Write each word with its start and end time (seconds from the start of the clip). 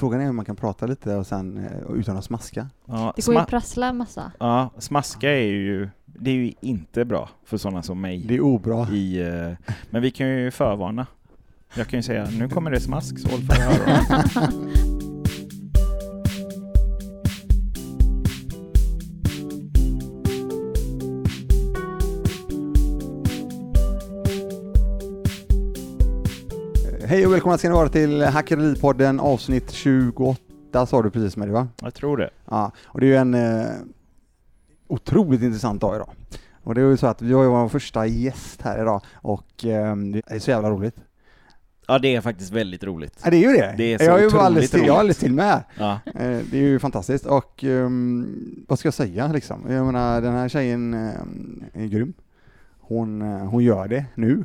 frågan 0.00 0.20
är 0.20 0.28
om 0.30 0.36
man 0.36 0.44
kan 0.44 0.56
prata 0.56 0.86
lite 0.86 1.14
och 1.14 1.26
sen 1.26 1.58
eh, 1.58 1.94
utan 1.96 2.16
att 2.16 2.24
smaska. 2.24 2.68
Ja, 2.86 3.12
Det 3.16 3.26
går 3.26 3.34
ju 3.34 3.40
att 3.40 3.48
prassla 3.48 3.92
massa. 3.92 4.32
ja, 4.38 4.70
smaska 4.78 5.30
är 5.30 5.42
ju, 5.46 5.88
det 6.04 6.30
är 6.30 6.34
ju 6.34 6.52
inte 6.60 7.04
bra 7.04 7.28
för 7.44 7.56
sådana 7.56 7.82
som 7.82 8.00
mig. 8.00 8.24
Det 8.28 8.34
är 8.34 8.40
obra. 8.40 8.88
I, 8.88 9.20
eh, 9.20 9.72
men 9.90 10.02
vi 10.02 10.10
kan 10.10 10.28
ju 10.28 10.50
förvarna. 10.50 11.06
Jag 11.76 11.86
kan 11.88 11.98
ju 11.98 12.02
säga, 12.02 12.28
nu 12.38 12.48
kommer 12.48 12.70
det 12.70 12.80
smask, 12.80 13.18
så 13.18 13.28
håll 13.28 13.40
för 13.40 13.62
öronen. 13.62 14.04
Hej 27.20 27.26
och 27.26 27.32
välkomna 27.32 27.58
ska 27.58 27.68
ni 27.68 27.74
vara 27.74 27.88
till 27.88 28.22
Hackeripodden 28.22 29.20
avsnitt 29.20 29.70
28 29.70 30.86
sa 30.86 31.02
du 31.02 31.10
precis 31.10 31.36
med 31.36 31.48
det 31.48 31.52
va? 31.52 31.68
Jag 31.82 31.94
tror 31.94 32.16
det. 32.16 32.30
Ja, 32.50 32.72
och 32.84 33.00
det 33.00 33.06
är 33.06 33.08
ju 33.08 33.16
en 33.16 33.34
eh, 33.34 33.66
otroligt 34.88 35.42
intressant 35.42 35.80
dag 35.80 35.96
idag. 35.96 36.10
Och 36.62 36.74
det 36.74 36.80
är 36.80 36.84
ju 36.84 36.96
så 36.96 37.06
att 37.06 37.22
vi 37.22 37.32
har 37.32 37.42
ju 37.42 37.48
vår 37.48 37.68
första 37.68 38.06
gäst 38.06 38.62
här 38.62 38.82
idag 38.82 39.02
och 39.14 39.64
eh, 39.64 39.96
det 39.96 40.22
är 40.26 40.38
så 40.38 40.50
jävla 40.50 40.70
roligt. 40.70 40.96
Ja, 41.88 41.98
det 41.98 42.16
är 42.16 42.20
faktiskt 42.20 42.52
väldigt 42.52 42.84
roligt. 42.84 43.20
Ja, 43.24 43.30
det 43.30 43.36
är 43.36 43.50
ju 43.50 43.56
det. 43.56 43.74
Det 43.76 43.94
är 43.94 43.98
så 43.98 44.04
jag 44.04 44.18
är 44.18 44.30
ju 44.30 44.38
alldeles 44.38 44.70
till, 44.70 44.86
jag 44.86 44.96
alldeles 44.96 45.18
till 45.18 45.34
med 45.34 45.44
här. 45.46 45.62
Ja. 45.78 45.92
Eh, 46.06 46.38
Det 46.50 46.58
är 46.58 46.62
ju 46.62 46.78
fantastiskt 46.78 47.26
och 47.26 47.64
ehm, 47.64 48.64
vad 48.68 48.78
ska 48.78 48.86
jag 48.86 48.94
säga 48.94 49.28
liksom? 49.32 49.64
Jag 49.68 49.86
menar 49.86 50.20
den 50.20 50.32
här 50.32 50.48
tjejen 50.48 50.94
ehm, 50.94 51.64
är 51.72 51.86
grym. 51.86 52.12
Hon, 52.80 53.22
eh, 53.22 53.38
hon 53.38 53.64
gör 53.64 53.88
det 53.88 54.04
nu. 54.14 54.44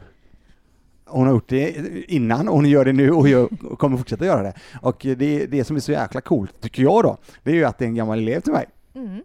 Hon 1.08 1.26
har 1.28 1.34
gjort 1.34 1.50
det 1.50 1.72
innan 2.14 2.48
och 2.50 2.56
hon 2.56 2.66
gör 2.70 2.86
det 2.86 2.94
nu 2.94 3.12
och, 3.12 3.28
gör, 3.30 3.50
och 3.66 3.80
kommer 3.80 3.98
fortsätta 3.98 4.26
göra 4.26 4.44
det. 4.44 4.54
Och 4.82 4.98
det, 5.18 5.46
det 5.46 5.64
som 5.64 5.76
är 5.76 5.80
så 5.80 5.92
jäkla 5.92 6.22
coolt, 6.22 6.62
tycker 6.62 6.84
jag 6.84 7.04
då, 7.04 7.18
det 7.44 7.52
är 7.52 7.56
ju 7.56 7.66
att 7.66 7.78
det 7.78 7.86
är 7.86 7.88
en 7.88 7.96
gammal 7.96 8.20
elev 8.20 8.40
till 8.40 8.52
mig. 8.54 8.66
Mm. 8.94 9.22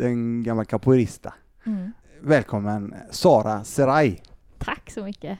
En 0.00 0.42
gammal 0.42 0.64
capoeirista. 0.64 1.34
Mm. 1.66 1.92
Välkommen 2.20 2.94
Sara 3.10 3.64
Serai. 3.64 4.20
Tack 4.58 4.90
så 4.90 5.04
mycket. 5.04 5.38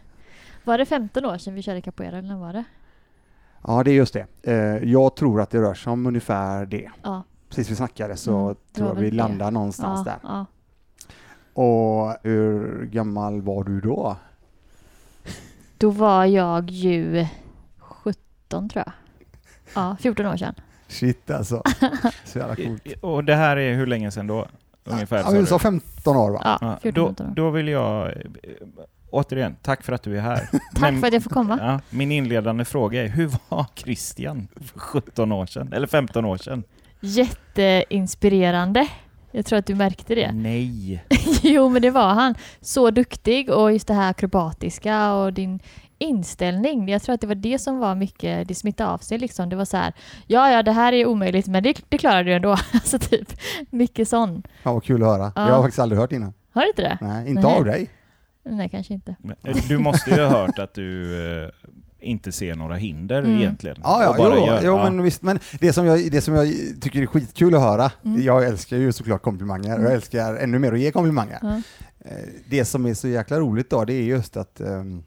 Var 0.64 0.78
det 0.78 0.86
15 0.86 1.24
år 1.24 1.38
sedan 1.38 1.54
vi 1.54 1.62
körde 1.62 1.80
capoeira 1.80 2.18
eller 2.18 2.36
var 2.36 2.52
det? 2.52 2.64
Ja, 3.66 3.82
det 3.84 3.90
är 3.90 3.94
just 3.94 4.14
det. 4.14 4.26
Eh, 4.42 4.90
Jag 4.92 5.16
tror 5.16 5.40
att 5.40 5.50
det 5.50 5.60
rör 5.60 5.74
sig 5.74 5.92
om 5.92 6.06
ungefär 6.06 6.66
det. 6.66 6.90
Ja. 7.02 7.22
Precis 7.48 7.70
vi 7.70 7.74
snackade 7.74 8.16
så 8.16 8.36
Mm, 8.38 8.54
tror 8.72 8.88
jag 8.88 8.94
vi 8.94 9.00
väl 9.02 9.10
det. 9.10 9.16
landar 9.16 9.50
någonstans 9.50 10.02
ja, 10.06 10.12
där. 10.12 10.18
ja. 10.22 10.46
Och 11.62 12.16
hur 12.22 12.84
gammal 12.86 13.42
var 13.42 13.64
du 13.64 13.80
då? 13.80 14.16
Då 15.78 15.90
var 15.90 16.24
jag 16.24 16.70
ju 16.70 17.26
17 17.78 18.68
tror 18.68 18.84
jag. 18.86 18.92
Ja, 19.74 19.96
14 20.00 20.26
år 20.26 20.36
sedan. 20.36 20.54
Shit 20.88 21.30
alltså. 21.30 21.62
Så 22.24 22.38
jävla 22.38 22.56
coolt. 22.56 22.86
Och 23.00 23.24
det 23.24 23.34
här 23.34 23.56
är 23.56 23.74
hur 23.74 23.86
länge 23.86 24.10
sedan 24.10 24.26
då? 24.26 24.46
Ungefär? 24.84 25.16
Ja, 25.16 25.22
sa 25.22 25.28
men 25.30 25.36
du 25.38 25.42
du? 25.42 25.46
sa 25.46 25.58
15 25.58 26.16
år 26.16 26.30
va? 26.30 26.40
Ja, 26.44 26.58
Ja, 26.60 26.78
14 26.82 27.02
då, 27.02 27.06
15 27.08 27.26
år. 27.26 27.32
då 27.34 27.50
vill 27.50 27.68
jag, 27.68 28.12
återigen, 29.10 29.56
tack 29.62 29.82
för 29.82 29.92
att 29.92 30.02
du 30.02 30.16
är 30.16 30.20
här. 30.20 30.36
Tack 30.50 30.60
Men- 30.80 31.00
för 31.00 31.06
att 31.06 31.12
jag 31.12 31.22
får 31.22 31.30
komma. 31.30 31.58
Ja, 31.60 31.80
min 31.90 32.12
inledande 32.12 32.64
fråga 32.64 33.02
är, 33.04 33.08
hur 33.08 33.30
var 33.48 33.66
Christian 33.74 34.48
för 34.72 34.78
17 34.78 35.32
år 35.32 35.46
sedan? 35.46 35.72
Eller 35.72 35.86
15 35.86 36.24
år 36.24 36.36
sedan? 36.36 36.62
Jätteinspirerande. 37.00 38.88
Jag 39.36 39.46
tror 39.46 39.58
att 39.58 39.66
du 39.66 39.74
märkte 39.74 40.14
det. 40.14 40.32
Nej. 40.32 41.04
jo, 41.42 41.68
men 41.68 41.82
det 41.82 41.90
var 41.90 42.14
han. 42.14 42.34
Så 42.60 42.90
duktig 42.90 43.50
och 43.50 43.72
just 43.72 43.88
det 43.88 43.94
här 43.94 44.10
akrobatiska 44.10 45.12
och 45.12 45.32
din 45.32 45.60
inställning. 45.98 46.88
Jag 46.88 47.02
tror 47.02 47.14
att 47.14 47.20
det 47.20 47.26
var 47.26 47.34
det 47.34 47.58
som 47.58 47.78
var 47.78 47.94
mycket, 47.94 48.48
det 48.48 48.54
smittade 48.54 48.90
av 48.90 48.98
sig 48.98 49.18
liksom. 49.18 49.48
Det 49.48 49.56
var 49.56 49.64
så 49.64 49.76
här, 49.76 49.92
ja, 50.26 50.50
ja, 50.50 50.62
det 50.62 50.72
här 50.72 50.92
är 50.92 51.06
omöjligt, 51.06 51.46
men 51.46 51.62
det, 51.62 51.80
det 51.88 51.98
klarar 51.98 52.24
du 52.24 52.34
ändå. 52.34 52.50
alltså 52.72 52.98
typ, 52.98 53.32
mycket 53.70 54.08
sån. 54.08 54.42
Ja, 54.62 54.72
vad 54.72 54.84
kul 54.84 55.02
att 55.02 55.08
höra. 55.08 55.32
Ja. 55.36 55.48
Jag 55.48 55.54
har 55.54 55.62
faktiskt 55.62 55.78
aldrig 55.78 56.00
hört 56.00 56.12
innan. 56.12 56.32
Har 56.52 56.62
du 56.62 56.68
inte 56.68 56.82
det? 56.82 56.98
Nej, 57.00 57.28
inte 57.28 57.42
Nej. 57.42 57.56
av 57.56 57.64
dig. 57.64 57.90
Nej, 58.44 58.68
kanske 58.68 58.94
inte. 58.94 59.16
Men, 59.18 59.36
eh, 59.42 59.56
Du 59.68 59.78
måste 59.78 60.10
ju 60.10 60.22
ha 60.22 60.28
hört 60.28 60.58
att 60.58 60.74
du 60.74 61.14
eh, 61.44 61.50
inte 62.00 62.32
ser 62.32 62.54
några 62.54 62.74
hinder 62.74 63.18
Mm. 63.22 63.36
egentligen. 63.38 63.76
Ja, 63.82 64.02
ja, 64.02 64.10
Och 64.10 64.16
bara 64.16 64.34
jo, 64.38 64.46
gör- 64.46 64.60
jo 64.64 64.76
ja. 64.76 64.84
men 64.90 65.02
visst. 65.02 65.22
Men 65.22 65.38
det 65.60 65.72
som, 65.72 65.86
jag, 65.86 66.10
det 66.10 66.20
som 66.20 66.34
jag 66.34 66.46
tycker 66.80 67.02
är 67.02 67.06
skitkul 67.06 67.54
att 67.54 67.60
höra, 67.60 67.92
Mm. 68.04 68.22
jag 68.22 68.44
älskar 68.44 68.76
ju 68.76 68.92
såklart 68.92 69.22
komplimanger 69.22 69.68
och 69.68 69.74
Mm. 69.78 69.84
jag 69.84 69.92
älskar 69.94 70.34
ännu 70.36 70.58
mer 70.58 70.72
att 70.72 70.80
ge 70.80 70.90
komplimanger. 70.92 71.38
Eh, 71.98 72.10
Det 72.50 72.64
som 72.64 72.86
är 72.86 72.94
så 72.94 73.08
jäkla 73.08 73.40
roligt 73.40 73.70
då, 73.70 73.84
det 73.84 73.92
är 73.94 74.02
just 74.02 74.36
att 74.36 74.60
ehm, 74.60 75.02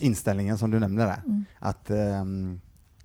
inställningen 0.00 0.58
som 0.58 0.70
du 0.70 0.78
nämner 0.78 1.06
där. 1.06 1.22
Mm. 1.26 1.44
Att 1.58 1.90
ehm, 1.90 2.60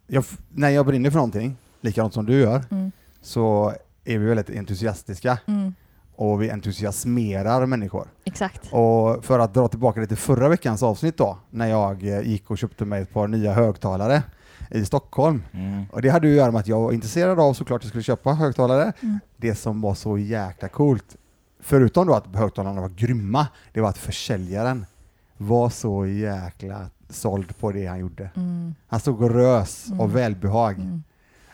jag, 0.07 0.23
när 0.49 0.69
jag 0.69 0.85
brinner 0.85 1.09
för 1.09 1.17
någonting, 1.17 1.57
likadant 1.81 2.13
som 2.13 2.25
du 2.25 2.39
gör, 2.39 2.63
Mm. 2.71 2.91
så 3.21 3.73
är 4.05 4.17
vi 4.17 4.25
väldigt 4.25 4.49
entusiastiska 4.49 5.37
Mm. 5.45 5.73
Och 6.17 6.41
vi 6.41 6.49
entusiasmerar 6.51 7.65
människor. 7.65 8.07
Exakt. 8.25 8.61
Och 8.71 9.25
för 9.25 9.39
att 9.39 9.53
dra 9.53 9.67
tillbaka 9.67 9.99
lite 10.01 10.15
förra 10.15 10.49
veckans 10.49 10.83
avsnitt 10.83 11.17
då, 11.17 11.37
när 11.49 11.67
jag 11.67 12.03
eh, 12.07 12.21
gick 12.21 12.51
och 12.51 12.57
köpte 12.57 12.85
mig 12.85 13.01
ett 13.01 13.13
par 13.13 13.27
nya 13.27 13.53
högtalare 13.53 14.23
i 14.71 14.85
Stockholm. 14.85 15.43
Mm. 15.51 15.85
Och 15.91 16.01
det 16.01 16.09
hade 16.09 16.27
ju 16.27 16.33
att 16.33 16.37
göra 16.37 16.51
med 16.51 16.59
att 16.59 16.67
jag 16.67 16.81
var 16.81 16.91
intresserad 16.91 17.39
av 17.39 17.53
såklart 17.53 17.79
att 17.79 17.83
jag 17.83 17.89
skulle 17.89 18.03
köpa 18.03 18.33
högtalare. 18.33 18.93
Mm. 19.01 19.19
Det 19.37 19.55
som 19.55 19.81
var 19.81 19.93
så 19.95 20.17
jäkla 20.17 20.67
coolt, 20.69 21.15
förutom 21.59 22.07
då 22.07 22.13
att 22.13 22.35
högtalarna 22.35 22.81
var 22.81 22.89
grymma, 22.89 23.47
det 23.73 23.81
var 23.81 23.89
att 23.89 23.97
försäljaren 23.97 24.85
var 25.37 25.69
så 25.69 26.05
jäkla 26.05 26.89
såld 27.09 27.57
på 27.59 27.71
det 27.71 27.85
han 27.85 27.99
gjorde. 27.99 28.29
Mm. 28.35 28.75
Han 28.87 28.99
stod 28.99 29.21
och 29.21 29.29
rös 29.31 29.87
Mm. 29.87 29.99
av 29.99 30.13
välbehag. 30.13 30.75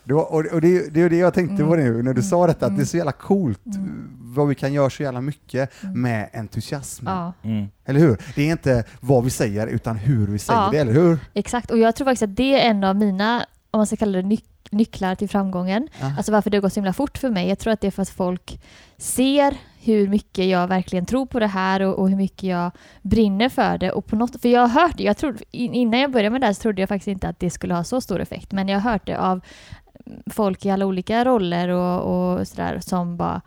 Mm. 0.05 0.07
Det 0.07 0.13
var, 0.13 0.53
och 0.53 0.61
det, 0.61 0.93
det 0.93 1.01
är 1.01 1.09
det 1.09 1.17
jag 1.17 1.33
tänkte 1.33 1.55
Mm. 1.55 1.67
på 1.67 1.75
nu 1.75 2.03
när 2.03 2.13
du 2.13 2.21
sa 2.23 2.47
detta, 2.47 2.65
att 2.65 2.69
Mm. 2.69 2.77
det 2.77 2.83
är 2.83 2.85
så 2.85 2.97
jävla 2.97 3.11
coolt 3.11 3.65
Mm. 3.65 4.09
vad 4.35 4.47
vi 4.47 4.55
kan 4.55 4.73
göra 4.73 4.89
så 4.89 5.03
jävla 5.03 5.21
mycket 5.21 5.83
Mm. 5.83 6.01
med 6.01 6.29
entusiasm. 6.33 7.05
Ja, 7.07 7.33
Mm. 7.43 7.65
Eller 7.85 7.99
hur? 7.99 8.17
Det 8.35 8.41
är 8.47 8.51
inte 8.51 8.83
vad 8.99 9.23
vi 9.23 9.29
säger 9.29 9.67
utan 9.67 9.95
hur 9.95 10.27
vi 10.27 10.39
säger 10.39 10.59
Ja. 10.61 10.69
det, 10.71 10.77
eller 10.77 10.93
hur? 10.93 11.19
exakt. 11.33 11.71
Och 11.71 11.77
jag 11.77 11.95
tror 11.95 12.05
faktiskt 12.05 12.23
att 12.23 12.35
det 12.35 12.61
är 12.61 12.69
en 12.69 12.83
av 12.83 12.95
mina, 12.95 13.45
om 13.71 13.77
man 13.79 13.87
ska 13.87 13.95
kalla 13.95 14.21
det 14.21 14.27
nyc- 14.27 14.43
nycklar 14.71 15.15
till 15.15 15.29
framgången. 15.29 15.87
Ja. 16.01 16.13
Alltså 16.17 16.31
varför 16.31 16.49
det 16.49 16.57
har 16.57 16.61
gått 16.61 16.73
så 16.73 16.79
himla 16.79 16.93
fort 16.93 17.17
för 17.17 17.29
mig. 17.29 17.49
Jag 17.49 17.59
tror 17.59 17.73
att 17.73 17.81
det 17.81 17.87
är 17.87 17.91
för 17.91 18.01
att 18.01 18.09
folk 18.09 18.61
ser 18.97 19.57
hur 19.85 20.07
mycket 20.07 20.45
jag 20.45 20.67
verkligen 20.67 21.05
tror 21.05 21.25
på 21.25 21.39
det 21.39 21.47
här 21.47 21.79
och, 21.81 21.99
och 21.99 22.09
hur 22.09 22.15
mycket 22.17 22.43
jag 22.43 22.71
brinner 23.01 23.49
för 23.49 23.77
det. 23.77 23.91
Och 23.91 24.05
på 24.05 24.15
något, 24.15 24.41
för 24.41 24.49
jag 24.49 24.61
har 24.67 24.81
hört 24.81 24.97
det, 24.97 25.03
jag 25.03 25.17
trodde, 25.17 25.39
in- 25.51 25.73
innan 25.73 25.99
jag 25.99 26.11
började 26.11 26.29
med 26.29 26.41
det 26.41 26.45
här 26.45 26.53
så 26.53 26.61
trodde 26.61 26.81
jag 26.81 26.89
faktiskt 26.89 27.07
inte 27.07 27.27
att 27.27 27.39
det 27.39 27.49
skulle 27.49 27.73
ha 27.73 27.83
så 27.83 28.01
stor 28.01 28.21
effekt. 28.21 28.51
Men 28.51 28.67
jag 28.67 28.79
har 28.79 28.91
hört 28.91 29.05
det 29.05 29.17
av 29.19 29.41
folk 30.25 30.65
i 30.65 30.69
alla 30.69 30.85
olika 30.85 31.25
roller 31.25 31.69
och, 31.69 32.33
och 32.39 32.47
sådär 32.47 32.79
som 32.79 33.17
bara 33.17 33.41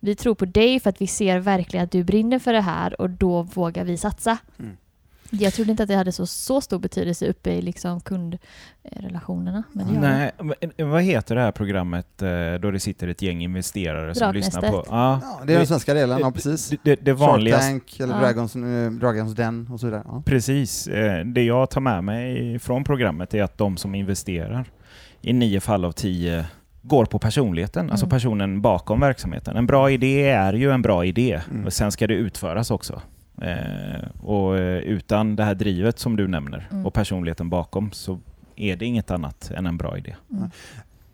vi 0.00 0.14
tror 0.14 0.34
på 0.34 0.44
dig 0.44 0.80
för 0.80 0.90
att 0.90 1.00
vi 1.00 1.06
ser 1.06 1.38
verkligen 1.38 1.84
att 1.84 1.92
du 1.92 2.04
brinner 2.04 2.38
för 2.38 2.52
det 2.52 2.60
här 2.60 3.00
och 3.00 3.10
då 3.10 3.42
vågar 3.42 3.84
vi 3.84 3.96
satsa. 3.96 4.38
Mm. 4.58 4.76
Jag 5.34 5.52
trodde 5.52 5.70
inte 5.70 5.82
att 5.82 5.88
det 5.88 5.94
hade 5.96 6.12
så, 6.12 6.26
så 6.26 6.60
stor 6.60 6.78
betydelse 6.78 7.26
uppe 7.26 7.50
i 7.50 7.62
liksom 7.62 8.00
kundrelationerna. 8.00 9.62
Men 9.72 9.86
det. 9.94 10.00
Nej, 10.00 10.32
men 10.76 10.90
vad 10.90 11.02
heter 11.02 11.34
det 11.34 11.40
här 11.40 11.52
programmet 11.52 12.22
eh, 12.22 12.28
då 12.60 12.70
det 12.70 12.80
sitter 12.80 13.08
ett 13.08 13.22
gäng 13.22 13.42
investerare 13.42 14.14
som 14.14 14.34
lyssnar 14.34 14.70
på... 14.70 14.84
Ja, 14.88 15.20
Ja, 15.22 15.40
det 15.46 15.52
är 15.54 15.58
den 15.58 15.66
svenska 15.66 15.94
delen, 15.94 16.18
ja 16.20 16.30
precis. 16.30 16.68
Det, 16.68 16.78
det, 16.82 16.94
det 16.94 17.10
Shark 17.10 17.20
vanligaste... 17.20 17.66
Tank 17.66 18.00
eller 18.00 18.14
Ja. 18.14 18.20
Dragons, 18.20 18.56
eh, 18.56 18.90
Dragons 18.90 19.34
Den 19.34 19.68
och 19.72 19.80
så 19.80 19.86
vidare. 19.86 20.02
Ja. 20.06 20.22
Precis. 20.26 20.86
Eh, 20.86 21.24
Det 21.24 21.42
jag 21.42 21.70
tar 21.70 21.80
med 21.80 22.04
mig 22.04 22.58
från 22.58 22.84
programmet 22.84 23.34
är 23.34 23.42
att 23.42 23.58
de 23.58 23.76
som 23.76 23.94
investerar 23.94 24.70
i 25.22 25.32
nio 25.32 25.60
fall 25.60 25.84
av 25.84 25.92
tio 25.92 26.44
går 26.82 27.04
på 27.04 27.18
personligheten, 27.18 27.90
alltså 27.90 28.06
Mm. 28.06 28.10
personen 28.10 28.60
bakom 28.62 29.00
verksamheten. 29.00 29.56
En 29.56 29.66
bra 29.66 29.90
idé 29.90 30.28
är 30.30 30.52
ju 30.52 30.70
en 30.70 30.82
bra 30.82 31.04
idé, 31.04 31.40
Mm. 31.50 31.66
och 31.66 31.72
sen 31.72 31.92
ska 31.92 32.06
det 32.06 32.14
utföras 32.14 32.70
också. 32.70 33.00
Eh, 33.42 34.08
och 34.22 34.58
eh, 34.58 34.78
utan 34.78 35.36
det 35.36 35.44
här 35.44 35.54
drivet 35.54 35.98
som 35.98 36.16
du 36.16 36.28
nämner 36.28 36.68
Mm. 36.72 36.86
och 36.86 36.94
personligheten 36.94 37.50
bakom 37.50 37.92
så 37.92 38.18
är 38.56 38.76
det 38.76 38.84
inget 38.86 39.10
annat 39.10 39.50
än 39.56 39.66
en 39.66 39.76
bra 39.76 39.98
idé. 39.98 40.14
Mm. 40.32 40.50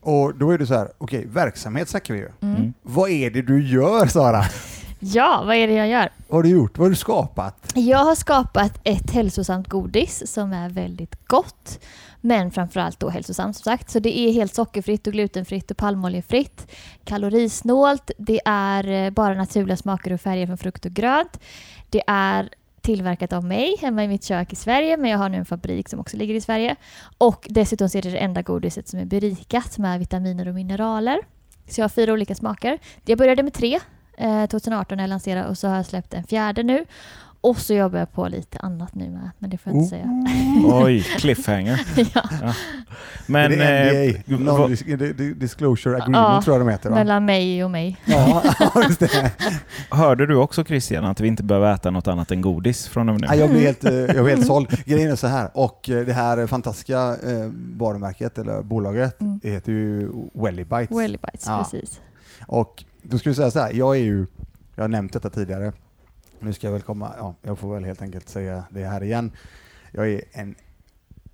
Och 0.01 0.35
då 0.39 0.51
är 0.51 0.59
det 0.59 0.67
så 0.67 0.75
här, 0.75 0.89
okej, 0.99 1.27
verksamhet 1.27 1.89
snackar 1.89 2.15
vi 2.15 2.21
ju. 2.21 2.29
Mm. 2.41 2.57
Mm. 2.57 2.73
Vad 2.83 3.11
är 3.11 3.31
det 3.31 3.43
du 3.43 3.67
gör 3.69 4.07
Sara? 4.07 4.43
Ja, 5.01 5.43
vad 5.47 5.57
är 5.57 5.69
det 5.69 5.75
jag 5.75 5.89
gör? 5.89 6.09
Vad 6.29 6.39
har 6.39 6.43
du 6.43 6.49
gjort? 6.49 6.79
Vad 6.79 6.85
har 6.85 6.91
du 6.91 6.97
skapat? 6.97 7.73
Jag 7.75 7.99
har 8.05 8.15
skapat 8.15 8.81
ett 8.85 9.11
hälsosamt 9.11 9.69
godis 9.69 10.33
som 10.33 10.53
är 10.53 10.69
väldigt 10.71 11.29
gott. 11.29 11.81
Men 12.21 12.51
framförallt 12.51 13.01
då 13.01 13.09
hälsosamt 13.09 13.57
som 13.57 13.63
sagt. 13.65 13.91
Så 13.91 13.99
det 13.99 14.19
är 14.19 14.33
helt 14.33 14.55
sockerfritt 14.55 15.07
och 15.07 15.13
glutenfritt 15.13 15.71
och 15.71 15.77
palmoljefritt. 15.77 16.67
Kalorisnålt. 17.05 18.11
Det 18.19 18.41
är 18.45 18.89
eh, 18.89 19.11
bara 19.11 19.35
naturliga 19.35 19.77
smaker 19.77 20.13
och 20.13 20.21
färger 20.21 20.47
från 20.47 20.59
frukt 20.59 20.87
och 20.87 20.93
grönt. 20.93 21.41
Det 21.91 22.03
är 22.07 22.49
tillverkat 22.81 23.33
av 23.33 23.45
mig 23.45 23.77
hemma 23.81 24.05
i 24.05 24.09
mitt 24.09 24.25
kök 24.25 24.53
i 24.53 24.57
Sverige 24.57 24.97
men 24.97 25.11
jag 25.11 25.19
har 25.19 25.29
nu 25.29 25.39
en 25.39 25.45
fabrik 25.45 25.89
som 25.89 26.01
också 26.01 26.17
ligger 26.17 26.35
i 26.35 26.41
Sverige. 26.41 26.77
Och 27.19 27.47
dessutom 27.51 27.89
så 27.89 27.99
är 27.99 28.03
det 28.03 28.11
det 28.11 28.19
enda 28.19 28.43
godiset 28.43 28.89
som 28.89 28.99
är 28.99 29.05
berikat 29.05 29.79
med 29.79 29.99
vitaminer 29.99 30.49
och 30.49 30.55
mineraler. 30.55 31.19
Så 31.69 31.81
jag 31.81 31.85
har 31.85 31.89
fyra 31.89 32.13
olika 32.13 32.35
smaker. 32.35 32.79
Jag 33.05 33.19
började 33.19 33.43
med 33.43 33.55
tre 33.55 33.81
eh, 34.17 34.47
2018 34.47 34.97
när 34.97 35.05
jag 35.05 35.09
lanserade 35.09 35.49
och 35.49 35.59
så 35.59 35.69
har 35.69 35.77
jag 35.77 35.87
släppt 35.87 36.15
en 36.15 36.25
fjärde 36.25 36.63
nu. 36.63 36.85
Och 37.41 37.59
så 37.59 37.75
jobbar 37.75 37.99
jag 37.99 38.13
på 38.13 38.29
lite 38.29 38.59
annat 38.59 38.95
nu 38.95 39.11
med, 39.11 39.31
men 39.39 39.51
det 39.51 39.59
får 39.59 39.73
jag 39.73 39.79
inte 39.83 39.89
säga. 39.91 40.25
Oj, 40.85 41.01
cliffhanger. 41.03 41.81
ja, 42.15 42.55
Men... 43.27 43.51
det 43.51 43.57
är 43.65 44.09
eh, 44.09 44.15
NDA, 44.39 44.53
vad- 44.53 44.71
Non-Disclosure 44.71 45.97
Agreement 45.97 46.17
Ja, 46.17 46.43
tror 46.45 46.57
jag 46.57 46.67
de 46.67 46.73
heter 46.73 46.91
va? 46.91 46.95
mellan 46.97 47.25
mig 47.25 47.65
och 47.65 47.71
mig. 47.71 47.97
Ja, 48.05 48.43
just 48.89 49.01
det. 49.01 49.33
hörde 49.91 50.27
du 50.27 50.37
också 50.37 50.65
Christian 50.65 51.05
att 51.05 51.21
vi 51.21 51.29
inte 51.29 51.43
behöver 51.43 51.75
äta 51.75 51.91
något 51.91 52.07
annat 52.09 52.31
än 52.31 52.41
godis 52.41 52.89
från 52.89 53.09
och 53.09 53.21
med 53.21 53.29
Ja, 53.31 53.35
nu? 53.35 53.41
jag 53.41 53.51
blir 53.51 53.61
helt, 53.61 53.85
eh, 53.85 53.93
jag 53.95 54.25
blir 54.25 54.35
helt 54.35 54.47
såld. 54.47 54.85
Grejen 54.85 55.11
är 55.11 55.17
så 55.17 55.27
här, 55.27 55.51
och 55.55 55.91
eh, 55.91 56.07
det 56.07 56.13
här 56.13 56.47
fantastiska 56.47 56.99
eh, 57.01 57.51
varumärket, 57.77 58.39
eller 58.39 58.63
bolaget, 58.63 59.21
Mm. 59.21 59.41
heter 59.43 59.73
ju 59.73 60.11
Welly 60.35 60.65
Bites. 60.65 60.99
Welly 60.99 61.19
bites, 61.23 61.45
Ja. 61.47 61.59
precis. 61.71 62.01
Och 62.47 62.85
då 63.03 63.19
skulle 63.19 63.31
jag 63.31 63.37
säga 63.37 63.51
så 63.51 63.59
här, 63.61 63.73
jag 63.73 63.97
är 63.97 64.01
ju, 64.01 64.27
jag 64.77 64.83
har 64.85 64.89
nämnt 64.89 65.13
detta 65.13 65.31
tidigare, 65.31 65.73
nu 66.43 66.53
ska 66.53 66.67
jag 66.67 66.73
väl 66.73 66.83
komma, 66.83 67.15
ja, 67.19 67.35
jag 67.43 67.59
får 67.59 67.75
väl 67.75 67.85
helt 67.85 68.03
enkelt 68.03 68.29
säga 68.29 68.65
det 68.71 68.85
här 68.85 69.03
igen. 69.03 69.31
Jag 69.93 70.09
är 70.09 70.23
en 70.33 70.55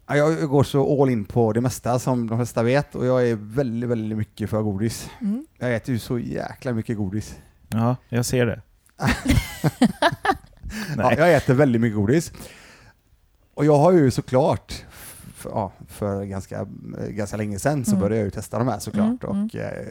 ja, 0.06 0.16
jag 0.16 0.48
går 0.48 0.62
så 0.64 1.02
all 1.02 1.10
in 1.10 1.24
på 1.24 1.52
det 1.52 1.60
mesta 1.60 1.98
som 1.98 2.26
de 2.26 2.38
flesta 2.38 2.62
vet 2.62 2.94
och 2.94 3.06
jag 3.06 3.28
är 3.28 3.34
väldigt, 3.40 3.90
väldigt 3.90 4.18
mycket 4.18 4.50
för 4.50 4.62
godis. 4.62 5.10
Mm. 5.20 5.46
Jag 5.58 5.74
äter 5.74 5.92
ju 5.92 5.98
så 5.98 6.18
jäkla 6.18 6.72
mycket 6.72 6.96
godis. 6.96 7.38
Ja, 7.68 7.96
jag 8.08 8.26
ser 8.26 8.46
det. 8.46 8.60
Ja, 10.96 11.14
jag 11.16 11.34
äter 11.34 11.54
väldigt 11.54 11.80
mycket 11.82 11.96
godis. 11.96 12.32
Och 13.54 13.64
jag 13.64 13.76
har 13.78 13.92
ju 13.92 14.10
såklart, 14.10 14.84
för, 15.34 15.50
ja, 15.50 15.72
för 15.88 16.24
ganska, 16.24 16.66
ganska 17.08 17.36
länge 17.36 17.58
sedan 17.58 17.84
så 17.84 17.90
Mm. 17.90 18.00
började 18.00 18.16
jag 18.16 18.24
ju 18.24 18.30
testa 18.30 18.58
de 18.58 18.68
här 18.68 18.78
såklart. 18.78 19.24
Mm, 19.24 19.44
Och 19.44 19.54
eh, 19.56 19.86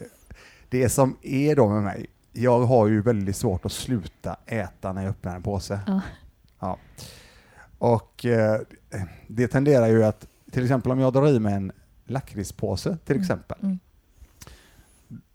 det 0.68 0.88
som 0.88 1.16
är 1.22 1.56
då 1.56 1.68
med 1.68 1.82
mig, 1.82 2.06
jag 2.34 2.60
har 2.60 2.86
ju 2.86 3.02
väldigt 3.02 3.36
svårt 3.36 3.66
att 3.66 3.72
sluta 3.72 4.36
äta 4.46 4.92
när 4.92 5.02
jag 5.02 5.10
öppnar 5.10 5.36
en 5.36 5.42
påse. 5.42 5.80
Ja. 5.86 6.00
Ja. 6.60 6.78
Och 7.78 8.24
eh, 8.26 8.60
det 9.28 9.48
tenderar 9.48 9.86
ju 9.86 10.04
att, 10.04 10.26
till 10.50 10.62
exempel 10.62 10.92
om 10.92 10.98
jag 11.00 11.12
drar 11.12 11.28
i 11.28 11.38
mig 11.40 11.54
en 11.54 11.72
lakritspåse 12.06 12.96
till 13.04 13.14
Mm. 13.16 13.22
exempel, 13.22 13.56
Mm. 13.62 13.78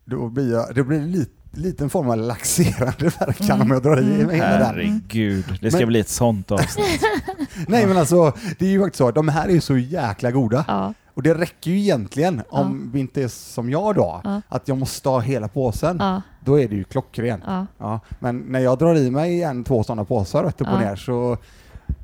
då 0.06 0.30
blir 0.30 0.52
jag, 0.52 0.76
det 0.76 0.84
blir 0.84 0.98
en 1.00 1.12
lit, 1.12 1.32
liten 1.52 1.90
form 1.90 2.10
av 2.10 2.18
laxerande 2.18 3.06
verkan 3.20 3.46
Mm. 3.56 3.62
om 3.62 3.72
jag 3.72 3.84
drar 3.84 4.02
i 4.02 4.14
Mm. 4.14 4.28
mig 4.28 4.36
hela 4.36 4.50
den. 4.58 4.66
Herregud, 4.66 5.58
det 5.62 5.72
ska 5.72 5.80
Men- 5.80 5.88
bli 5.88 6.00
ett 6.00 6.10
sånt 6.10 6.52
avsnitt. 6.52 7.02
Nej 7.68 7.88
men 7.88 7.98
alltså, 7.98 8.34
det 8.60 8.66
är 8.66 8.70
ju 8.70 8.80
faktiskt 8.80 8.98
så, 8.98 9.12
de 9.12 9.28
här 9.28 9.48
är 9.48 9.54
ju 9.54 9.62
så 9.62 9.78
jäkla 9.78 10.32
goda. 10.32 10.66
Ja, 10.68 10.94
Och 11.20 11.24
det 11.24 11.34
räcker 11.34 11.72
ju 11.72 11.80
egentligen, 11.80 12.42
om 12.50 12.90
vi 12.94 13.00
inte 13.00 13.24
är 13.24 13.28
som 13.28 13.70
jag 13.70 13.96
då, 13.96 14.22
Ja. 14.24 14.42
att 14.50 14.68
jag 14.68 14.78
måste 14.78 15.10
ha 15.10 15.20
hela 15.20 15.48
påsen. 15.48 15.98
ja, 16.00 16.22
Då 16.46 16.60
är 16.60 16.68
det 16.68 16.76
ju 16.76 16.84
klockren. 16.84 17.44
ja. 17.46 17.66
Ja. 17.78 18.00
Men 18.20 18.38
när 18.40 18.60
jag 18.60 18.78
drar 18.78 18.96
i 18.96 19.12
mig 19.12 19.44
en, 19.44 19.64
två 19.64 19.84
sådana 19.84 20.06
påsar 20.06 20.44
rätt 20.44 20.62
upp 20.62 20.68
och 20.68 20.74
Ja. 20.74 20.80
ner 20.80 20.96
så... 20.96 21.38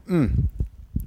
Mm. 0.09 0.31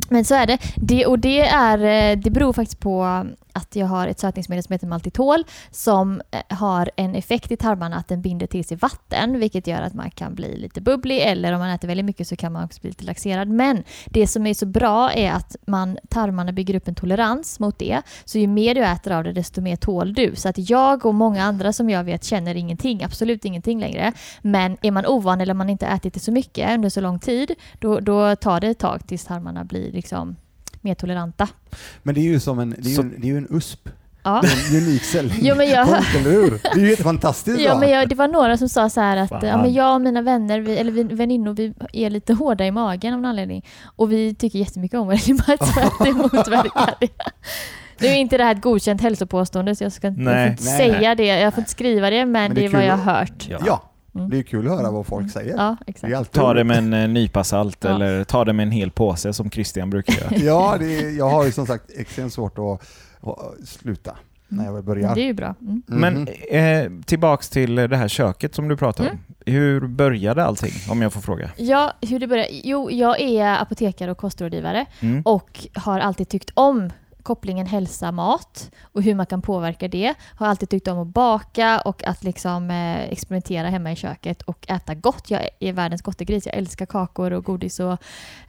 Men 0.08 0.24
så 0.24 0.34
är 0.34 0.46
det. 0.46 0.58
det. 0.76 1.06
Och 1.06 1.18
det, 1.18 1.40
är, 1.40 1.78
eh, 1.78 2.18
det 2.18 2.30
beror 2.30 2.52
faktiskt 2.52 2.80
på 2.80 3.26
att 3.58 3.76
jag 3.76 3.86
har 3.86 4.08
ett 4.08 4.20
sötningsmedel 4.20 4.62
som 4.64 4.72
heter 4.72 4.86
Maltitol 4.86 5.44
som 5.70 6.22
eh, 6.30 6.56
har 6.56 6.90
en 6.96 7.14
effekt 7.14 7.52
i 7.52 7.56
tarmarna 7.56 7.96
att 7.96 8.08
den 8.08 8.22
binder 8.22 8.46
till 8.46 8.64
sig 8.64 8.76
vatten 8.76 9.40
vilket 9.40 9.66
gör 9.66 9.82
att 9.82 9.94
man 9.94 10.10
kan 10.10 10.34
bli 10.34 10.56
lite 10.56 10.80
bubblig 10.80 11.20
eller 11.20 11.52
om 11.52 11.58
man 11.58 11.70
äter 11.70 11.88
väldigt 11.88 12.06
mycket 12.06 12.28
så 12.28 12.36
kan 12.36 12.52
man 12.52 12.64
också 12.64 12.80
bli 12.80 12.90
lite 12.90 13.04
laxerad. 13.04 13.48
Men 13.48 13.84
det 14.06 14.26
som 14.26 14.46
är 14.46 14.54
så 14.54 14.66
bra 14.66 15.12
är 15.12 15.32
att 15.32 15.56
man, 15.66 15.98
tarmarna 16.08 16.52
bygger 16.52 16.74
upp 16.74 16.88
en 16.88 16.94
tolerans 16.94 17.60
mot 17.60 17.78
det. 17.78 18.02
Så 18.24 18.38
ju 18.38 18.46
mer 18.46 18.74
du 18.74 18.84
äter 18.84 19.12
av 19.12 19.24
det 19.24 19.32
desto 19.32 19.60
mer 19.60 19.76
tål 19.76 20.14
du. 20.14 20.36
Så 20.36 20.48
att 20.48 20.70
jag 20.70 21.06
och 21.06 21.14
många 21.14 21.44
andra 21.44 21.72
som 21.72 21.90
jag 21.90 22.04
vet 22.04 22.24
känner 22.24 22.54
ingenting, 22.54 23.04
absolut 23.04 23.44
ingenting 23.44 23.80
längre. 23.80 24.12
Men 24.42 24.76
är 24.82 24.90
man 24.90 25.06
ovan 25.06 25.40
eller 25.40 25.54
man 25.54 25.70
inte 25.70 25.86
ätit 25.86 26.14
det 26.14 26.20
så 26.20 26.32
mycket 26.32 26.74
under 26.74 26.88
så 26.88 27.00
lång 27.00 27.18
tid 27.18 27.54
då, 27.78 28.00
då 28.00 28.36
tar 28.36 28.60
det 28.60 28.68
ett 28.68 28.78
tag 28.78 29.06
tills 29.06 29.24
tarmarna 29.24 29.64
blir 29.64 29.96
liksom 29.98 30.36
mer 30.80 30.94
toleranta. 30.94 31.48
Men 32.02 32.14
det 32.14 32.20
är 32.20 32.24
ju 32.24 32.40
som 32.40 32.58
en, 32.58 32.70
det 32.78 32.88
är 32.90 32.94
ju 32.94 33.00
en, 33.00 33.14
det 33.20 33.26
är 33.26 33.30
ju 33.32 33.38
en 33.38 33.46
USP. 33.50 33.88
Ja. 34.22 34.40
Det 34.42 34.48
är 34.48 34.80
en 34.80 34.86
unik 34.86 35.02
men 35.56 35.68
jag- 35.68 35.86
Punkt, 35.88 36.06
eller 36.16 36.30
hur? 36.30 36.50
Det 36.50 36.68
är 36.68 36.78
ju 36.78 36.86
helt 36.86 37.00
fantastiskt 37.02 37.60
Ja, 37.60 37.78
men 37.78 37.90
jag, 37.90 38.08
det 38.08 38.14
var 38.14 38.28
några 38.28 38.56
som 38.56 38.68
sa 38.68 38.90
så 38.90 39.00
här 39.00 39.16
att 39.16 39.42
ja, 39.42 39.56
men 39.62 39.72
jag 39.72 39.94
och 39.94 40.00
mina 40.00 40.22
vänner, 40.22 40.60
vi, 40.60 40.76
eller 40.76 40.92
vi, 40.92 41.02
väninnor, 41.02 41.54
vi 41.54 41.74
är 41.92 42.10
lite 42.10 42.34
hårda 42.34 42.66
i 42.66 42.70
magen 42.70 43.14
av 43.14 43.20
någon 43.20 43.28
anledning. 43.30 43.64
Och 43.96 44.12
vi 44.12 44.34
tycker 44.34 44.58
jättemycket 44.58 44.98
om 44.98 45.08
Bites 45.26 45.74
för 45.74 45.80
att 45.80 45.92
det 46.04 46.12
motverkar 46.12 46.94
det. 47.00 47.08
Nu 48.00 48.06
är 48.08 48.14
inte 48.14 48.36
det 48.38 48.44
här 48.44 48.54
ett 48.54 48.62
godkänt 48.62 49.00
hälsopåstående 49.02 49.76
så 49.76 49.84
jag 49.84 49.92
ska 49.92 50.08
inte, 50.08 50.20
Nej. 50.20 50.50
inte 50.50 50.64
Nej, 50.64 50.76
säga 50.78 51.14
det, 51.14 51.26
jag 51.26 51.54
får 51.54 51.60
inte 51.60 51.70
skriva 51.70 52.10
det, 52.10 52.24
men, 52.26 52.32
Men 52.32 52.54
det 52.54 52.60
det 52.60 52.66
är 52.66 52.70
vad 52.70 52.84
jag 52.84 52.96
har 52.96 53.14
hört. 53.14 53.46
Ja. 53.50 53.58
Ja, 53.66 53.87
Mm. 54.14 54.30
det 54.30 54.38
är 54.38 54.42
kul 54.42 54.66
att 54.68 54.78
höra 54.78 54.90
vad 54.90 55.06
folk 55.06 55.32
säger. 55.32 55.54
Ja, 55.56 55.76
Det 56.00 56.24
Ta 56.24 56.54
det 56.54 56.64
med 56.64 56.78
en 56.78 56.92
eh, 56.92 57.08
nypa 57.08 57.44
salt 57.44 57.76
Ja. 57.80 57.94
eller 57.94 58.24
ta 58.24 58.44
det 58.44 58.52
med 58.52 58.62
en 58.66 58.70
hel 58.72 58.90
påse 58.90 59.32
som 59.32 59.50
Christian 59.50 59.90
brukar 59.90 60.14
göra. 60.14 60.30
Ja, 60.44 60.76
det 60.78 60.98
är, 60.98 61.18
jag 61.18 61.30
har 61.30 61.44
ju 61.44 61.52
som 61.52 61.66
sagt 61.66 61.90
extremt 61.96 62.32
svårt 62.32 62.58
att, 62.58 62.82
att 63.28 63.68
sluta 63.68 64.16
när 64.48 64.64
jag 64.64 64.72
väl 64.72 64.82
börjar. 64.82 65.06
Men 65.06 65.14
det 65.14 65.20
är 65.20 65.26
ju 65.26 65.32
bra. 65.32 65.54
Mm. 65.60 65.82
Mhm. 65.86 66.00
Men 66.00 66.28
eh, 66.50 67.02
tillbaks 67.04 67.48
till 67.48 67.74
det 67.74 67.96
här 67.96 68.08
köket 68.08 68.54
som 68.54 68.68
du 68.68 68.76
pratade 68.76 69.10
om. 69.10 69.18
Hur 69.46 69.86
började 69.86 70.44
allting, 70.44 70.72
om 70.90 71.02
jag 71.02 71.12
får 71.12 71.20
fråga? 71.20 71.50
Ja, 71.56 71.92
hur 72.00 72.18
det 72.20 72.26
började? 72.26 72.48
Jo, 72.52 72.90
jag 72.90 73.20
är 73.20 73.62
apotekare 73.62 74.10
och 74.10 74.18
kostrådgivare 74.18 74.86
Mm. 75.00 75.22
och 75.24 75.66
har 75.74 76.00
alltid 76.00 76.28
tyckt 76.28 76.50
om 76.54 76.90
kopplingen 77.22 77.66
hälsa-mat 77.66 78.70
och 78.82 79.02
hur 79.02 79.14
man 79.14 79.26
kan 79.26 79.42
påverka 79.42 79.88
det. 79.88 80.14
Har 80.36 80.46
alltid 80.46 80.68
tyckt 80.68 80.88
om 80.88 80.98
att 80.98 81.06
baka 81.06 81.80
och 81.80 82.04
att 82.04 82.24
liksom 82.24 82.70
eh, 82.70 83.02
experimentera 83.02 83.68
hemma 83.68 83.92
i 83.92 83.96
köket 83.96 84.42
och 84.42 84.70
äta 84.70 84.94
gott. 84.94 85.30
Jag 85.30 85.48
är 85.60 85.72
världens 85.72 86.02
gottegris. 86.02 86.46
Jag 86.46 86.54
älskar 86.54 86.86
kakor 86.86 87.32
och 87.32 87.44
godis 87.44 87.80
och 87.80 87.98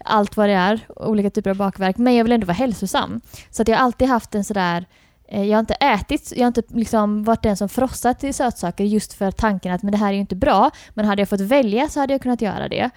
allt 0.06 0.38
vad 0.38 0.50
det 0.50 0.54
är. 0.54 0.80
Olika 0.96 1.30
typer 1.30 1.50
av 1.50 1.56
bakverk. 1.56 1.98
Men 1.98 2.16
jag 2.16 2.24
vill 2.24 2.34
ändå 2.34 2.48
vara 2.48 2.54
hälsosam. 2.54 3.22
Så 3.50 3.62
att 3.62 3.68
jag 3.68 3.78
har 3.78 3.84
alltid 3.84 4.08
haft 4.08 4.36
en 4.36 4.44
sådär 4.44 4.86
eh, 5.28 5.44
jag 5.44 5.56
har 5.56 5.60
inte 5.60 5.74
ätit, 5.74 6.34
jag 6.36 6.44
har 6.44 6.48
inte 6.48 6.64
liksom 6.68 7.24
varit 7.24 7.44
den 7.44 7.58
som 7.58 7.70
frossat 7.70 8.24
i 8.24 8.34
sötsaker 8.34 8.84
just 8.84 9.14
för 9.14 9.32
tanken 9.32 9.74
att 9.74 9.84
men 9.84 9.92
det 9.92 9.98
här 9.98 10.10
är 10.10 10.14
ju 10.14 10.20
inte 10.20 10.36
bra. 10.36 10.72
Men 10.94 11.06
hade 11.06 11.22
jag 11.22 11.30
fått 11.30 11.42
välja 11.42 11.88
så 11.90 12.00
hade 12.00 12.14
jag 12.14 12.22
kunnat 12.22 12.42
göra 12.42 12.68
det. 12.68 12.90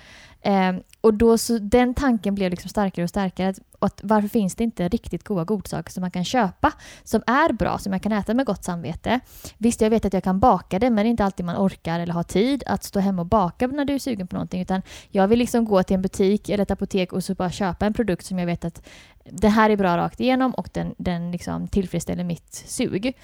Eh, 0.43 0.73
och 1.01 1.15
då 1.15 1.39
så, 1.39 1.59
den 1.59 1.95
tanken 1.95 2.35
blev 2.35 2.51
liksom 2.51 2.69
starkare 2.69 3.05
och 3.05 3.09
starkare. 3.09 3.55
Att, 3.79 4.01
varför 4.05 4.29
finns 4.29 4.55
det 4.55 4.65
inte 4.65 4.89
riktigt 4.89 5.25
goda 5.25 5.45
godsaker 5.45 5.93
som 5.93 6.01
man 6.01 6.11
kan 6.11 6.25
köpa 6.25 6.73
som 7.05 7.23
är 7.27 7.53
bra, 7.53 7.79
som 7.79 7.93
jag 7.93 8.03
kan 8.03 8.13
äta 8.13 8.35
med 8.35 8.47
gott 8.47 8.65
samvete? 8.65 9.21
Visst, 9.59 9.81
jag 9.81 9.91
vet 9.91 10.05
att 10.05 10.13
jag 10.13 10.25
kan 10.25 10.41
baka 10.41 10.79
det, 10.79 10.91
men 10.91 11.05
det 11.05 11.09
är 11.09 11.11
inte 11.11 11.25
alltid 11.25 11.47
man 11.47 11.57
orkar 11.57 12.01
eller 12.01 12.13
har 12.13 12.23
tid 12.23 12.63
att 12.67 12.85
stå 12.85 13.01
hemma 13.01 13.23
och 13.23 13.27
baka 13.27 13.67
när 13.67 13.85
du 13.85 13.95
är 13.95 13.99
sugen 13.99 14.27
på 14.27 14.37
någonting. 14.37 14.63
Utan 14.63 14.83
jag 15.11 15.29
vill 15.29 15.39
liksom 15.39 15.65
gå 15.65 15.83
till 15.83 15.95
en 15.95 16.03
butik 16.03 16.49
eller 16.49 16.63
ett 16.63 16.71
apotek 16.71 17.13
och 17.13 17.25
så 17.25 17.35
bara 17.35 17.51
köpa 17.51 17.87
en 17.87 17.93
produkt 17.93 18.27
som 18.27 18.39
jag 18.39 18.47
vet 18.47 18.65
att 18.65 18.83
det 19.25 19.49
här 19.49 19.71
är 19.71 19.77
bra 19.77 19.97
rakt 19.97 20.21
igenom 20.21 20.55
och 20.55 20.69
den, 20.73 20.95
den 20.99 21.33
liksom 21.33 21.69
tillfredsställer 21.69 22.25
mitt 22.25 22.55
sug. 22.55 23.17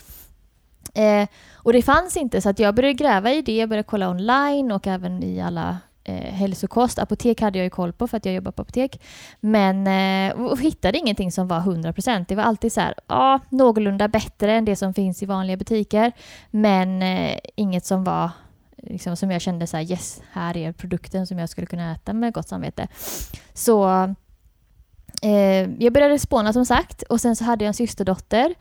Eh, 0.94 1.28
och 1.54 1.72
det 1.72 1.82
fanns 1.82 2.16
inte, 2.16 2.40
så 2.40 2.48
att 2.48 2.58
jag 2.58 2.74
började 2.74 2.94
gräva 2.94 3.32
i 3.32 3.42
det, 3.42 3.56
jag 3.56 3.68
började 3.68 3.88
kolla 3.88 4.10
online 4.10 4.72
och 4.72 4.86
även 4.86 5.22
i 5.22 5.40
alla 5.40 5.78
eh, 6.08 6.32
hälsokost. 6.34 6.98
Apotek 6.98 7.40
hade 7.40 7.58
jag 7.58 7.64
ju 7.64 7.70
koll 7.70 7.92
på 7.92 8.08
för 8.08 8.16
att 8.16 8.24
jag 8.24 8.34
jobbar 8.34 8.52
på 8.52 8.62
apotek. 8.62 9.02
Men 9.40 9.86
eh, 9.86 10.40
och 10.40 10.60
hittade 10.60 10.98
ingenting 10.98 11.32
som 11.32 11.48
var 11.48 11.60
100%. 11.60 12.24
Det 12.28 12.34
var 12.34 12.42
alltid 12.42 12.72
så 12.72 12.80
här, 12.80 12.94
ja, 13.06 13.40
någorlunda 13.48 14.08
bättre 14.08 14.52
än 14.52 14.64
det 14.64 14.76
som 14.76 14.94
finns 14.94 15.22
i 15.22 15.26
vanliga 15.26 15.56
butiker. 15.56 16.12
Men 16.50 17.02
eh, 17.02 17.38
inget 17.56 17.84
som 17.84 18.04
var 18.04 18.30
liksom, 18.76 19.16
som 19.16 19.30
jag 19.30 19.40
kände 19.40 19.66
så 19.66 19.76
här, 19.76 19.90
yes, 19.90 20.22
här 20.32 20.56
är 20.56 20.72
produkten 20.72 21.26
som 21.26 21.38
jag 21.38 21.48
skulle 21.48 21.66
kunna 21.66 21.92
äta 21.92 22.12
med 22.12 22.34
gott 22.34 22.48
samvete. 22.48 22.88
Så 23.52 23.88
eh, 25.22 25.70
jag 25.78 25.92
började 25.92 26.18
spåna 26.18 26.52
som 26.52 26.66
sagt 26.66 27.02
och 27.02 27.20
sen 27.20 27.36
så 27.36 27.44
hade 27.44 27.64
jag 27.64 27.68
en 27.68 27.74
systerdotter. 27.74 28.54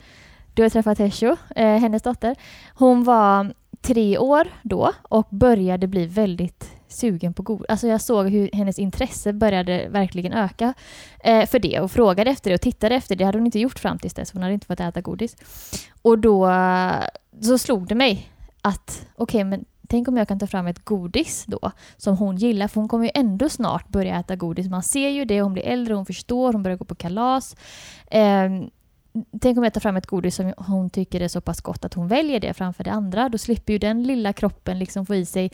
Du 0.54 0.64
har 0.64 0.70
träffat 0.70 1.00
Hesho, 1.00 1.36
eh, 1.56 1.78
hennes 1.78 2.04
dotter. 2.04 2.36
Hon 2.74 3.04
var 3.04 3.54
tre 3.82 4.18
år 4.18 4.48
då 4.64 4.94
och 5.04 5.28
började 5.30 5.88
bli 5.88 6.06
väldigt 6.06 6.77
sugen 6.88 7.34
på 7.34 7.44
godis. 7.44 7.66
Alltså 7.70 7.88
jag 7.88 8.02
såg 8.02 8.30
hur 8.30 8.50
hennes 8.54 8.80
intresse 8.80 9.34
började 9.34 9.88
verkligen 9.90 10.34
öka 10.34 10.74
eh, 11.20 11.46
för 11.46 11.60
det 11.60 11.80
och 11.80 11.92
frågade 11.92 12.32
efter 12.32 12.50
det 12.50 12.56
och 12.56 12.62
tittade 12.62 12.96
efter 12.96 13.16
det. 13.16 13.24
Det 13.24 13.26
hade 13.26 13.38
hon 13.38 13.46
inte 13.46 13.60
gjort 13.60 13.80
fram 13.80 14.00
tills 14.00 14.14
dess. 14.14 14.32
Hon 14.32 14.42
hade 14.42 14.54
inte 14.54 14.68
fått 14.68 14.80
äta 14.80 15.02
godis. 15.02 15.36
Och 16.02 16.20
då 16.20 16.52
så 17.42 17.58
slog 17.58 17.88
det 17.88 17.96
mig 17.96 18.32
att 18.62 19.08
okej, 19.16 19.44
men 19.44 19.66
tänk 19.88 20.08
om 20.08 20.18
jag 20.18 20.28
kan 20.28 20.40
ta 20.40 20.48
fram 20.48 20.68
ett 20.68 20.86
godis 20.86 21.46
då 21.48 21.72
som 21.98 22.18
hon 22.18 22.36
gillar. 22.36 22.68
För 22.68 22.82
hon 22.82 22.88
kommer 22.88 23.06
ju 23.06 23.12
ändå 23.14 23.50
snart 23.50 23.88
börja 23.88 24.20
äta 24.20 24.36
godis. 24.36 24.70
Man 24.70 24.84
ser 24.84 25.10
ju 25.10 25.26
det. 25.26 25.42
Hon 25.42 25.54
blir 25.54 25.64
äldre, 25.64 25.94
hon 25.94 26.06
förstår, 26.06 26.54
hon 26.54 26.64
börjar 26.64 26.78
gå 26.78 26.86
på 26.86 26.96
kalas. 26.96 27.56
Eh, 28.12 28.50
Tänk 29.42 29.58
om 29.58 29.64
jag 29.64 29.74
tar 29.74 29.82
fram 29.82 29.96
ett 29.98 30.06
godis 30.08 30.36
som 30.36 30.54
hon 30.58 30.90
tycker 30.90 31.22
är 31.22 31.28
så 31.28 31.42
pass 31.42 31.62
gott 31.62 31.86
att 31.86 31.94
hon 31.94 32.08
väljer 32.08 32.40
det 32.40 32.54
framför 32.54 32.84
det 32.84 32.92
andra. 32.92 33.30
Då 33.30 33.38
slipper 33.38 33.74
ju 33.74 33.80
den 33.80 34.04
lilla 34.04 34.34
kroppen 34.34 34.80
liksom 34.80 35.06
få 35.06 35.16
i 35.16 35.26
sig 35.26 35.52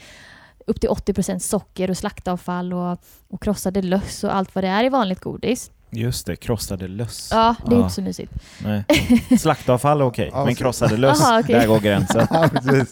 upp 0.67 0.81
till 0.81 0.89
80% 0.89 1.39
socker 1.39 1.89
och 1.89 1.97
slaktavfall 1.97 2.73
och, 2.73 2.97
och 3.29 3.41
krossade 3.41 3.81
löss 3.81 4.23
och 4.23 4.35
allt 4.35 4.55
vad 4.55 4.63
det 4.63 4.67
är 4.67 4.83
i 4.83 4.89
vanligt 4.89 5.19
godis. 5.19 5.71
Just 5.89 6.25
det, 6.25 6.35
krossade 6.35 6.87
löss. 6.87 7.29
Ja, 7.31 7.55
det 7.65 7.71
är 7.75 7.77
Ja. 7.77 7.83
inte 7.83 7.93
så 7.95 8.01
mysigt. 8.01 8.33
Nej. 8.63 8.83
Slaktavfall 9.39 10.01
är 10.01 10.05
okej, 10.05 10.29
Ja, 10.33 10.45
men 10.45 10.55
krossade 10.55 10.97
löss, 10.97 11.21
Aha, 11.23 11.39
okej. 11.39 11.55
där 11.59 11.67
går 11.67 11.79
gränsen. 11.79 12.27
Ja, 12.31 12.49
precis. 12.51 12.91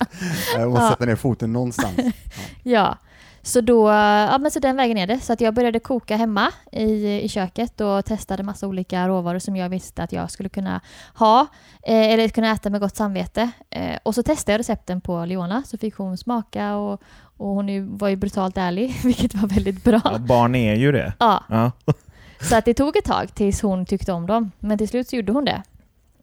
Jag 0.56 0.70
måste 0.70 0.84
Ja. 0.84 0.90
sätta 0.90 1.06
ner 1.06 1.16
foten 1.16 1.54
någonstans. 1.54 1.96
Ja, 2.63 2.98
Så, 3.44 3.62
då, 3.62 3.90
ja, 3.90 4.38
men 4.38 4.51
så 4.51 4.60
den 4.60 4.75
vägen 4.75 4.98
är 4.98 5.08
det. 5.08 5.20
Så 5.20 5.34
att 5.34 5.42
jag 5.42 5.54
började 5.54 5.80
koka 5.80 6.16
hemma 6.18 6.51
i, 6.72 7.22
i 7.22 7.30
köket 7.30 7.82
och 7.82 8.06
testade 8.06 8.44
massa 8.44 8.68
olika 8.68 9.08
råvaror 9.08 9.40
som 9.40 9.56
jag 9.56 9.70
visste 9.70 10.04
att 10.04 10.12
jag 10.12 10.32
skulle 10.32 10.50
kunna 10.50 10.82
ha 11.16 11.48
eh, 11.84 12.10
eller 12.12 12.28
kunna 12.28 12.51
äta 12.51 12.70
med 12.70 12.82
gott 12.82 12.96
samvete. 12.96 13.51
Eh, 13.70 13.98
och 14.04 14.16
så 14.16 14.24
testade 14.24 14.54
jag 14.54 14.60
recepten 14.60 15.01
på 15.01 15.25
Leona 15.25 15.63
så 15.66 15.78
fick 15.78 15.96
hon 15.96 16.18
smaka 16.18 16.75
och, 16.75 17.01
och 17.41 17.55
hon 17.55 17.69
ju- 17.69 17.88
var 17.89 18.10
ju 18.10 18.15
brutalt 18.15 18.57
ärlig, 18.57 18.95
vilket 19.03 19.36
var 19.36 19.48
väldigt 19.50 19.83
bra. 19.83 20.01
Ja, 20.03 20.17
barn 20.17 20.55
är 20.55 20.75
ju 20.75 20.91
det. 20.91 21.13
Ja, 21.19 21.43
Ja. 21.50 21.71
så 22.41 22.55
att 22.55 22.65
det 22.65 22.74
tog 22.74 22.98
ett 22.98 23.05
tag 23.05 23.36
tills 23.36 23.62
hon 23.62 23.86
tyckte 23.86 24.12
om 24.13 24.27
dem. 24.27 24.51
Men 24.60 24.77
till 24.77 24.88
slut 24.88 25.07
så 25.10 25.15
gjorde 25.15 25.31
hon 25.31 25.45
det. 25.45 25.63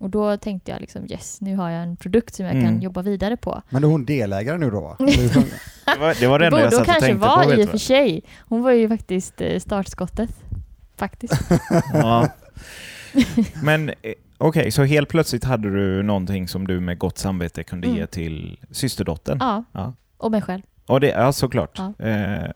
Och 0.01 0.11
då 0.11 0.37
tänkte 0.37 0.71
jag 0.71 0.81
liksom 0.81 1.07
yes, 1.11 1.41
nu 1.41 1.57
har 1.57 1.71
jag 1.71 1.83
en 1.83 1.97
produkt 1.97 2.35
som 2.35 2.47
jag 2.47 2.55
Mm. 2.55 2.67
kan 2.67 2.83
jobba 2.83 3.03
vidare 3.03 3.37
på. 3.37 3.63
Men 3.71 3.85
är 3.85 3.89
hon 3.89 4.05
delägare 4.05 4.59
nu 4.59 4.71
då? 4.71 4.97
Det 4.99 5.99
var 5.99 6.15
det, 6.21 6.27
var 6.29 6.41
enda 6.41 6.61
jag 6.61 6.73
satt 6.73 6.81
och 6.81 6.87
kanske 6.87 7.07
tänkte 7.07 7.29
på. 7.29 7.43
i 7.45 7.47
vet 7.47 7.59
och 7.59 7.65
du 7.65 7.67
för 7.67 7.79
sig. 7.79 8.23
Hon 8.41 8.63
var 8.63 8.71
ju 8.73 8.89
faktiskt 8.89 9.41
eh, 9.41 9.59
startskottet. 9.59 10.31
Faktiskt. 10.97 11.35
Ja. 11.93 12.29
Men 13.63 13.89
eh, 13.89 13.95
okej, 14.39 14.71
så 14.71 14.85
helt 14.85 15.09
plötsligt 15.09 15.45
hade 15.45 15.71
du 15.71 16.03
någonting 16.03 16.49
som 16.49 16.67
du 16.67 16.81
med 16.81 16.99
gott 16.99 17.19
samvete 17.19 17.65
kunde 17.65 17.87
Mm. 17.87 17.99
ge 17.99 18.07
till 18.07 18.59
systerdottern? 18.71 19.39
Ja, 19.41 19.65
Ja. 19.73 19.93
och 20.17 20.31
mig 20.31 20.43
själv. 20.43 20.63
Och 20.89 21.01
det, 21.01 21.09
ja, 21.09 21.33
såklart. 21.33 21.79
Ja. 21.79 22.07
Eh, 22.07 22.51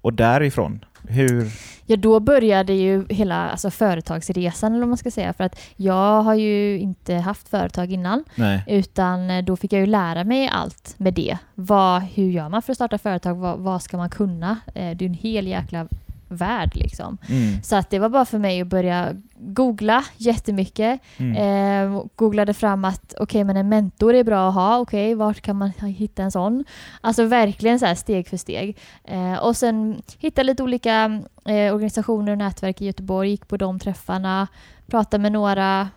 och 0.00 0.12
därifrån, 0.12 0.84
hur... 1.08 1.52
Ja, 1.86 1.96
då 1.96 2.20
började 2.20 2.72
ju 2.72 3.06
hela 3.08 3.50
alltså, 3.50 3.70
företagsresan, 3.70 4.72
eller 4.72 4.80
vad 4.80 4.88
man 4.88 4.98
ska 4.98 5.10
säga. 5.10 5.32
För 5.32 5.44
att 5.44 5.60
jag 5.76 6.22
har 6.22 6.34
ju 6.34 6.78
inte 6.78 7.14
haft 7.14 7.48
företag 7.48 7.92
innan, 7.92 8.24
Nej. 8.34 8.64
utan 8.66 9.30
eh, 9.30 9.44
då 9.44 9.56
fick 9.56 9.72
jag 9.72 9.80
ju 9.80 9.86
lära 9.86 10.24
mig 10.24 10.48
allt 10.48 10.94
med 10.98 11.14
det. 11.14 11.38
Vad, 11.54 12.02
hur 12.02 12.30
gör 12.30 12.48
man 12.48 12.62
för 12.62 12.72
att 12.72 12.76
starta 12.76 12.98
företag? 12.98 13.34
Vad, 13.34 13.58
vad 13.58 13.82
ska 13.82 13.96
man 13.96 14.10
kunna? 14.10 14.58
Eh, 14.74 14.96
det 14.96 15.04
är 15.04 15.08
en 15.08 15.14
hel 15.14 15.46
jäkla 15.46 15.88
värld 16.28 16.76
liksom. 16.76 17.18
Mm. 17.28 17.62
Så 17.62 17.76
att 17.76 17.90
det 17.90 17.98
var 17.98 18.08
bara 18.08 18.24
för 18.24 18.38
mig 18.38 18.60
att 18.60 18.66
börja 18.66 19.12
googla 19.36 20.04
jättemycket. 20.16 21.00
Mm. 21.16 21.36
Eh, 21.36 22.02
googlade 22.16 22.54
fram 22.54 22.84
att 22.84 23.14
okej, 23.20 23.44
men 23.44 23.56
en 23.56 23.68
mentor 23.68 24.14
är 24.14 24.24
bra 24.24 24.48
att 24.48 24.54
ha. 24.54 24.78
Okej, 24.78 25.14
vart 25.14 25.40
kan 25.40 25.56
man 25.56 25.70
hitta 25.70 26.22
en 26.22 26.30
sån? 26.30 26.64
Alltså 27.00 27.24
verkligen 27.24 27.78
så 27.78 27.86
här 27.86 27.94
steg 27.94 28.28
för 28.28 28.36
steg. 28.36 28.78
Eh, 29.04 29.34
och 29.34 29.56
sen 29.56 30.02
hittade 30.18 30.46
lite 30.46 30.62
olika 30.62 31.22
eh, 31.44 31.74
organisationer 31.74 32.32
och 32.32 32.38
nätverk 32.38 32.80
i 32.80 32.86
Göteborg, 32.86 33.30
gick 33.30 33.48
på 33.48 33.56
de 33.56 33.78
träffarna, 33.78 34.48
pratade 34.86 35.22
med 35.22 35.32
några. 35.32 35.88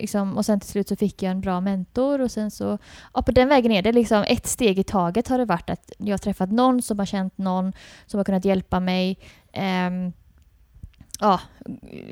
Liksom, 0.00 0.36
och 0.36 0.46
sen 0.46 0.60
till 0.60 0.70
slut 0.70 0.88
så 0.88 0.96
fick 0.96 1.22
jag 1.22 1.30
en 1.30 1.40
bra 1.40 1.60
mentor 1.60 2.20
och 2.20 2.30
sen 2.30 2.50
så, 2.50 2.78
ja 3.14 3.22
på 3.22 3.32
den 3.32 3.48
vägen 3.48 3.72
är 3.72 3.82
det 3.82 3.92
liksom 3.92 4.24
ett 4.28 4.46
steg 4.46 4.78
i 4.78 4.84
taget 4.84 5.28
har 5.28 5.38
det 5.38 5.44
varit 5.44 5.70
att 5.70 5.92
jag 5.98 6.12
har 6.12 6.18
träffat 6.18 6.52
någon 6.52 6.82
som 6.82 6.98
har 6.98 7.06
känt 7.06 7.38
någon 7.38 7.72
som 8.06 8.18
har 8.18 8.24
kunnat 8.24 8.44
hjälpa 8.44 8.80
mig. 8.80 9.18
Ehm, 9.52 10.12
ja, 11.20 11.40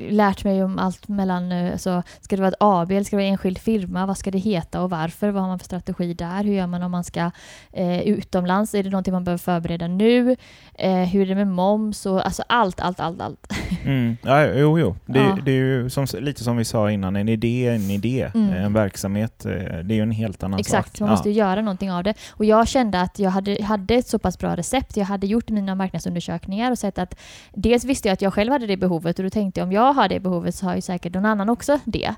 lärt 0.09 0.43
mig 0.43 0.63
om 0.63 0.79
allt 0.79 1.07
mellan, 1.07 1.51
eh, 1.51 1.71
alltså, 1.71 2.03
ska 2.21 2.35
det 2.35 2.41
vara 2.41 2.49
ett 2.51 2.57
AB 2.59 2.91
eller 2.91 3.03
ska 3.03 3.15
det 3.15 3.21
vara 3.21 3.27
en 3.27 3.31
enskild 3.31 3.57
firma? 3.57 4.05
Vad 4.05 4.17
ska 4.17 4.31
det 4.31 4.37
heta 4.37 4.81
och 4.81 4.89
varför? 4.89 5.29
Vad 5.29 5.41
har 5.41 5.49
man 5.49 5.59
för 5.59 5.65
strategi 5.65 6.13
där? 6.13 6.43
Hur 6.43 6.53
gör 6.53 6.67
man 6.67 6.83
om 6.83 6.91
man 6.91 7.03
ska 7.03 7.31
eh, 7.71 8.01
utomlands? 8.01 8.73
Är 8.75 8.83
det 8.83 8.89
någonting 8.89 9.13
man 9.13 9.23
behöver 9.23 9.37
förbereda 9.39 9.87
nu? 9.87 10.35
Eh, 10.73 10.91
hur 10.93 11.21
är 11.21 11.25
det 11.25 11.35
med 11.35 11.47
moms? 11.47 12.05
Och, 12.05 12.25
alltså 12.25 12.43
allt, 12.47 12.79
allt, 12.79 12.99
allt, 12.99 13.21
allt. 13.21 13.47
Mm. 13.85 14.17
Ja, 14.21 14.45
jo, 14.45 14.79
jo. 14.79 14.95
Det, 15.05 15.19
Ja. 15.19 15.37
det 15.45 15.51
är 15.51 15.55
ju 15.55 15.89
som, 15.89 16.05
lite 16.19 16.43
som 16.43 16.57
vi 16.57 16.65
sa 16.65 16.91
innan, 16.91 17.15
en 17.15 17.29
idé 17.29 17.67
är 17.67 17.75
en 17.75 17.89
idé. 17.91 18.31
Mm. 18.33 18.53
En 18.53 18.73
verksamhet, 18.73 19.45
eh, 19.45 19.51
det 19.53 19.93
är 19.93 19.95
ju 19.95 20.01
en 20.01 20.11
helt 20.11 20.43
annan 20.43 20.59
Exakt, 20.59 20.91
sak. 20.91 20.99
man 20.99 21.09
måste 21.09 21.29
ju 21.29 21.35
göra 21.35 21.61
någonting 21.61 21.91
av 21.91 22.03
det. 22.03 22.13
Och 22.29 22.45
jag 22.45 22.67
kände 22.67 23.01
att 23.01 23.19
jag 23.19 23.29
hade, 23.29 23.63
hade 23.63 23.95
ett 23.95 24.07
så 24.07 24.19
pass 24.19 24.39
bra 24.39 24.55
recept. 24.55 24.97
Jag 24.97 25.05
hade 25.05 25.27
gjort 25.27 25.49
mina 25.49 25.75
marknadsundersökningar 25.75 26.71
och 26.71 26.79
sett 26.79 26.97
att 26.97 27.15
dels 27.53 27.83
visste 27.85 28.07
jag 28.07 28.13
att 28.13 28.21
jag 28.21 28.33
själv 28.33 28.51
hade 28.51 28.67
det 28.67 28.77
behovet 28.77 28.92
och 28.95 29.23
då 29.23 29.29
tänkte 29.29 29.59
jag 29.59 29.67
om 29.67 29.71
jag 29.71 29.93
har 29.93 30.09
det 30.09 30.19
behovet 30.19 30.55
så 30.55 30.65
har 30.65 30.75
ju 30.75 30.81
säkert 30.81 31.13
någon 31.13 31.25
annan 31.25 31.49
också 31.49 31.79
det. 31.85 32.15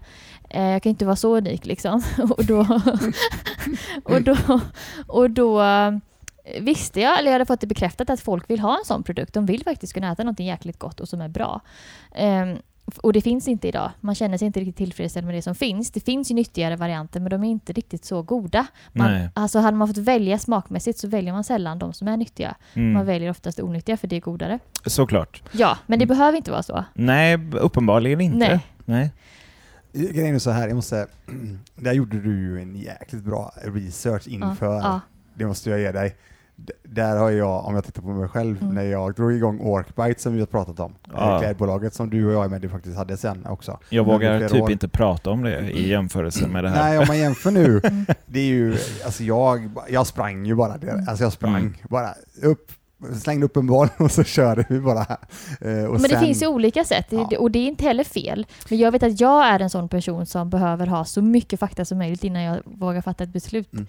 Eh, 0.49 0.63
jag 0.63 0.83
kan 0.83 0.89
inte 0.89 1.05
vara 1.05 1.15
så 1.15 1.37
unik 1.37 1.65
liksom. 1.65 2.01
och 2.37 2.45
då, 2.45 2.81
och 4.03 4.21
då, 4.21 4.37
och 5.07 5.31
då 5.31 5.61
visste 6.59 7.01
jag, 7.01 7.19
eller 7.19 7.27
jag 7.27 7.33
hade 7.33 7.45
fått 7.45 7.61
det 7.61 7.67
bekräftat 7.67 8.09
att 8.09 8.19
folk 8.19 8.49
vill 8.49 8.59
ha 8.59 8.77
en 8.77 8.85
sån 8.85 9.03
produkt. 9.03 9.33
De 9.33 9.45
vill 9.45 9.63
faktiskt 9.63 9.93
kunna 9.93 10.11
äta 10.11 10.23
någonting 10.23 10.47
jäkligt 10.47 10.79
gott 10.79 10.99
och 10.99 11.09
som 11.09 11.21
är 11.21 11.29
bra. 11.29 11.61
Ehm, 12.15 12.57
och 13.01 13.13
det 13.13 13.21
finns 13.21 13.47
inte 13.47 13.67
idag. 13.67 13.91
Man 14.01 14.15
känner 14.15 14.37
sig 14.37 14.45
inte 14.45 14.59
riktigt 14.59 14.75
tillfredsställd 14.75 15.25
med 15.25 15.35
det 15.35 15.41
som 15.41 15.55
finns. 15.55 15.91
Det 15.91 15.99
finns 15.99 16.31
ju 16.31 16.35
nyttigare 16.35 16.75
varianter 16.75 17.19
men 17.19 17.29
de 17.29 17.43
är 17.43 17.47
inte 17.49 17.73
riktigt 17.73 18.05
så 18.05 18.21
goda. 18.21 18.67
Man, 18.93 19.11
Nej. 19.11 19.29
alltså 19.33 19.59
hade 19.59 19.77
man 19.77 19.87
fått 19.87 19.97
välja 19.97 20.39
smakmässigt 20.39 20.99
så 20.99 21.07
väljer 21.07 21.33
man 21.33 21.43
sällan 21.43 21.79
de 21.79 21.93
som 21.93 22.07
är 22.07 22.17
nyttiga. 22.17 22.55
Mm. 22.73 22.93
Man 22.93 23.05
väljer 23.05 23.29
oftast 23.29 23.57
det 23.57 23.63
onyttiga 23.63 23.97
för 23.97 24.07
det 24.07 24.15
är 24.15 24.19
godare. 24.21 24.59
Såklart. 24.85 25.43
Ja, 25.51 25.77
men 25.87 25.99
det 25.99 26.05
Mm. 26.05 26.17
behöver 26.17 26.37
inte 26.37 26.51
vara 26.51 26.63
så. 26.63 26.85
Nej, 26.93 27.39
uppenbarligen 27.51 28.21
inte. 28.21 28.37
Nej. 28.37 28.59
Nej. 28.85 29.11
Grejen 29.93 30.35
är 30.35 30.39
så 30.39 30.51
här, 30.51 30.67
jag 30.67 30.75
måste, 30.75 31.07
där 31.75 31.93
gjorde 31.93 32.19
du 32.19 32.39
ju 32.39 32.61
en 32.61 32.75
jäkligt 32.75 33.23
bra 33.23 33.53
research 33.63 34.27
inför, 34.27 34.75
Ja, 34.75 34.99
det 35.33 35.45
måste 35.45 35.69
jag 35.69 35.79
ge 35.79 35.91
dig. 35.91 36.15
Där 36.83 37.17
har 37.17 37.31
jag, 37.31 37.65
om 37.65 37.75
jag 37.75 37.83
tittar 37.85 38.01
på 38.01 38.07
mig 38.07 38.27
själv, 38.27 38.61
Mm. 38.61 38.75
när 38.75 38.83
jag 38.83 39.13
drog 39.15 39.33
igång 39.33 39.59
Orkbite 39.59 40.21
som 40.21 40.33
vi 40.33 40.39
har 40.39 40.45
pratat 40.47 40.79
om, 40.79 40.95
Ja. 41.13 41.39
klädbolaget 41.39 41.93
som 41.93 42.09
du 42.09 42.25
och 42.27 42.33
jag 42.43 42.51
med 42.51 42.61
det 42.61 42.69
faktiskt 42.69 42.97
hade 42.97 43.17
sen 43.17 43.45
också. 43.45 43.79
Jag 43.89 44.03
vågar 44.05 44.47
typ 44.49 44.61
år. 44.61 44.71
inte 44.71 44.87
prata 44.87 45.29
om 45.29 45.43
det 45.43 45.59
i 45.59 45.89
jämförelse 45.89 46.47
med 46.47 46.63
det 46.63 46.69
här. 46.69 46.89
Nej, 46.89 46.97
om 46.99 47.05
man 47.07 47.17
jämför 47.17 47.51
nu, 47.51 47.81
Mm. 47.83 48.05
det 48.25 48.39
är 48.39 48.45
ju, 48.45 48.77
alltså 49.05 49.23
jag, 49.23 49.69
jag 49.89 50.07
sprang 50.07 50.45
ju 50.45 50.55
bara, 50.55 50.77
där. 50.77 51.03
alltså 51.09 51.23
jag 51.23 51.33
sprang 51.33 51.55
Mm. 51.55 51.73
bara 51.89 52.09
upp, 52.43 52.71
slängde 53.21 53.45
upp 53.45 53.57
en 53.57 53.67
boll 53.67 53.87
och 53.99 54.11
så 54.11 54.23
körde 54.23 54.65
vi 54.69 54.79
bara. 54.79 55.01
Eh, 55.61 55.83
Och 55.85 55.91
Men 55.91 55.99
sen, 55.99 56.09
det 56.09 56.19
finns 56.19 56.43
ju 56.43 56.47
olika 56.47 56.83
sätt 56.83 57.05
Ja. 57.09 57.29
och 57.39 57.51
det 57.51 57.59
är 57.59 57.67
inte 57.67 57.83
heller 57.83 58.03
fel. 58.03 58.45
Men 58.69 58.79
jag 58.79 58.91
vet 58.91 59.03
att 59.03 59.19
jag 59.19 59.45
är 59.47 59.59
en 59.59 59.69
sån 59.69 59.89
person 59.89 60.25
som 60.25 60.49
behöver 60.49 60.87
ha 60.87 61.05
så 61.05 61.21
mycket 61.21 61.59
fakta 61.59 61.85
som 61.85 61.97
möjligt 61.97 62.23
innan 62.23 62.41
jag 62.43 62.59
vågar 62.65 63.01
fatta 63.01 63.23
ett 63.23 63.33
beslut. 63.33 63.73
Mm. 63.73 63.87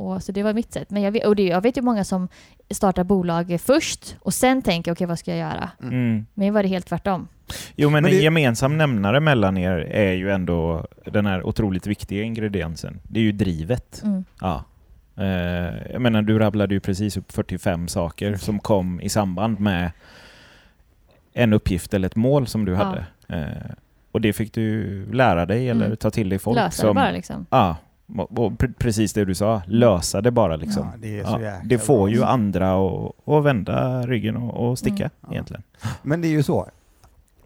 Och, 0.00 0.22
så 0.22 0.32
det 0.32 0.42
var 0.42 0.52
mitt 0.54 0.72
sätt. 0.72 0.90
Men 0.90 1.02
jag 1.02 1.12
vet, 1.12 1.26
och 1.26 1.36
det, 1.36 1.42
jag 1.46 1.60
vet 1.60 1.76
ju 1.76 1.82
många 1.82 2.04
som 2.04 2.28
startar 2.70 3.04
bolag 3.04 3.58
först 3.60 4.16
och 4.20 4.34
sen 4.34 4.62
tänker 4.62 4.92
okej 4.92 5.06
vad 5.06 5.18
ska 5.18 5.30
jag 5.30 5.38
göra? 5.50 5.70
Mm. 5.82 6.26
Men 6.34 6.54
var 6.54 6.62
det 6.62 6.68
helt 6.68 6.86
tvärtom. 6.86 7.28
Jo, 7.76 7.90
men, 7.90 8.02
Men 8.02 8.12
en 8.12 8.18
det- 8.18 8.22
gemensam 8.22 8.78
nämnare 8.78 9.20
mellan 9.20 9.56
er 9.56 9.76
är 9.78 10.12
ju 10.12 10.30
ändå 10.30 10.86
den 11.04 11.26
här 11.26 11.42
otroligt 11.46 11.86
viktiga 11.86 12.22
ingrediensen. 12.22 13.00
Det 13.02 13.20
är 13.20 13.24
ju 13.24 13.32
drivet. 13.32 14.00
Mm. 14.04 14.24
Ja. 14.40 14.64
Eh, 15.16 15.92
jag 15.92 16.00
menar, 16.02 16.22
du 16.22 16.38
rabblade 16.38 16.74
ju 16.74 16.80
precis 16.80 17.16
upp 17.16 17.32
45 17.32 17.88
saker 17.88 18.36
som 18.36 18.58
kom 18.58 19.00
i 19.00 19.08
samband 19.08 19.60
med 19.60 19.90
en 21.32 21.52
uppgift 21.52 21.94
eller 21.94 22.06
ett 22.06 22.16
mål 22.16 22.46
som 22.46 22.64
du 22.64 22.72
Ja. 22.72 22.78
hade. 22.84 23.06
Eh, 23.28 23.70
och 24.12 24.20
det 24.20 24.32
fick 24.32 24.52
du 24.54 25.04
lära 25.12 25.46
dig 25.46 25.68
eller 25.70 25.84
Mm. 25.86 25.96
ta 25.96 26.10
till 26.10 26.28
dig 26.28 26.38
folk 26.38 26.56
Lösa 26.56 26.82
det 26.82 26.86
som... 26.88 26.94
bara 26.96 27.10
liksom. 27.10 27.46
Ja, 27.50 27.70
och 27.70 27.76
och 28.18 28.52
pre- 28.52 28.74
precis 28.78 29.12
det 29.12 29.24
du 29.24 29.34
sa. 29.34 29.62
Lösa 29.66 30.20
det 30.20 30.30
bara 30.30 30.56
liksom. 30.56 30.86
Ja, 30.92 30.98
det 30.98 31.18
är 31.20 31.24
så 31.24 31.40
Ja, 31.42 31.52
det 31.64 31.78
får 31.78 32.06
bra. 32.06 32.08
ju 32.16 32.24
andra 32.24 32.72
att 32.72 33.28
att 33.28 33.44
vända 33.44 34.06
ryggen 34.06 34.36
och, 34.36 34.70
och 34.70 34.78
sticka 34.78 34.94
Mm. 35.04 35.10
Ja. 35.20 35.32
egentligen. 35.32 35.62
Men 36.02 36.20
det 36.20 36.28
är 36.28 36.32
ju 36.32 36.42
så, 36.42 36.68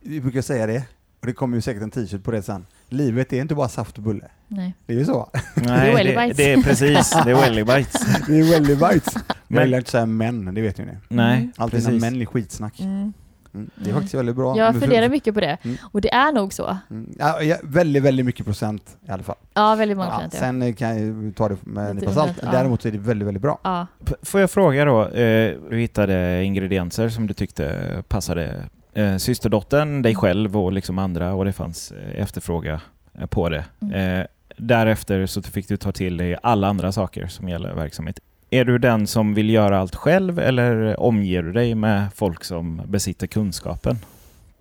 vi 0.00 0.20
brukar 0.20 0.42
säga 0.42 0.66
det, 0.66 0.82
och 1.20 1.26
det 1.26 1.32
kommer 1.32 1.56
ju 1.56 1.60
säkert 1.60 1.82
en 1.82 1.90
t-shirt 1.90 2.22
på 2.24 2.30
det 2.30 2.42
sen. 2.42 2.66
Livet 2.88 3.32
är 3.32 3.40
inte 3.40 3.54
bara 3.54 3.68
saft 3.68 3.96
och 3.96 4.02
bulle. 4.02 4.28
Nej. 4.48 4.74
Det 4.86 4.92
är 4.94 4.98
ju 4.98 5.04
så. 5.04 5.30
Nej, 5.54 5.94
Welly 5.94 6.14
det, 6.14 6.32
det 6.36 6.52
är 6.52 6.62
precis, 6.62 7.10
det 7.24 7.30
är 7.30 7.34
welly 7.34 7.64
bites. 7.64 8.06
Det 8.28 8.38
är 8.38 8.50
väldigt 8.50 8.78
bites. 8.78 9.14
Jag 9.14 9.22
Men- 9.48 9.64
gillar 9.64 9.78
inte 9.78 9.90
säga 9.90 10.06
män, 10.06 10.54
det 10.54 10.60
vet 10.62 10.78
ju 10.78 10.84
ni. 10.84 10.92
Nej, 11.08 11.50
Alltid 11.56 11.84
precis. 11.84 12.00
män 12.02 12.20
är 12.22 12.26
skitsnack. 12.26 12.80
Mm. 12.80 13.12
Mm. 13.54 13.70
Det 13.74 13.80
är 13.82 13.84
Mm. 13.84 13.94
faktiskt 13.94 14.14
väldigt 14.14 14.36
bra. 14.36 14.58
Jag 14.58 14.80
funderar 14.80 15.08
mycket 15.08 15.34
på 15.34 15.40
det. 15.40 15.58
Mm. 15.62 15.76
Och 15.92 16.00
det 16.00 16.12
är 16.14 16.32
nog 16.32 16.52
så. 16.52 16.76
Mm. 16.90 17.14
Ja, 17.18 17.42
ja, 17.42 17.56
väldigt, 17.62 18.02
väldigt 18.02 18.26
mycket 18.26 18.46
procent 18.46 18.96
i 19.08 19.10
alla 19.10 19.22
fall. 19.22 19.36
Ja, 19.54 19.74
väldigt 19.74 19.96
många 19.96 20.08
Ja, 20.08 20.14
procent. 20.14 20.34
Ja. 20.34 20.40
sen 20.40 20.62
eh, 20.62 20.74
kan 20.74 21.06
jag 21.26 21.36
ta 21.36 21.48
det 21.48 21.56
med 21.62 21.90
en 21.90 21.96
nypa 21.96 22.12
salt. 22.12 22.32
ja. 22.42 22.50
Däremot 22.50 22.82
så 22.82 22.88
är 22.88 22.92
det 22.92 22.98
väldigt, 22.98 23.26
väldigt 23.28 23.42
bra. 23.42 23.58
Ja. 23.64 23.86
Får 24.22 24.40
jag 24.40 24.50
fråga 24.50 24.84
då, 24.84 25.02
eh, 25.08 25.54
du 25.70 25.76
hittade 25.78 26.44
ingredienser 26.44 27.08
som 27.08 27.26
du 27.26 27.34
tyckte 27.34 28.02
passade 28.08 28.56
eh, 28.94 29.16
systerdottern, 29.16 30.02
dig 30.02 30.14
själv 30.14 30.56
och 30.56 30.72
liksom 30.72 30.98
andra 30.98 31.34
och 31.34 31.44
det 31.44 31.52
fanns 31.52 31.92
efterfråga 32.14 32.80
på 33.28 33.48
det. 33.48 33.64
Mm. 33.82 34.20
Eh, 34.20 34.26
därefter 34.56 35.26
så 35.26 35.42
fick 35.42 35.68
du 35.68 35.76
ta 35.76 35.92
till 35.92 36.16
dig 36.16 36.36
alla 36.42 36.68
andra 36.68 36.92
saker 36.92 37.26
som 37.26 37.48
gäller 37.48 37.74
verksamhet. 37.74 38.20
Är 38.54 38.64
du 38.64 38.78
den 38.78 39.06
som 39.06 39.34
vill 39.34 39.50
göra 39.50 39.78
allt 39.78 39.94
själv 39.94 40.38
eller 40.38 41.00
omger 41.00 41.42
du 41.42 41.52
dig 41.52 41.74
med 41.74 42.06
folk 42.14 42.44
som 42.44 42.82
besitter 42.86 43.26
kunskapen? 43.26 43.98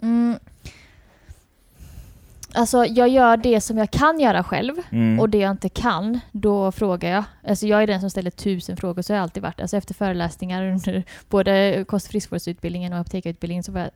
Mm. 0.01 0.35
Alltså, 2.53 2.85
jag 2.85 3.09
gör 3.09 3.38
det 3.38 3.62
som 3.62 3.77
jag 3.77 3.91
kan 3.91 4.19
göra 4.19 4.43
själv. 4.43 4.73
Mm. 4.91 5.19
Och 5.19 5.29
det 5.29 5.38
jag 5.38 5.51
inte 5.51 5.69
kan, 5.69 6.19
då 6.31 6.71
frågar 6.71 7.09
jag. 7.09 7.23
Alltså 7.47 7.67
jag 7.67 7.83
är 7.83 7.88
den 7.88 8.01
som 8.01 8.09
ställer 8.09 8.31
tusen 8.31 8.77
frågor, 8.77 9.01
så 9.01 9.13
har 9.13 9.15
jag 9.15 9.23
alltid 9.23 9.43
varit. 9.43 9.62
Alltså 9.62 9.77
efter 9.77 9.93
föreläsningar 9.93 10.71
under 10.71 11.03
både 11.29 11.85
kost 11.88 12.05
och 12.05 12.12
friskvårdsutbildningen 12.12 12.93
och 12.93 13.00
apotekarutbildningen 13.00 13.63
så 13.63 13.71
var 13.71 13.79
jag 13.79 13.91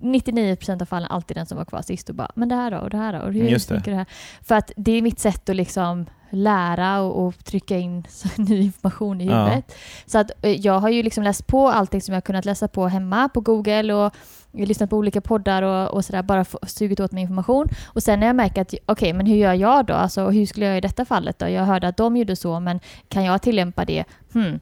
99% 0.00 0.82
av 0.82 0.86
fallen 0.86 1.08
alltid 1.10 1.36
den 1.36 1.46
som 1.46 1.58
var 1.58 1.64
kvar 1.64 1.82
sist 1.82 2.08
och 2.08 2.14
bara 2.14 2.30
”men 2.32 2.48
det 2.48 2.54
här 2.54 2.70
då, 2.70 2.78
och 2.78 2.90
det 2.90 2.96
här 2.96 3.12
då, 3.12 3.18
och 3.18 3.32
hur 3.32 3.48
Just 3.48 3.68
det. 3.68 3.74
tänker 3.74 3.90
du 3.90 3.96
här?” 3.96 4.06
För 4.42 4.54
att 4.54 4.72
det 4.76 4.92
är 4.92 5.02
mitt 5.02 5.20
sätt 5.20 5.48
att 5.48 5.56
liksom 5.56 6.06
lära 6.32 7.00
och, 7.00 7.26
och 7.26 7.44
trycka 7.44 7.78
in 7.78 8.04
ny 8.36 8.60
information 8.62 9.20
i 9.20 9.26
Ja. 9.26 9.44
huvudet. 9.44 9.74
Så 10.06 10.18
att 10.18 10.30
eh, 10.42 10.50
jag 10.50 10.78
har 10.80 10.88
ju 10.88 11.02
liksom 11.02 11.24
läst 11.24 11.46
på 11.46 11.68
allting 11.68 12.00
som 12.00 12.14
jag 12.14 12.24
kunnat 12.24 12.44
läsa 12.44 12.68
på 12.68 12.88
hemma 12.88 13.28
på 13.28 13.40
Google 13.40 13.94
och 13.94 14.14
lyssnat 14.52 14.90
på 14.90 14.96
olika 14.96 15.20
poddar 15.20 15.62
och, 15.62 15.88
och 15.94 16.04
sådär, 16.04 16.22
bara 16.22 16.44
sugit 16.66 17.00
åt 17.00 17.12
mig 17.12 17.22
information. 17.22 17.68
Och 17.84 18.02
sen 18.02 18.20
när 18.20 18.26
jag 18.26 18.36
märker 18.36 18.62
att, 18.62 18.74
okej, 18.86 19.12
men 19.12 19.26
hur 19.26 19.36
gör 19.36 19.54
jag 19.54 19.86
då? 19.86 19.94
Alltså, 19.94 20.30
hur 20.30 20.46
skulle 20.46 20.66
jag 20.66 20.78
i 20.78 20.80
detta 20.80 21.04
fallet 21.04 21.38
då? 21.38 21.48
Jag 21.48 21.64
hörde 21.64 21.88
att 21.88 21.96
de 21.96 22.16
gjorde 22.16 22.36
så, 22.36 22.60
men 22.60 22.80
kan 23.08 23.24
jag 23.24 23.42
tillämpa 23.42 23.84
det? 23.84 24.04
Hmm. 24.32 24.60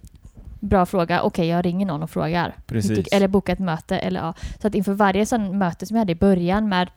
Bra 0.61 0.87
fråga. 0.87 1.23
Okej, 1.23 1.47
jag 1.49 1.65
ringer 1.65 1.87
någon 1.87 2.03
och 2.03 2.11
frågar. 2.11 2.55
Precis. 2.67 3.09
Eller 3.13 3.29
bokar 3.29 3.53
ett 3.53 3.59
möte. 3.59 3.99
Eller, 3.99 4.21
ja. 4.21 4.35
Så 4.63 4.67
att 4.69 4.75
inför 4.75 4.93
varje 4.93 5.27
sån 5.27 5.59
möte 5.59 5.87
som 5.87 5.97
jag 5.97 6.01
hade 6.01 6.13
i 6.13 6.17
början 6.17 6.69
med 6.69 6.91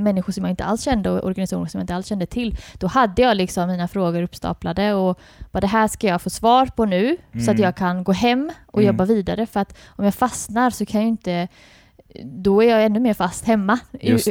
människor 0.00 0.32
som 0.32 0.44
jag 0.44 0.50
inte 0.50 0.64
alls 0.64 0.82
kände 0.82 1.10
och 1.10 1.24
organisationer 1.26 1.66
som 1.68 1.78
jag 1.78 1.82
inte 1.82 1.94
alls 1.94 2.06
kände 2.06 2.26
till, 2.26 2.56
då 2.78 2.86
hade 2.86 3.22
jag 3.22 3.36
liksom 3.36 3.68
mina 3.68 3.88
frågor 3.88 4.22
uppstaplade 4.22 4.94
och 4.94 5.18
bara 5.52 5.60
det 5.60 5.66
här 5.66 5.88
ska 5.88 6.06
jag 6.06 6.22
få 6.22 6.30
svar 6.30 6.66
på 6.66 6.84
nu 6.84 7.16
så 7.32 7.38
att 7.38 7.48
Mm. 7.48 7.62
jag 7.62 7.76
kan 7.76 8.04
gå 8.04 8.12
hem 8.12 8.50
och 8.66 8.78
Mm. 8.82 8.86
jobba 8.86 9.04
vidare. 9.04 9.46
För 9.46 9.60
att 9.60 9.78
om 9.88 10.04
jag 10.04 10.14
fastnar 10.14 10.70
så 10.70 10.86
kan 10.86 11.00
jag 11.00 11.08
inte 11.08 11.48
då 12.24 12.62
är 12.62 12.68
jag 12.70 12.84
ännu 12.84 13.00
mer 13.00 13.14
fast 13.14 13.44
hemma 13.46 13.78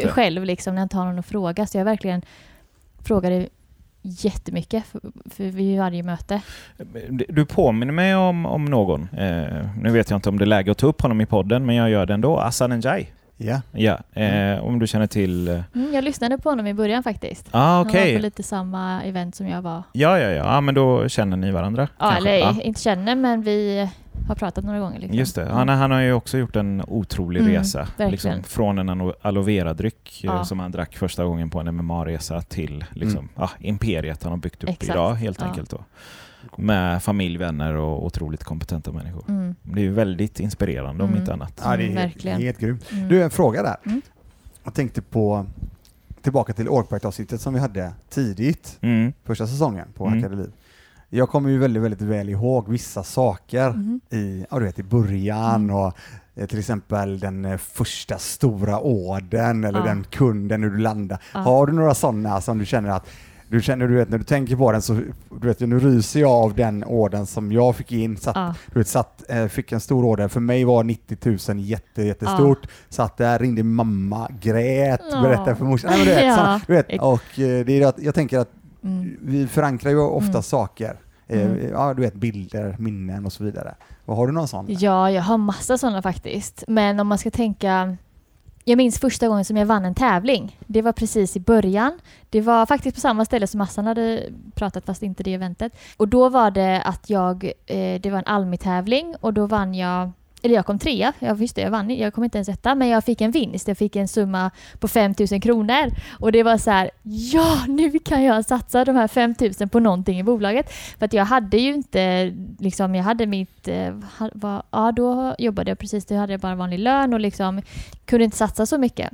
själv 0.09 0.45
liksom, 0.45 0.75
när 0.75 0.81
jag 0.81 0.85
inte 0.85 0.97
har 0.97 1.05
någon 1.05 1.19
att 1.19 1.25
fråga. 1.25 1.65
Så 1.67 1.77
jag 1.77 1.85
verkligen 1.85 2.21
frågade 3.03 3.47
jättemycket 4.01 4.85
för, 4.85 4.99
för 5.29 5.43
vid 5.43 5.79
varje 5.79 6.03
möte. 6.03 6.41
Du 7.29 7.45
påminner 7.45 7.93
mig 7.93 8.15
om, 8.15 8.45
om 8.45 8.65
någon. 8.65 9.01
Eh, 9.17 9.65
nu 9.81 9.89
vet 9.91 10.09
jag 10.09 10.17
inte 10.17 10.29
om 10.29 10.37
det 10.37 10.43
är 10.43 10.45
läge 10.45 10.71
att 10.71 10.77
ta 10.77 10.87
upp 10.87 11.01
honom 11.01 11.21
i 11.21 11.25
podden, 11.25 11.65
men 11.65 11.75
jag 11.75 11.89
gör 11.89 12.05
det 12.05 12.13
ändå. 12.13 12.37
Assan 12.37 12.69
Njai. 12.79 13.07
Ja. 13.37 13.61
Ja, 13.71 13.99
eh, 14.21 14.59
om 14.63 14.79
du 14.79 14.87
känner 14.87 15.07
till... 15.07 15.47
eh, 15.47 15.59
Mm, 15.75 15.93
jag 15.93 16.03
lyssnade 16.03 16.37
på 16.37 16.49
honom 16.49 16.67
i 16.67 16.73
början 16.73 17.03
faktiskt. 17.03 17.47
Ah, 17.51 17.59
Han 17.77 17.87
okej. 17.87 18.11
var 18.13 18.19
på 18.19 18.21
lite 18.23 18.43
samma 18.43 19.03
event 19.03 19.35
som 19.35 19.47
jag 19.47 19.61
var. 19.61 19.83
Ja, 19.93 20.19
ja, 20.19 20.29
ja. 20.29 20.53
ja, 20.53 20.61
men 20.61 20.75
då 20.75 21.09
känner 21.09 21.37
ni 21.37 21.51
varandra. 21.51 21.87
Ja, 21.99 22.09
kanske? 22.11 22.29
eller 22.29 22.39
Ja. 22.39 22.61
inte 22.61 22.81
känner, 22.81 23.15
men 23.15 23.41
vi 23.41 23.89
har 24.27 24.35
pratat 24.35 24.63
några 24.63 24.79
gånger. 24.79 24.99
Liksom. 24.99 25.17
Just 25.17 25.35
det. 25.35 25.45
Han, 25.45 25.69
han 25.69 25.91
har 25.91 25.99
ju 26.01 26.13
också 26.13 26.37
gjort 26.37 26.55
en 26.55 26.83
otrolig 26.87 27.39
Mm, 27.41 27.53
resa. 27.53 27.87
Liksom, 27.97 28.43
från 28.43 28.79
en 28.79 28.89
alo- 28.89 29.13
aloe 29.21 29.43
vera-dryck 29.43 30.23
eh, 30.23 30.29
Ja. 30.33 30.45
som 30.45 30.59
han 30.59 30.71
drack 30.71 30.97
första 30.97 31.23
gången 31.25 31.49
på 31.49 31.59
en 31.59 31.67
MMA-resa 31.75 32.41
till 32.41 32.85
liksom, 32.91 33.19
Mm. 33.19 33.29
ja, 33.35 33.49
imperiet 33.59 34.23
han 34.23 34.31
har 34.31 34.37
byggt 34.39 34.63
upp 34.63 34.69
Exakt. 34.69 34.89
idag 34.89 35.13
helt 35.13 35.41
enkelt. 35.41 35.69
Då. 35.69 35.83
Med 36.57 37.03
familj, 37.03 37.37
vänner 37.37 37.73
och 37.75 38.05
otroligt 38.05 38.43
kompetenta 38.43 38.91
människor. 38.91 39.23
Mm, 39.27 39.55
Det 39.63 39.79
är 39.79 39.83
ju 39.83 39.93
väldigt 39.93 40.39
inspirerande 40.39 41.03
om 41.03 41.09
Mm. 41.09 41.19
inte 41.21 41.33
annat. 41.33 41.61
Ja, 41.63 41.77
det 41.77 41.83
är 41.83 41.89
Mm, 41.89 41.95
verkligen. 41.95 42.41
helt 42.41 42.59
grymt. 42.59 42.91
mm. 42.91 43.07
Du, 43.09 43.23
en 43.23 43.29
fråga 43.29 43.63
där. 43.63 43.75
Mm. 43.85 44.01
Jag 44.63 44.73
tänkte 44.73 45.01
på, 45.01 45.45
tillbaka 46.21 46.53
till 46.53 46.69
Orkbite-avsnittet 46.69 47.41
som 47.41 47.53
vi 47.53 47.59
hade 47.59 47.91
tidigt, 48.09 48.77
Mm. 48.81 49.13
första 49.23 49.47
säsongen 49.47 49.87
på 49.93 50.05
Mm. 50.07 50.19
Akadeliv. 50.19 50.51
Jag 51.09 51.29
kommer 51.29 51.49
ju 51.49 51.57
väldigt, 51.57 51.83
väldigt 51.83 52.01
väl 52.01 52.29
ihåg 52.29 52.69
vissa 52.69 53.03
saker 53.03 53.73
i, 54.09 54.45
ja, 54.51 54.59
du 54.59 54.65
vet, 54.65 54.79
i 54.79 54.83
början 54.83 55.55
Mm. 55.63 55.75
och 55.75 55.93
eh, 56.35 56.45
till 56.47 56.59
exempel 56.59 57.19
den 57.19 57.45
eh, 57.45 57.57
första 57.57 58.17
stora 58.17 58.79
orden 58.79 59.63
eller 59.63 59.79
Ja. 59.79 59.85
den 59.85 60.03
kunden 60.03 60.61
när 60.61 60.69
du 60.69 60.77
landar. 60.77 61.19
Ja. 61.33 61.39
Har 61.39 61.67
du 61.67 61.73
några 61.73 61.93
sådana 61.93 62.41
som 62.41 62.57
du 62.57 62.65
känner 62.65 62.89
att 62.89 63.07
du 63.49 63.61
känner, 63.61 63.87
du 63.87 63.95
vet, 63.95 64.09
när 64.09 64.17
du 64.17 64.23
tänker 64.23 64.55
på 64.55 64.71
den 64.71 64.81
så, 64.81 64.93
du 65.41 65.47
vet, 65.47 65.59
nu 65.59 65.79
ryser 65.79 66.19
jag 66.19 66.31
av 66.31 66.55
den 66.55 66.83
orden 66.83 67.25
som 67.25 67.51
jag 67.51 67.75
fick 67.75 67.91
in. 67.91 68.17
Satt, 68.17 68.35
Ja. 68.35 68.53
du 68.73 68.79
vet, 68.79 68.87
satt, 68.87 69.23
eh, 69.29 69.45
fick 69.47 69.71
en 69.71 69.79
stor 69.79 70.05
order, 70.05 70.27
för 70.27 70.39
mig 70.39 70.63
var 70.63 70.83
90 70.83 71.17
000 71.53 71.59
jätte, 71.59 72.01
jättestort. 72.03 72.67
Satt 72.89 73.17
där, 73.17 73.39
ringde 73.39 73.63
mamma, 73.63 74.29
grät, 74.41 75.01
Ja. 75.11 75.21
berättade 75.21 75.55
för 75.55 75.65
morsan. 75.65 75.91
Nej, 75.91 75.99
men 75.99 76.07
du 76.07 76.13
vet, 76.15 76.25
Ja. 76.27 76.35
såna, 76.35 76.61
du 76.67 76.73
vet, 76.73 77.01
och 77.01 77.39
eh, 77.39 77.65
det 77.65 77.81
är 77.81 77.87
att 77.87 77.99
jag 77.99 78.15
tänker 78.15 78.39
att 78.39 78.49
Mm. 78.83 79.17
vi 79.21 79.47
förankrar 79.47 79.91
ju 79.91 79.99
ofta 79.99 80.29
Mm. 80.29 80.43
saker. 80.43 80.95
Eh, 81.27 81.41
Mm. 81.41 81.69
Ja, 81.71 81.93
du 81.93 82.01
vet, 82.01 82.13
bilder, 82.13 82.75
minnen 82.79 83.25
och 83.25 83.33
så 83.33 83.43
vidare. 83.43 83.75
Och 84.05 84.15
har 84.15 84.27
du 84.27 84.33
någon 84.33 84.47
sån? 84.47 84.65
Ja, 84.69 85.11
jag 85.11 85.21
har 85.21 85.37
massa 85.37 85.77
sådana 85.77 86.01
faktiskt. 86.01 86.63
Men 86.67 86.99
om 86.99 87.07
man 87.07 87.17
ska 87.17 87.31
tänka... 87.31 87.97
Jag 88.69 88.77
minns 88.77 88.99
första 88.99 89.27
gången 89.27 89.45
som 89.45 89.57
jag 89.57 89.65
vann 89.65 89.85
en 89.85 89.95
tävling. 89.95 90.59
Det 90.65 90.81
var 90.81 90.91
precis 90.91 91.35
i 91.35 91.39
början. 91.39 91.99
Det 92.29 92.41
var 92.41 92.65
faktiskt 92.65 92.95
på 92.95 93.01
samma 93.01 93.25
ställe 93.25 93.47
som 93.47 93.57
Massan 93.57 93.87
hade 93.87 94.23
pratat, 94.55 94.85
fast 94.85 95.03
inte 95.03 95.23
det 95.23 95.33
eventet. 95.33 95.77
Och 95.97 96.07
då 96.07 96.29
var 96.29 96.51
det 96.51 96.81
att 96.81 97.09
jag... 97.09 97.51
Eh, 97.65 98.01
det 98.01 98.09
var 98.09 98.17
en 98.17 98.25
Almi-tävling 98.25 99.15
och 99.21 99.33
då 99.33 99.45
vann 99.45 99.73
jag... 99.73 100.11
Eller 100.43 100.55
jag 100.55 100.65
kom 100.65 100.79
trea. 100.79 101.13
Jag 101.19 101.37
det, 101.37 101.61
jag 101.61 101.71
vann. 101.71 101.89
Jag 101.89 102.13
kom 102.13 102.23
inte 102.23 102.37
ens 102.37 102.49
etta, 102.49 102.75
men 102.75 102.87
jag 102.87 103.03
fick 103.03 103.21
en 103.21 103.31
vinst. 103.31 103.67
Jag 103.67 103.77
fick 103.77 103.95
en 103.95 104.07
summa 104.07 104.51
på 104.79 104.87
5 104.87 105.13
000 105.31 105.41
kronor. 105.41 105.91
Och 106.19 106.31
det 106.31 106.43
var 106.43 106.57
så 106.57 106.71
här, 106.71 106.91
ja, 107.03 107.65
nu 107.67 107.99
kan 107.99 108.23
jag 108.23 108.45
satsa 108.45 108.85
de 108.85 108.95
här 108.95 109.07
5 109.07 109.35
000 109.59 109.69
på 109.69 109.79
någonting 109.79 110.19
i 110.19 110.23
bolaget. 110.23 110.73
För 110.99 111.05
att 111.05 111.13
jag 111.13 111.25
hade 111.25 111.57
ju 111.57 111.73
inte, 111.73 112.33
liksom, 112.59 112.95
jag 112.95 113.03
hade 113.03 113.25
mitt, 113.25 113.67
eh, 113.67 113.93
var, 114.33 114.63
ja 114.71 114.91
då 114.91 115.35
jobbade 115.39 115.71
jag 115.71 115.79
precis, 115.79 116.05
då 116.05 116.15
hade 116.15 116.33
jag 116.33 116.39
bara 116.39 116.55
vanlig 116.55 116.79
lön 116.79 117.13
och 117.13 117.19
liksom 117.19 117.61
kunde 118.05 118.25
inte 118.25 118.37
satsa 118.37 118.65
så 118.65 118.77
mycket. 118.77 119.13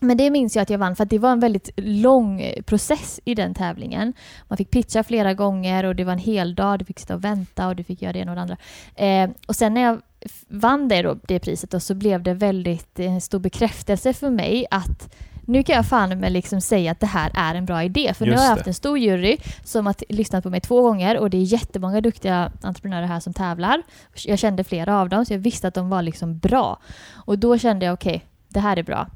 Men 0.00 0.16
det 0.16 0.30
minns 0.30 0.56
jag 0.56 0.62
att 0.62 0.70
jag 0.70 0.78
vann 0.78 0.96
för 0.96 1.04
att 1.04 1.10
det 1.10 1.18
var 1.18 1.32
en 1.32 1.40
väldigt 1.40 1.70
lång 1.76 2.52
process 2.66 3.20
i 3.24 3.34
den 3.34 3.54
tävlingen. 3.54 4.12
Man 4.48 4.56
fick 4.56 4.70
pitcha 4.70 5.04
flera 5.04 5.34
gånger 5.34 5.84
och 5.84 5.96
det 5.96 6.04
var 6.04 6.12
en 6.12 6.18
hel 6.18 6.54
dag. 6.54 6.78
Du 6.78 6.84
fick 6.84 7.00
sitta 7.00 7.14
och 7.14 7.24
vänta 7.24 7.68
och 7.68 7.76
du 7.76 7.84
fick 7.84 8.02
göra 8.02 8.12
det 8.12 8.18
ena 8.18 8.32
och 8.32 8.36
det 8.36 8.42
andra. 8.42 8.56
Eh, 8.94 9.30
och 9.46 9.56
sen 9.56 9.74
när 9.74 9.80
jag 9.80 10.02
vann 10.48 10.88
det, 10.88 11.02
då, 11.02 11.18
det 11.28 11.38
priset 11.38 11.70
då, 11.70 11.80
så 11.80 11.94
blev 11.94 12.22
det 12.22 12.34
väldigt 12.34 12.98
eh, 12.98 13.18
stor 13.18 13.38
bekräftelse 13.38 14.12
för 14.12 14.30
mig 14.30 14.66
att 14.70 15.14
nu 15.46 15.62
kan 15.62 15.76
jag 15.76 15.86
fan 15.86 16.20
med 16.20 16.32
liksom 16.32 16.60
säga 16.60 16.92
att 16.92 17.00
det 17.00 17.06
här 17.06 17.30
är 17.34 17.54
en 17.54 17.66
bra 17.66 17.84
idé. 17.84 18.14
För 18.14 18.24
nu 18.24 18.30
Just 18.30 18.42
har 18.42 18.50
jag 18.50 18.56
haft 18.56 18.66
en 18.66 18.74
stor 18.74 18.98
jury 18.98 19.36
som 19.64 19.86
har 19.86 19.94
lyssnat 20.08 20.42
på 20.42 20.50
mig 20.50 20.60
två 20.60 20.82
gånger 20.82 21.18
och 21.18 21.30
det 21.30 21.36
är 21.36 21.42
jättemånga 21.42 22.00
duktiga 22.00 22.52
entreprenörer 22.62 23.06
här 23.06 23.20
som 23.20 23.32
tävlar. 23.32 23.82
Jag 24.24 24.38
kände 24.38 24.64
flera 24.64 25.00
av 25.00 25.08
dem 25.08 25.26
så 25.26 25.32
jag 25.32 25.38
visste 25.38 25.68
att 25.68 25.74
de 25.74 25.88
var 25.88 26.02
liksom 26.02 26.38
bra. 26.38 26.78
Och 27.12 27.38
då 27.38 27.58
kände 27.58 27.86
jag 27.86 27.92
okej, 27.92 28.24
det 28.48 28.60
här 28.60 28.76
är 28.76 28.82
bra. 28.82 29.08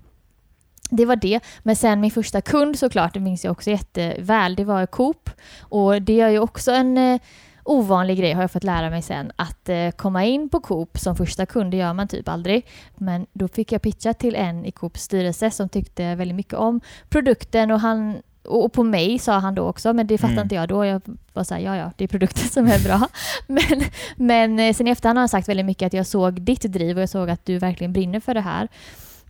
Det 0.91 1.07
var 1.07 1.17
det. 1.17 1.41
Men 1.63 1.77
sen 1.77 2.01
min 2.01 2.11
första 2.11 2.41
kund 2.41 2.79
såklart, 2.79 3.15
det 3.15 3.21
minns 3.21 3.45
jag 3.45 3.53
också 3.53 3.71
jätteväl, 3.71 4.55
det 4.55 4.65
var 4.65 4.87
Coop. 4.87 5.31
Och 5.61 6.03
det 6.03 6.21
är 6.21 6.29
ju 6.29 6.39
också 6.39 6.73
en 6.73 6.99
eh, 6.99 7.21
ovanlig 7.67 8.19
grej 8.19 8.33
har 8.33 8.43
jag 8.43 8.51
fått 8.51 8.65
lära 8.65 8.91
mig 8.91 9.03
sen. 9.03 9.33
Att 9.37 9.69
eh, 9.69 9.91
komma 9.91 10.25
in 10.25 10.49
på 10.49 10.61
Coop 10.61 10.99
som 10.99 11.17
första 11.17 11.47
kund, 11.47 11.71
det 11.71 11.77
gör 11.77 11.93
man 11.93 12.09
typ 12.09 12.29
aldrig. 12.29 12.67
Men 12.97 13.27
då 13.33 13.49
fick 13.49 13.73
jag 13.73 13.83
pitcha 13.83 14.15
till 14.15 14.35
en 14.35 14.65
i 14.65 14.73
Coops 14.73 15.03
styrelse 15.03 15.51
som 15.51 15.69
tyckte 15.69 16.15
väldigt 16.15 16.37
mycket 16.37 16.55
om 16.55 16.81
produkten 17.09 17.71
och 17.71 17.81
han 17.81 18.23
och 18.49 18.73
på 18.73 18.83
mig 18.83 19.19
sa 19.19 19.39
han 19.39 19.55
då 19.55 19.63
också, 19.63 19.93
men 19.93 20.07
det 20.07 20.19
fattade 20.19 20.33
Mm. 20.33 20.43
inte 20.43 20.55
jag 20.55 20.69
då. 20.69 20.85
Jag 20.85 21.03
var 21.33 21.45
såhär, 21.45 21.61
ja 21.61 21.77
ja, 21.77 21.93
det 21.97 22.05
är 22.05 22.09
produkten 22.09 22.49
som 22.49 22.67
är 22.67 22.85
bra. 22.85 23.09
men, 23.47 23.83
men 24.17 24.59
eh, 24.59 24.75
sen 24.75 24.87
i 24.89 24.91
efterhand 24.91 25.19
har 25.19 25.21
han 25.23 25.29
sagt 25.29 25.49
väldigt 25.49 25.67
mycket 25.67 25.87
att 25.87 25.93
jag 25.93 26.07
såg 26.07 26.43
ditt 26.43 26.63
driv 26.63 26.97
och 26.97 27.03
jag 27.03 27.09
såg 27.09 27.31
att 27.31 27.47
du 27.47 27.59
verkligen 27.59 27.93
brinner 27.93 28.21
för 28.21 28.35
det 28.35 28.41
här. 28.41 28.69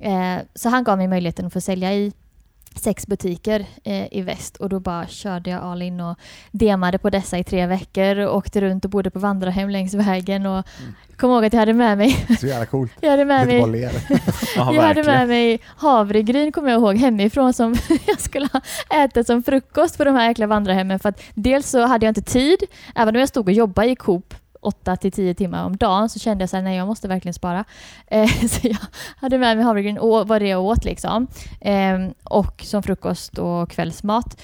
Eh, 0.01 0.43
så 0.55 0.69
han 0.69 0.85
gav 0.85 0.99
mig 0.99 1.09
möjligheten 1.09 1.47
att 1.47 1.53
få 1.53 1.61
sälja 1.61 1.95
i 1.95 2.13
sex 2.77 3.07
butiker 3.07 3.67
eh, 3.85 4.07
i 4.15 4.23
väst 4.23 4.57
och 4.57 4.69
då 4.69 4.81
bara 4.81 5.07
körde 5.07 5.51
jag 5.51 5.63
all 5.63 5.83
in 5.83 6.01
och 6.01 6.19
demade 6.51 6.99
på 6.99 7.11
dessa 7.11 7.39
i 7.39 7.45
tre 7.45 7.67
veckor 7.67 8.19
och 8.19 8.37
åkte 8.37 8.61
runt 8.61 8.85
och 8.85 8.91
bodde 8.91 9.11
på 9.11 9.19
vandrarhem 9.19 9.71
längs 9.71 9.95
vägen 9.95 10.47
och 10.47 10.57
Mm. 10.81 10.95
kom 11.17 11.31
ihåg 11.31 11.45
att 11.45 11.53
jag 11.53 11.61
hade 11.61 11.73
med 11.73 11.99
mig, 11.99 12.27
Så 12.41 12.47
jävla 12.47 12.67
coolt. 12.67 12.93
jag 13.01 13.11
hade 13.11 13.25
med 13.25 13.47
mig 13.47 13.59
jag 14.57 14.65
hade 14.83 15.03
med 15.03 15.29
mig 15.29 15.59
havregryn 15.77 16.53
kommer 16.53 16.71
jag 16.71 16.81
ihåg 16.81 16.97
hemifrån 16.97 17.53
som 17.53 17.75
jag 18.07 18.21
skulle 18.21 18.49
ha 18.53 18.61
ätit 19.05 19.27
som 19.27 19.43
frukost 19.43 19.99
på 19.99 20.05
de 20.05 20.15
här 20.15 20.29
jäkla 20.29 20.47
vandrarhemmen 20.47 20.99
för 20.99 21.09
att 21.09 21.23
dels 21.35 21.71
så 21.71 21.87
hade 21.87 22.07
jag 22.07 22.11
inte 22.11 22.23
tid, 22.33 22.59
även 22.95 23.15
om 23.17 23.21
jag 23.21 23.29
stod 23.29 23.47
och 23.47 23.53
jobbade 23.53 23.89
i 23.89 23.97
Coop 23.97 24.35
8 24.67 24.97
till 24.97 25.13
10 25.13 25.35
timmar 25.35 25.65
om 25.65 25.77
dagen 25.77 26.09
så 26.09 26.19
kände 26.19 26.43
jag 26.43 26.51
så 26.51 26.57
här, 26.57 26.63
nej 26.63 26.77
jag 26.77 26.87
måste 26.87 27.09
verkligen 27.09 27.35
spara. 27.35 27.65
Eh, 28.07 28.29
så 28.49 28.69
jag 28.69 28.77
hade 29.17 29.39
med 29.39 29.57
mig 29.57 29.65
havregryn 29.65 29.99
och 29.99 30.29
vad 30.29 30.43
det 30.43 30.49
jag 30.49 30.63
åt 30.63 30.85
liksom. 30.85 31.27
Eh, 31.61 31.99
och 32.25 32.63
som 32.65 32.83
frukost 32.83 33.39
och 33.39 33.71
kvällsmat 33.71 34.37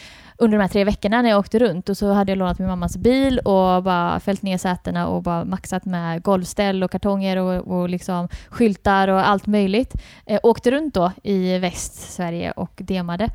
under 0.43 0.59
de 0.59 0.63
här 0.63 0.69
tre 0.69 0.85
veckorna 0.85 1.23
när 1.23 1.31
jag 1.31 1.39
åkte 1.39 1.59
runt 1.59 1.89
och 1.89 1.97
så 1.97 2.13
hade 2.13 2.33
jag 2.33 2.39
lånat 2.39 2.59
min 2.59 2.69
mammas 2.69 2.97
bil 2.97 3.39
och 3.39 3.83
bara 3.83 4.21
fällt 4.21 4.43
ner 4.43 4.59
sätena 4.59 5.07
och 5.07 5.23
bara 5.23 5.45
maxat 5.45 5.85
med 5.85 6.23
golvställ 6.23 6.83
och 6.83 6.91
kartonger 6.91 7.37
och, 7.37 7.79
och 7.79 7.89
liksom 7.89 8.29
skyltar 8.49 9.09
och 9.09 9.29
allt 9.29 9.47
möjligt. 9.47 9.95
Eh, 10.27 10.41
åkte 10.43 10.71
runt 10.71 10.95
då 10.95 11.13
i 11.23 11.59
Västsverige 11.59 12.51
och 12.51 12.73
demade. 12.77 13.29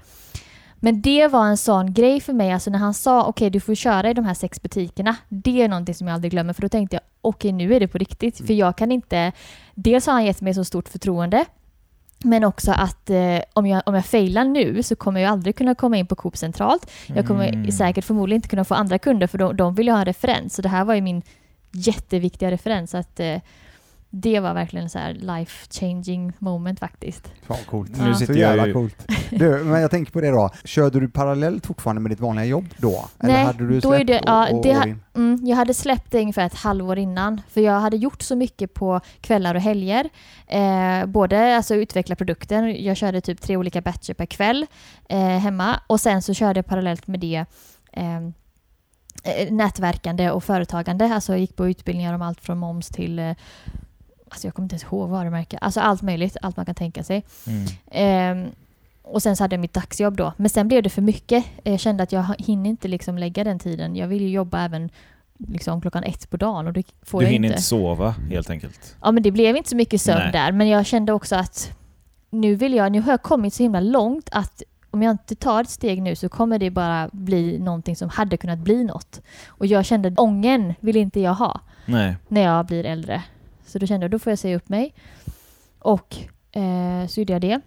Men 0.79 1.01
det 1.01 1.27
var 1.27 1.45
en 1.45 1.57
sån 1.57 1.93
grej 1.93 2.21
för 2.21 2.33
mig, 2.33 2.51
alltså 2.51 2.69
när 2.69 2.79
han 2.79 2.93
sa 2.93 3.23
okej 3.25 3.49
du 3.49 3.59
får 3.59 3.75
köra 3.75 4.09
i 4.09 4.13
de 4.13 4.25
här 4.25 4.33
sex 4.33 4.61
butikerna. 4.61 5.15
Det 5.29 5.61
är 5.61 5.67
någonting 5.67 5.95
som 5.95 6.07
jag 6.07 6.13
aldrig 6.15 6.31
glömmer 6.31 6.53
för 6.53 6.61
då 6.61 6.69
tänkte 6.69 6.95
jag 6.95 7.01
okej 7.21 7.51
nu 7.51 7.75
är 7.75 7.79
det 7.79 7.87
på 7.87 7.97
riktigt. 7.97 8.37
För 8.47 8.53
jag 8.53 8.77
kan 8.77 8.91
inte, 8.91 9.31
dels 9.75 10.05
har 10.05 10.13
han 10.13 10.25
gett 10.25 10.41
mig 10.41 10.53
så 10.53 10.63
stort 10.63 10.89
förtroende 10.89 11.45
men 12.23 12.43
också 12.43 12.71
att 12.71 13.09
eh, 13.09 13.39
om, 13.53 13.65
jag, 13.67 13.81
om 13.85 13.95
jag 13.95 14.05
failar 14.05 14.43
nu 14.45 14.83
så 14.83 14.95
kommer 14.95 15.19
jag 15.21 15.31
aldrig 15.31 15.55
kunna 15.55 15.75
komma 15.75 15.97
in 15.97 16.07
på 16.07 16.15
Coop 16.15 16.37
centralt. 16.37 16.91
Jag 17.07 17.27
kommer 17.27 17.47
Mm. 17.47 17.71
säkert 17.71 18.05
förmodligen 18.05 18.37
inte 18.37 18.47
kunna 18.49 18.65
få 18.65 18.75
andra 18.75 18.99
kunder 18.99 19.27
för 19.27 19.37
de, 19.37 19.55
de 19.55 19.75
vill 19.75 19.87
ju 19.87 19.91
ha 19.93 19.99
en 19.99 20.05
referens. 20.05 20.55
Så 20.55 20.61
det 20.61 20.69
här 20.69 20.85
var 20.85 20.93
ju 20.95 21.01
min 21.01 21.21
jätteviktiga 21.71 22.51
referens. 22.51 22.95
Att, 22.95 23.19
eh, 23.19 23.35
det 24.09 24.39
var 24.39 24.53
verkligen 24.53 24.89
så 24.89 24.99
här 24.99 25.13
life 25.13 25.67
changing 25.71 26.33
moment 26.39 26.79
faktiskt. 26.79 27.31
Fan 27.47 27.57
coolt. 27.69 27.97
Nu 27.97 28.13
Så 28.13 28.19
sitter 28.19 28.33
jävla 28.33 28.57
jag 28.57 28.67
ju- 28.67 28.73
coolt. 28.73 28.95
Du, 29.29 29.63
men 29.63 29.81
jag 29.81 29.91
tänker 29.91 30.11
på 30.11 30.21
det 30.21 30.29
då. 30.31 30.49
Körde 30.63 30.99
du 30.99 31.09
parallellt 31.09 31.65
fortfarande 31.65 32.01
med 32.01 32.11
ditt 32.11 32.19
vanliga 32.19 32.45
jobb 32.45 32.65
då? 32.77 33.05
Eller 33.19 33.33
Nej, 33.33 33.45
hade 33.45 33.67
du 33.67 33.79
då 33.79 33.93
är 33.93 34.03
det- 34.03 34.21
ja, 34.25 34.49
och, 34.49 34.57
och 34.57 34.63
det 34.63 34.73
ha-? 34.73 34.85
Mm, 35.15 35.39
jag 35.45 35.55
hade 35.57 35.73
släppt 35.73 36.11
det 36.11 36.19
ungefär 36.21 36.45
ett 36.45 36.53
halvår 36.55 36.97
innan. 36.97 37.41
För 37.49 37.61
jag 37.61 37.79
hade 37.79 37.97
gjort 37.97 38.21
så 38.21 38.35
mycket 38.35 38.73
på 38.73 38.99
kvällar 39.21 39.55
och 39.55 39.61
helger. 39.61 40.09
Eh, 40.47 41.05
både 41.05 41.55
alltså 41.57 41.75
utveckla 41.75 42.15
produkten, 42.15 42.83
jag 42.83 42.97
körde 42.97 43.21
typ 43.21 43.41
tre 43.41 43.57
olika 43.57 43.81
batcher 43.81 44.13
per 44.13 44.25
kväll 44.25 44.65
eh, 45.09 45.19
hemma. 45.19 45.79
Och 45.87 45.99
sen 45.99 46.21
så 46.21 46.33
körde 46.33 46.57
jag 46.57 46.65
parallellt 46.65 47.07
med 47.07 47.19
det 47.19 47.45
eh, 47.93 48.17
eh, 49.23 49.51
nätverkande 49.51 50.31
och 50.31 50.43
företagande. 50.43 51.05
Alltså 51.13 51.31
jag 51.33 51.39
gick 51.39 51.55
på 51.55 51.67
utbildningar 51.69 52.13
om 52.13 52.21
allt 52.21 52.41
från 52.41 52.57
moms 52.57 52.87
till 52.89 53.19
eh, 53.19 53.31
Alltså 54.29 54.47
jag 54.47 54.53
kommer 54.53 54.65
inte 54.65 54.73
ens 54.73 54.83
ihåg 54.83 55.09
varumärke. 55.09 55.57
Alltså 55.57 55.79
allt 55.79 56.01
möjligt, 56.01 56.37
allt 56.41 56.57
man 56.57 56.65
kan 56.65 56.75
tänka 56.75 57.03
sig. 57.03 57.25
Mm. 57.47 57.65
Ehm, 57.91 58.51
och 59.03 59.23
sen 59.23 59.35
så 59.35 59.43
hade 59.43 59.55
jag 59.55 59.59
mitt 59.61 59.73
dagsjobb 59.73 60.17
då. 60.17 60.33
Men 60.37 60.49
sen 60.49 60.67
blev 60.67 60.83
det 60.83 60.89
för 60.89 61.01
mycket. 61.01 61.45
Jag 61.63 61.79
kände 61.79 62.03
att 62.03 62.11
jag 62.11 62.25
hinner 62.39 62.69
inte 62.69 62.87
liksom 62.87 63.17
lägga 63.17 63.43
den 63.43 63.59
tiden. 63.59 63.95
Jag 63.95 64.07
vill 64.07 64.21
ju 64.21 64.29
jobba 64.29 64.61
även 64.65 64.89
liksom 65.37 65.81
klockan 65.81 66.03
ett 66.03 66.29
på 66.29 66.37
dagen 66.37 66.67
och 66.67 66.73
det 66.73 66.83
får 67.03 67.19
Du 67.19 67.25
jag 67.25 67.31
hinner 67.31 67.47
inte. 67.47 67.55
inte 67.55 67.63
sova 67.67 68.15
helt 68.29 68.49
enkelt. 68.49 68.95
Ja 69.01 69.11
men 69.11 69.23
det 69.23 69.31
blev 69.31 69.57
inte 69.57 69.69
så 69.69 69.75
mycket 69.75 70.01
sömn 70.01 70.19
Nej. 70.23 70.31
där. 70.31 70.51
Men 70.51 70.67
jag 70.67 70.85
kände 70.85 71.13
också 71.13 71.35
att 71.35 71.77
nu 72.29 72.55
vill 72.55 72.73
jag, 72.73 72.91
nu 72.91 73.01
har 73.01 73.11
jag 73.13 73.21
kommit 73.21 73.53
så 73.53 73.63
himla 73.63 73.79
långt 73.79 74.29
att 74.31 74.61
om 74.91 75.03
jag 75.03 75.11
inte 75.11 75.35
tar 75.35 75.61
ett 75.61 75.69
steg 75.69 76.01
nu 76.01 76.15
så 76.15 76.29
kommer 76.29 76.59
det 76.59 76.69
bara 76.69 77.09
bli 77.11 77.59
någonting 77.59 77.95
som 77.95 78.09
hade 78.09 78.37
kunnat 78.37 78.59
bli 78.59 78.83
något. 78.83 79.21
Och 79.47 79.65
jag 79.65 79.85
kände 79.85 80.13
ången 80.17 80.73
vill 80.79 80.95
inte 80.95 81.19
jag 81.19 81.33
ha 81.33 81.59
Nej. 81.85 82.15
när 82.27 82.41
jag 82.41 82.65
blir 82.65 82.85
äldre. 82.85 83.23
Så 83.67 83.79
då 83.79 83.85
kände 83.87 84.03
jag 84.03 84.11
då 84.11 84.19
får 84.19 84.31
jag 84.31 84.39
säga 84.39 84.55
upp 84.55 84.69
mig. 84.69 84.93
Och 85.79 86.15
eh, 86.51 87.07
så 87.07 87.19
gjorde 87.19 87.33
jag 87.33 87.41
det. 87.41 87.59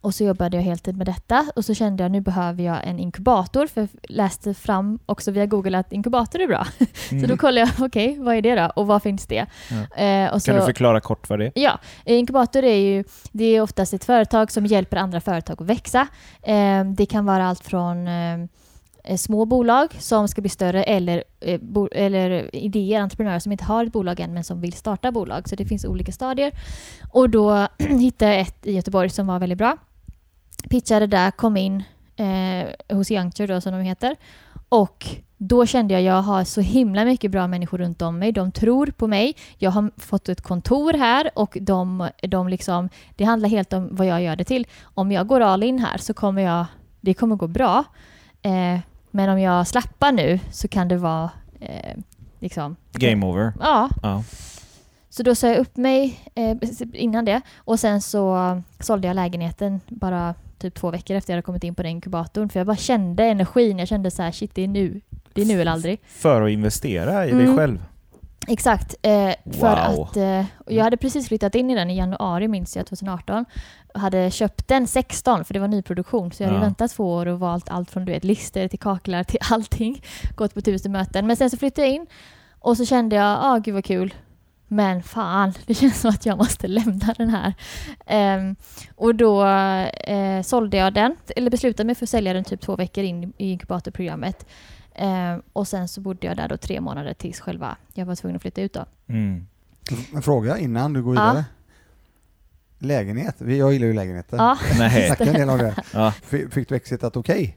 Och 0.00 0.14
så 0.14 0.24
jobbade 0.24 0.56
jag 0.56 0.64
heltid 0.64 0.96
med 0.96 1.06
detta 1.06 1.46
och 1.56 1.64
så 1.64 1.74
kände 1.74 2.02
jag 2.04 2.10
nu 2.12 2.20
behöver 2.20 2.62
jag 2.62 2.78
en 2.84 2.98
inkubator 2.98 3.66
för 3.66 3.80
jag 3.80 3.88
läste 4.02 4.54
fram 4.54 4.98
också 5.06 5.30
via 5.30 5.46
Google 5.46 5.78
att 5.78 5.92
inkubator 5.92 6.40
är 6.40 6.46
bra. 6.46 6.66
Så 7.08 7.14
Mm. 7.14 7.28
då 7.28 7.36
kollade 7.36 7.60
jag, 7.60 7.86
okej, 7.86 8.16
vad 8.18 8.34
är 8.36 8.42
det 8.42 8.54
då 8.54 8.72
och 8.76 8.86
vad 8.86 9.02
finns 9.02 9.26
det? 9.26 9.46
Ja. 9.96 10.02
Eh, 10.04 10.38
så, 10.38 10.50
Kan 10.50 10.60
du 10.60 10.66
förklara 10.66 11.00
kort 11.00 11.28
vad 11.28 11.38
det 11.38 11.44
är? 11.46 11.52
Ja, 11.54 11.78
eh, 12.04 12.18
inkubator 12.18 12.64
är 12.64 12.76
ju 12.76 13.04
det 13.32 13.44
är 13.44 13.60
oftast 13.60 13.94
ett 13.94 14.04
företag 14.04 14.50
som 14.50 14.66
hjälper 14.66 14.96
andra 14.96 15.20
företag 15.20 15.62
att 15.62 15.68
växa. 15.68 16.06
Eh, 16.42 16.84
det 16.84 17.06
kan 17.06 17.24
vara 17.26 17.46
allt 17.46 17.64
från 17.64 18.08
eh, 18.08 18.38
Eh, 19.04 19.16
små 19.16 19.44
bolag 19.44 19.94
som 19.98 20.28
ska 20.28 20.40
bli 20.40 20.50
större 20.50 20.82
eller, 20.82 21.24
eh, 21.40 21.60
bo, 21.60 21.88
eller 21.92 22.56
idéer, 22.56 23.00
entreprenörer 23.00 23.38
som 23.38 23.52
inte 23.52 23.64
har 23.64 23.84
ett 23.84 23.92
bolag 23.92 24.20
än 24.20 24.34
men 24.34 24.44
som 24.44 24.60
vill 24.60 24.72
starta 24.72 25.12
bolag. 25.12 25.48
Så 25.48 25.56
det 25.56 25.66
finns 25.66 25.84
olika 25.84 26.12
stadier. 26.12 26.52
Och 27.12 27.30
då 27.30 27.68
hittade 27.78 28.32
jag 28.32 28.40
ett 28.40 28.66
i 28.66 28.72
Göteborg 28.72 29.10
som 29.10 29.26
var 29.26 29.38
väldigt 29.38 29.58
bra. 29.58 29.76
Pitchade 30.70 31.06
där, 31.06 31.30
kom 31.30 31.56
in 31.56 31.82
eh, 32.16 32.96
hos 32.96 33.10
Youngture 33.10 33.54
då 33.54 33.60
som 33.60 33.72
de 33.72 33.80
heter. 33.80 34.16
Och 34.68 35.06
då 35.36 35.66
kände 35.66 35.94
jag 35.94 36.00
att 36.00 36.06
jag 36.06 36.22
har 36.22 36.44
så 36.44 36.60
himla 36.60 37.04
mycket 37.04 37.30
bra 37.30 37.46
människor 37.46 37.78
runt 37.78 38.02
om 38.02 38.18
mig. 38.18 38.32
De 38.32 38.52
tror 38.52 38.86
på 38.86 39.06
mig. 39.06 39.36
Jag 39.58 39.70
har 39.70 39.90
fått 39.96 40.28
ett 40.28 40.40
kontor 40.40 40.92
här 40.92 41.30
och 41.34 41.58
de, 41.60 42.08
de 42.22 42.48
liksom, 42.48 42.88
det 43.16 43.24
handlar 43.24 43.48
helt 43.48 43.72
om 43.72 43.88
vad 43.92 44.06
jag 44.06 44.22
gör 44.22 44.36
det 44.36 44.44
till. 44.44 44.66
Om 44.82 45.12
jag 45.12 45.26
går 45.26 45.40
all 45.40 45.62
in 45.62 45.78
här 45.78 45.98
så 45.98 46.14
kommer 46.14 46.42
jag, 46.42 46.66
det 47.00 47.14
kommer 47.14 47.36
gå 47.36 47.46
bra. 47.46 47.84
Eh, 48.42 48.78
men 49.14 49.28
om 49.30 49.40
jag 49.40 49.66
slappar 49.66 50.12
nu 50.12 50.38
så 50.52 50.68
kan 50.68 50.88
det 50.88 50.96
vara 50.96 51.30
eh, 51.60 51.96
liksom... 52.38 52.76
Game 52.92 53.26
over. 53.26 53.52
Ja, 53.60 53.88
Ja. 54.02 54.24
så 55.10 55.22
då 55.22 55.34
sa 55.34 55.48
jag 55.48 55.58
upp 55.58 55.76
mig 55.76 56.20
eh, 56.34 56.56
innan 56.92 57.24
det 57.24 57.40
och 57.56 57.80
sen 57.80 58.00
så 58.00 58.62
sålde 58.80 59.06
jag 59.08 59.14
lägenheten 59.14 59.80
bara 59.88 60.34
typ 60.58 60.74
två 60.74 60.90
veckor 60.90 61.16
efter 61.16 61.32
jag 61.32 61.36
hade 61.36 61.42
kommit 61.42 61.64
in 61.64 61.74
på 61.74 61.82
den 61.82 61.90
inkubatorn. 61.90 62.48
För 62.48 62.60
jag 62.60 62.66
bara 62.66 62.76
kände 62.76 63.24
energin. 63.24 63.78
Jag 63.78 63.88
kände 63.88 64.10
så 64.10 64.22
här, 64.22 64.32
shit 64.32 64.54
det 64.54 64.62
är 64.62 64.68
nu. 64.68 65.00
Det 65.32 65.42
är 65.42 65.46
nu 65.46 65.60
eller 65.60 65.72
aldrig. 65.72 66.00
För 66.06 66.42
att 66.42 66.50
investera 66.50 67.26
i 67.26 67.30
dig 67.30 67.42
Mm. 67.44 67.56
själv. 67.56 67.84
Exakt. 68.48 68.94
Eh, 69.02 69.34
för 69.60 69.92
Wow. 69.96 70.02
att 70.08 70.16
eh, 70.16 70.44
jag 70.66 70.84
hade 70.84 70.96
precis 70.96 71.28
flyttat 71.28 71.54
in 71.54 71.70
i 71.70 71.74
den 71.74 71.90
i 71.90 71.96
januari 71.96 72.48
minns 72.48 72.76
jag 72.76 72.86
2018. 72.86 73.44
Och 73.94 74.00
hade 74.00 74.30
köpt 74.30 74.68
den 74.68 74.86
16 74.86 75.44
för 75.44 75.54
det 75.54 75.60
var 75.60 75.68
nyproduktion. 75.68 76.32
Så 76.32 76.42
jag 76.42 76.48
hade 76.48 76.58
Ja. 76.60 76.64
väntat 76.64 76.90
två 76.90 77.14
år 77.14 77.26
och 77.26 77.40
valt 77.40 77.68
allt 77.70 77.90
från 77.90 78.04
du 78.04 78.12
vet, 78.12 78.24
lister 78.24 78.68
till 78.68 78.78
kaklar 78.78 79.24
till 79.24 79.38
allting. 79.50 80.02
Gått 80.36 80.54
på 80.54 80.60
tusen 80.60 80.92
möten. 80.92 81.26
Men 81.26 81.36
sen 81.36 81.50
så 81.50 81.56
flyttade 81.56 81.86
jag 81.86 81.94
in 81.94 82.06
och 82.60 82.76
så 82.76 82.84
kände 82.84 83.16
jag, 83.16 83.38
ah 83.42 83.58
gud 83.58 83.74
vad 83.74 83.84
kul. 83.84 84.14
Men 84.68 85.02
fan, 85.02 85.52
det 85.66 85.74
känns 85.74 86.00
som 86.00 86.10
att 86.10 86.26
jag 86.26 86.38
måste 86.38 86.68
lämna 86.68 87.14
den 87.18 87.30
här. 87.30 87.54
Ehm, 88.06 88.56
och 88.96 89.14
då 89.14 89.46
eh, 89.46 90.42
sålde 90.42 90.76
jag 90.76 90.94
den, 90.94 91.16
eller 91.36 91.50
beslutade 91.50 91.86
mig 91.86 91.94
för 91.94 92.06
att 92.06 92.10
sälja 92.10 92.32
den 92.32 92.44
typ 92.44 92.60
två 92.60 92.76
veckor 92.76 93.04
in 93.04 93.32
i 93.38 93.50
inkubatorprogrammet. 93.50 94.46
Ehm, 94.94 95.42
och 95.52 95.68
sen 95.68 95.88
så 95.88 96.00
bodde 96.00 96.26
jag 96.26 96.36
där 96.36 96.48
då 96.48 96.56
tre 96.56 96.80
månader 96.80 97.14
tills 97.14 97.40
själva 97.40 97.76
jag 97.94 98.06
var 98.06 98.14
tvungen 98.16 98.36
att 98.36 98.42
flytta 98.42 98.62
ut 98.62 98.72
då. 98.72 98.84
Mm. 99.06 99.46
En 100.14 100.22
fråga 100.22 100.58
innan 100.58 100.92
du 100.92 101.02
går 101.02 101.16
Ja. 101.16 101.28
vidare. 101.30 101.44
Lägenhet. 102.78 103.34
Vi- 103.38 103.58
Jag 103.58 103.72
gillar 103.72 103.86
ju 103.86 103.92
lägenheter. 103.92 104.36
Ja, 104.36 104.58
Nej. 104.78 105.16
En 105.18 105.32
del 105.32 105.48
om 105.50 105.58
det. 105.58 105.74
Ja. 105.92 106.10
Fick 106.50 106.68
du 106.68 106.74
exitat 106.76 107.16
okej? 107.16 107.56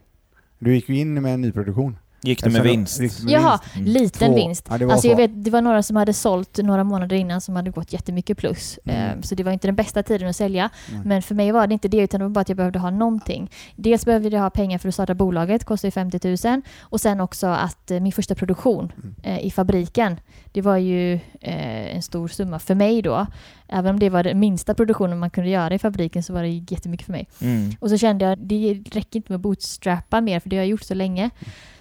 Du 0.60 0.76
gick 0.76 0.90
ju 0.90 0.96
in 0.98 1.22
med 1.22 1.34
en 1.34 1.42
nyproduktion. 1.42 1.98
Gick 2.22 2.44
du 2.44 2.50
med 2.50 2.60
Eller 2.62 2.70
så- 2.70 2.76
vinst? 2.78 3.00
gick 3.00 3.24
med 3.24 3.34
Jaha, 3.34 3.60
vinst? 3.76 3.76
Mm. 3.76 4.04
liten 4.04 4.28
Två. 4.30 4.36
vinst. 4.36 4.68
Ja, 4.70 4.78
det 4.78 4.86
var 4.86 4.92
Alltså 4.94 5.08
så. 5.08 5.12
jag 5.12 5.16
vet, 5.18 5.44
det 5.44 5.52
var 5.52 5.62
några 5.62 5.84
som 5.84 5.96
hade 5.96 6.14
sålt 6.14 6.58
några 6.58 6.84
månader 6.84 7.16
innan 7.16 7.42
som 7.42 7.56
hade 7.56 7.72
gått 7.72 7.94
jättemycket 7.94 8.38
plus. 8.38 8.80
Mm. 8.86 8.98
Ehm, 9.12 9.24
Så 9.24 9.36
det 9.36 9.44
var 9.44 9.52
inte 9.52 9.68
den 9.68 9.76
bästa 9.76 10.04
tiden 10.04 10.30
att 10.30 10.36
sälja. 10.36 10.70
Nej. 10.92 11.02
Men 11.06 11.22
för 11.22 11.36
mig 11.36 11.52
var 11.52 11.68
det 11.68 11.74
inte 11.74 11.88
det, 11.88 11.98
utan 11.98 12.20
det 12.20 12.26
var 12.26 12.30
bara 12.30 12.42
att 12.42 12.50
jag 12.50 12.56
behövde 12.58 12.80
ha 12.80 12.90
någonting. 12.90 13.52
Dels 13.76 14.06
behövde 14.06 14.30
jag 14.30 14.42
ha 14.42 14.50
pengar 14.50 14.78
för 14.78 14.88
att 14.88 14.94
starta 14.94 15.14
bolaget, 15.14 15.64
kostade 15.66 15.88
ju 15.88 15.92
50 15.92 16.48
000. 16.48 16.62
Och 16.82 17.02
sen 17.02 17.20
också 17.22 17.48
att 17.48 17.92
eh, 17.92 18.00
min 18.00 18.12
första 18.12 18.36
produktion 18.36 18.92
Mm. 19.04 19.16
eh, 19.24 19.46
i 19.46 19.52
fabriken, 19.52 20.20
det 20.52 20.62
var 20.62 20.78
ju 20.78 21.14
eh, 21.42 21.96
en 21.96 22.02
stor 22.02 22.28
summa 22.28 22.60
för 22.60 22.76
mig 22.76 23.02
då. 23.02 23.28
Även 23.68 23.90
om 23.94 24.00
det 24.00 24.10
var 24.10 24.24
den 24.24 24.40
minsta 24.40 24.74
produktionen 24.74 25.20
man 25.20 25.30
kunde 25.30 25.50
göra 25.50 25.74
i 25.74 25.80
fabriken 25.80 26.24
så 26.24 26.34
var 26.34 26.42
det 26.44 26.50
jättemycket 26.50 27.06
för 27.06 27.12
mig. 27.12 27.28
Mm. 27.42 27.72
Och 27.80 27.90
så 27.90 27.98
kände 27.98 28.26
jag 28.26 28.38
det 28.38 28.84
räcker 28.92 29.18
inte 29.20 29.32
med 29.32 29.36
att 29.36 29.42
bootstrappa 29.42 30.22
mer 30.22 30.40
för 30.40 30.50
det 30.50 30.56
har 30.56 30.64
jag 30.64 30.70
gjort 30.70 30.84
så 30.84 30.94
länge. 30.94 31.30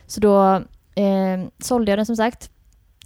Så 0.06 0.20
då 0.20 0.54
eh, 0.94 1.46
sålde 1.62 1.92
jag 1.92 1.98
den 1.98 2.06
som 2.06 2.16
sagt. 2.16 2.50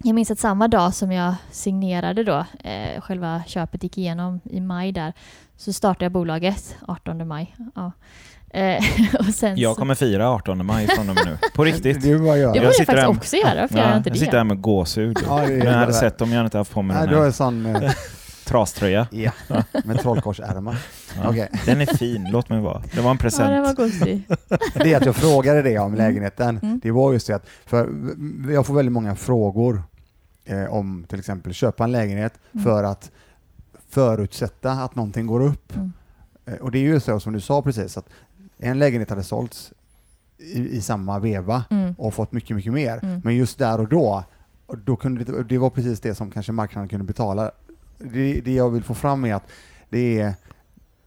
Jag 0.03 0.15
minns 0.15 0.31
att 0.31 0.39
samma 0.39 0.67
dag 0.67 0.93
som 0.93 1.11
jag 1.11 1.35
signerade 1.51 2.23
då, 2.23 2.45
eh, 2.63 3.01
själva 3.01 3.43
köpet 3.47 3.83
gick 3.83 3.97
igenom 3.97 4.39
i 4.43 4.59
maj 4.59 4.91
där, 4.91 5.13
så 5.57 5.73
startade 5.73 6.05
jag 6.05 6.11
bolaget 6.11 6.75
18 6.87 7.27
maj. 7.27 7.55
Ja. 7.75 7.91
Eh, 8.49 8.83
och 9.19 9.25
sen 9.25 9.57
Jag 9.57 9.75
kommer 9.77 9.95
fira 9.95 10.29
18 10.29 10.65
maj 10.65 10.87
från 10.87 11.09
och 11.09 11.15
med 11.15 11.25
nu. 11.25 11.37
På 11.55 11.63
riktigt. 11.65 12.01
Det 12.01 12.11
är 12.11 12.17
bara 12.19 12.37
göra. 12.37 12.51
det 12.51 12.57
jag 12.57 12.65
borde 12.65 12.65
jag 12.65 12.75
faktiskt 12.75 12.97
här- 12.99 13.07
också 13.07 13.35
göra, 13.35 13.55
gör 13.55 13.67
Ja, 13.71 13.87
jag 13.89 13.97
inte 13.97 14.09
jag 14.09 14.15
det? 14.15 14.19
sitter 14.19 14.37
här 14.37 14.43
med 14.43 14.61
gåshud. 14.61 15.17
Ja, 15.27 15.37
det 15.37 15.43
är 15.53 15.57
Men 15.57 15.67
jag 15.67 15.73
hade 15.73 15.93
sett 15.93 16.21
om 16.21 16.31
jag 16.31 16.45
inte 16.45 16.57
haft 16.57 16.73
på 16.73 16.81
mig 16.81 16.95
Nej, 16.97 17.01
den 17.05 17.09
du 17.09 17.15
har 17.15 17.21
här 17.21 17.27
en 17.27 17.33
sån 17.33 17.65
eh, 17.65 17.91
traströja. 18.51 19.07
ja, 19.11 19.31
med 19.85 19.99
trollkorsärmar. 19.99 20.77
Ja. 21.15 21.29
Okej. 21.29 21.49
Den 21.65 21.81
är 21.81 21.85
fin, 21.85 22.27
låt 22.31 22.49
mig 22.49 22.61
vara. 22.61 22.83
Det 22.93 23.01
var 23.01 23.09
en 23.11 23.15
Ja, 23.15 23.21
present. 23.21 23.49
den 23.49 23.63
var 23.63 23.73
gosig. 23.73 24.27
Det 24.73 24.95
att 24.95 25.05
jag 25.05 25.15
frågade 25.15 25.61
det 25.61 25.79
om 25.79 25.95
lägenheten, 25.95 26.59
Mm. 26.63 26.79
det 26.83 26.91
var 26.91 27.13
just 27.13 27.27
det 27.27 27.33
att, 27.35 27.45
för 27.65 27.89
jag 28.51 28.65
får 28.65 28.73
väldigt 28.73 28.93
många 28.93 29.15
frågor 29.15 29.83
eh, 30.45 30.65
om 30.73 31.05
till 31.09 31.19
exempel 31.19 31.53
köpa 31.53 31.83
en 31.83 31.91
lägenhet 31.91 32.33
Mm. 32.53 32.63
för 32.63 32.83
att 32.83 33.11
förutsätta 33.89 34.71
att 34.71 34.95
någonting 34.95 35.27
går 35.27 35.41
upp. 35.41 35.75
Mm. 35.75 35.91
Eh, 36.45 36.53
och 36.53 36.71
det 36.71 36.77
är 36.77 36.83
ju 36.83 36.99
så 36.99 37.19
som 37.19 37.33
du 37.33 37.39
sa 37.39 37.61
precis, 37.61 37.97
att 37.97 38.09
en 38.57 38.79
lägenhet 38.79 39.09
hade 39.09 39.23
sålts 39.23 39.73
i, 40.37 40.59
i 40.77 40.81
samma 40.81 41.19
veva 41.19 41.63
Mm. 41.69 41.93
och 41.97 42.13
fått 42.13 42.31
mycket, 42.31 42.55
mycket 42.55 42.73
mer. 42.73 42.99
Mm. 43.03 43.21
Men 43.23 43.35
just 43.35 43.57
där 43.59 43.79
och 43.79 43.87
då, 43.89 44.23
och 44.65 44.77
då 44.77 44.95
kunde 44.95 45.23
det, 45.23 45.43
det 45.43 45.57
var 45.57 45.69
precis 45.69 45.99
det 45.99 46.15
som 46.15 46.31
kanske 46.31 46.51
marknaden 46.51 46.89
kunde 46.89 47.05
betala. 47.05 47.51
Det, 48.03 48.41
det 48.41 48.53
jag 48.53 48.69
vill 48.69 48.83
få 48.83 48.93
fram 48.93 49.25
är 49.25 49.33
att 49.35 49.47
det 49.89 50.19
är, 50.19 50.33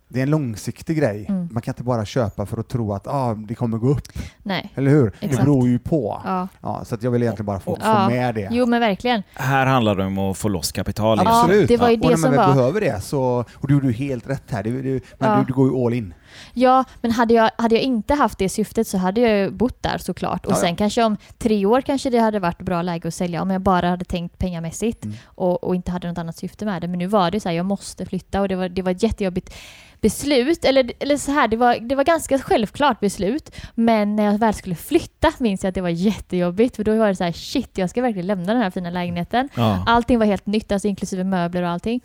det 0.09 0.18
är 0.18 0.22
en 0.22 0.30
långsiktig 0.30 0.96
grej. 0.98 1.26
Mm. 1.28 1.48
Man 1.52 1.62
kan 1.62 1.72
inte 1.72 1.83
bara 1.83 2.04
köpa 2.04 2.46
för 2.46 2.61
att 2.61 2.68
tro 2.68 2.92
att 2.92 3.07
ah, 3.07 3.35
det 3.35 3.54
kommer 3.54 3.78
gå 3.78 3.88
upp. 3.88 4.09
Nej. 4.42 4.72
Eller 4.74 4.90
hur? 4.90 5.04
Det 5.20 5.26
Exakt. 5.26 5.44
beror 5.44 5.68
ju 5.68 5.78
på. 5.78 6.20
Ja. 6.24 6.48
Ja, 6.62 6.85
så 6.85 6.94
att 6.94 7.02
jag 7.02 7.11
vill 7.11 7.22
egentligen 7.22 7.46
bara 7.46 7.61
få, 7.61 7.76
få 7.76 7.83
Ja. 7.83 8.09
med 8.09 8.35
det. 8.35 8.48
Jo 8.52 8.66
men 8.66 8.80
verkligen. 8.80 9.22
Här 9.35 9.66
handlar 9.66 9.94
det 9.94 10.04
om 10.04 10.18
att 10.18 10.38
få 10.38 10.48
loss 10.48 10.72
kapital. 10.72 11.20
Ja, 11.24 11.40
Absolut. 11.42 11.68
det 11.68 11.76
var 11.76 11.88
ju 11.90 11.94
och 11.96 12.00
det 12.00 12.09
när 12.09 12.16
som 12.16 12.22
man 12.22 12.30
väl 12.30 12.46
var- 12.48 12.54
behöver 12.54 12.80
det 12.80 13.00
så, 13.02 13.44
och 13.54 13.68
du 13.68 13.74
gjorde 13.74 13.87
ju 13.87 13.92
helt 13.92 14.30
rätt 14.30 14.42
här, 14.50 14.62
det, 14.62 14.70
det, 14.70 15.00
men 15.18 15.30
Ja. 15.30 15.37
du, 15.38 15.44
du 15.44 15.52
går 15.52 15.68
ju 15.70 15.87
all 15.87 15.92
in. 15.94 16.14
Ja, 16.53 16.85
men 17.01 17.11
hade 17.11 17.35
jag, 17.35 17.51
hade 17.59 17.75
jag 17.75 17.85
inte 17.85 18.14
haft 18.14 18.38
det 18.38 18.49
syftet 18.49 18.88
så 18.88 18.99
hade 18.99 19.20
jag 19.20 19.38
ju 19.38 19.51
bott 19.51 19.83
där 19.83 19.99
såklart. 19.99 20.47
Och 20.47 20.53
Ja, 20.53 20.57
ja. 20.57 20.61
sen 20.61 20.77
kanske 20.77 21.05
om 21.05 21.16
tre 21.38 21.66
år 21.66 21.81
kanske 21.81 22.11
det 22.11 22.18
hade 22.18 22.38
varit 22.38 22.59
bra 22.62 22.83
läge 22.83 23.09
att 23.09 23.14
sälja 23.14 23.42
om 23.42 23.51
jag 23.51 23.61
bara 23.61 23.88
hade 23.90 24.05
tänkt 24.05 24.38
pengamässigt 24.38 25.05
Mm. 25.05 25.16
och, 25.27 25.64
och 25.64 25.75
inte 25.75 25.90
hade 25.90 26.09
något 26.09 26.18
annat 26.18 26.37
syfte 26.37 26.64
med 26.64 26.83
det. 26.83 26.88
Men 26.88 26.99
nu 26.99 27.07
var 27.07 27.31
det 27.31 27.40
så 27.40 27.49
här, 27.49 27.57
jag 27.57 27.66
måste 27.66 28.07
flytta 28.07 28.40
och 28.40 28.49
det 28.49 28.57
var, 28.57 28.68
det 28.68 28.83
var 28.83 28.92
ett 28.92 29.03
jättejobbigt 29.03 29.55
beslut. 30.01 30.64
Eller, 30.64 30.92
eller 30.99 31.16
så 31.16 31.33
här, 31.33 31.49
det 31.49 31.57
var, 31.57 31.77
det 31.81 31.94
var 31.94 32.05
ganska 32.05 32.38
självklart 32.38 33.01
beslut. 33.01 33.51
Men 33.75 34.16
när 34.16 34.25
jag 34.25 34.38
väl 34.38 34.55
skulle 34.55 34.75
flytta 34.75 35.33
minns 35.38 35.62
jag 35.64 35.68
att 35.68 35.75
det 35.75 35.81
var 35.81 35.88
jättejobbigt. 35.88 36.77
För 36.77 36.85
då 36.85 36.99
var 36.99 37.09
det 37.09 37.16
så 37.16 37.25
här, 37.25 37.33
shit, 37.33 37.79
jag 37.79 37.90
ska 37.90 38.03
verkligen 38.03 38.27
lämna 38.27 38.53
den 38.53 38.62
här 38.62 38.70
fina 38.70 38.90
lägenheten. 38.90 39.49
Ja. 39.55 39.83
Allting 39.87 40.18
var 40.18 40.27
helt 40.27 40.47
nytt, 40.47 40.73
alltså 40.73 40.88
inklusive 40.88 41.25
möbler 41.25 41.62
och 41.62 41.68
allting. 41.68 42.01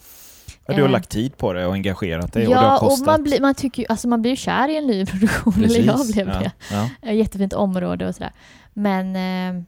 Ja, 0.69 0.75
du 0.75 0.81
har 0.81 0.89
Eh, 0.89 0.91
lagt 0.91 1.09
tid 1.09 1.37
på 1.37 1.53
det 1.53 1.65
och 1.65 1.73
engagerat 1.73 2.33
dig 2.33 2.47
och 2.47 2.53
det 2.53 2.59
har 2.59 2.65
Ja, 2.65 2.73
och 2.73 2.79
kostat. 2.89 3.05
man 3.07 3.23
blir, 3.23 3.41
man, 3.41 3.55
tycker, 3.55 3.81
ju- 3.81 3.87
alltså 3.89 4.07
man 4.07 4.21
blir 4.21 4.31
ju 4.31 4.37
kär 4.37 4.69
i 4.69 4.77
en 4.77 4.87
ny 4.87 5.05
produktion, 5.11 5.53
eller 5.63 5.79
jag 5.79 5.99
blev 6.13 6.27
ja. 6.27 6.39
det. 6.39 6.51
Ja. 6.71 6.89
Eh, 7.01 7.13
Jättefint 7.15 7.53
område 7.53 8.07
och 8.07 8.15
sådär. 8.15 8.31
Men, 8.73 9.05
eh, 9.15 9.63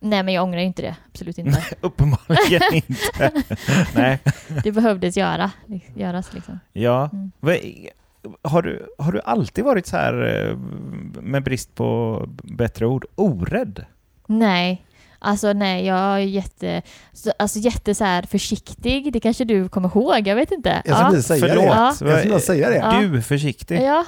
nej 0.00 0.22
men 0.22 0.28
jag 0.34 0.44
ångrar 0.44 0.60
inte 0.60 0.82
det, 0.82 0.96
absolut 1.12 1.38
inte. 1.38 1.62
Uppenbarligen 1.80 2.62
inte. 2.72 3.32
Nej. 3.94 4.18
Det 4.64 4.72
behövdes 4.72 5.16
göra, 5.16 5.50
göras 5.94 6.34
liksom. 6.34 6.60
Ja. 6.72 7.10
Mm. 7.12 7.30
Har 8.42 8.62
du, 8.62 8.86
har 8.98 9.12
du 9.12 9.20
alltid 9.24 9.64
varit 9.64 9.86
så 9.86 9.96
här, 9.96 10.14
med 11.20 11.42
brist 11.44 11.74
på 11.74 12.22
bättre 12.42 12.86
ord, 12.86 13.04
orädd? 13.14 13.84
Nej, 14.26 14.84
alltså 15.20 15.52
nej, 15.52 15.86
jag 15.86 15.98
är 15.98 16.18
jätte, 16.18 16.82
så, 17.12 17.32
alltså 17.38 17.58
jätte 17.58 17.94
så 17.94 18.04
här 18.04 18.22
försiktig. 18.22 19.12
Det 19.12 19.20
kanske 19.20 19.44
du 19.44 19.68
kommer 19.68 19.88
ihåg, 19.88 20.26
jag 20.28 20.36
vet 20.36 20.50
inte. 20.52 20.82
Jag 20.84 21.06
skulle 21.06 21.22
säga 21.22 21.46
Förlåt. 21.48 21.64
det. 21.64 22.04
Ja. 22.04 22.10
Jag 22.10 22.18
skulle 22.20 22.40
säga 22.40 22.70
det. 22.70 22.76
Ja. 22.76 23.00
Du 23.00 23.16
är 23.16 23.20
försiktig? 23.20 23.82
ja. 23.82 24.04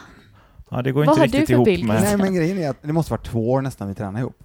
Ja, 0.70 0.82
det 0.82 0.92
går 0.92 1.04
Vad 1.04 1.12
inte 1.14 1.20
har 1.20 1.26
du 1.26 1.32
riktigt 1.32 1.46
för 1.46 1.52
ihop 1.54 1.64
bild? 1.64 1.84
med... 1.86 2.02
Nej 2.02 2.16
men 2.16 2.34
grejen 2.34 2.58
är 2.58 2.70
att 2.70 2.82
det 2.82 2.92
måste 2.92 3.10
vara 3.12 3.20
två 3.20 3.50
år 3.52 3.62
nästan 3.62 3.88
vi 3.88 3.94
tränar 3.94 4.20
ihop. 4.20 4.38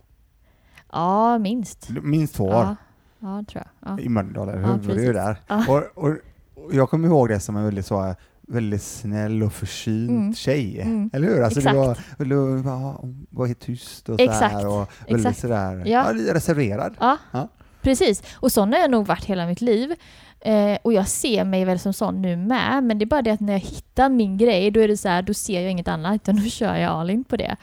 ja, 0.92 1.38
minst. 1.38 1.90
Minst 1.90 2.36
två 2.36 2.44
år. 2.46 2.54
Ja, 2.54 2.76
ja 3.20 3.44
tror 3.52 3.64
jag. 3.80 3.92
Ja. 3.92 4.00
I 4.04 4.10
Mölndal, 4.10 4.50
eller 4.50 4.62
Ja, 4.62 4.94
hur? 4.94 5.14
där. 5.14 5.38
Ja. 5.48 5.66
Och, 5.68 6.04
och, 6.04 6.16
och 6.66 6.74
jag 6.74 6.90
kommer 6.90 7.08
ihåg 7.08 7.30
det 7.30 7.40
som 7.40 7.58
en 7.58 7.64
väldigt 7.64 7.86
så 7.86 8.16
väldigt 8.48 8.82
snäll 8.84 9.44
och 9.44 9.54
försynt 9.54 10.10
Mm. 10.10 10.34
tjej. 10.34 10.82
Mm. 10.82 11.10
Eller 11.14 11.28
hur? 11.28 11.44
Alltså 11.44 11.60
Exakt. 11.60 11.76
var, 11.76 11.98
väldigt- 12.18 12.66
var, 12.66 13.16
var 13.30 13.48
helt 13.48 13.60
tyst 13.60 14.10
och 14.10 14.20
Exakt. 14.22 14.52
sådär 14.54 14.68
och 14.68 14.90
väldigt 15.08 15.26
Exakt. 15.28 15.40
sådär, 15.40 15.84
Ja. 15.86 16.14
ja. 16.14 16.34
reserverad. 16.34 16.96
Ja, 17.00 17.18
Ja. 17.32 17.48
precis. 17.82 18.24
Och 18.36 18.52
sån 18.52 18.74
har 18.74 18.80
jag 18.80 18.92
nog 18.92 19.08
varit 19.08 19.26
hela 19.26 19.46
mitt 19.48 19.62
liv. 19.62 19.94
Eh, 20.48 20.78
och 20.82 20.94
jag 20.94 21.08
ser 21.08 21.44
mig 21.44 21.66
väl 21.66 21.80
som 21.80 21.94
sån 21.94 22.22
nu 22.22 22.36
med, 22.36 22.84
men 22.84 23.00
det 23.00 23.04
är 23.04 23.08
bara 23.08 23.22
det 23.22 23.32
att 23.32 23.40
när 23.40 23.54
jag 23.54 23.60
hittar 23.60 24.10
min 24.10 24.38
grej, 24.38 24.72
då 24.72 24.80
är 24.80 24.88
det 24.88 24.98
så 24.98 25.08
här, 25.10 25.22
då 25.22 25.34
ser 25.34 25.62
jag 25.62 25.72
inget 25.72 25.88
annat, 25.88 26.16
utan 26.16 26.36
då 26.36 26.42
kör 26.50 26.76
jag 26.76 26.92
all 26.92 27.10
in 27.10 27.24
på 27.24 27.36
det. 27.38 27.56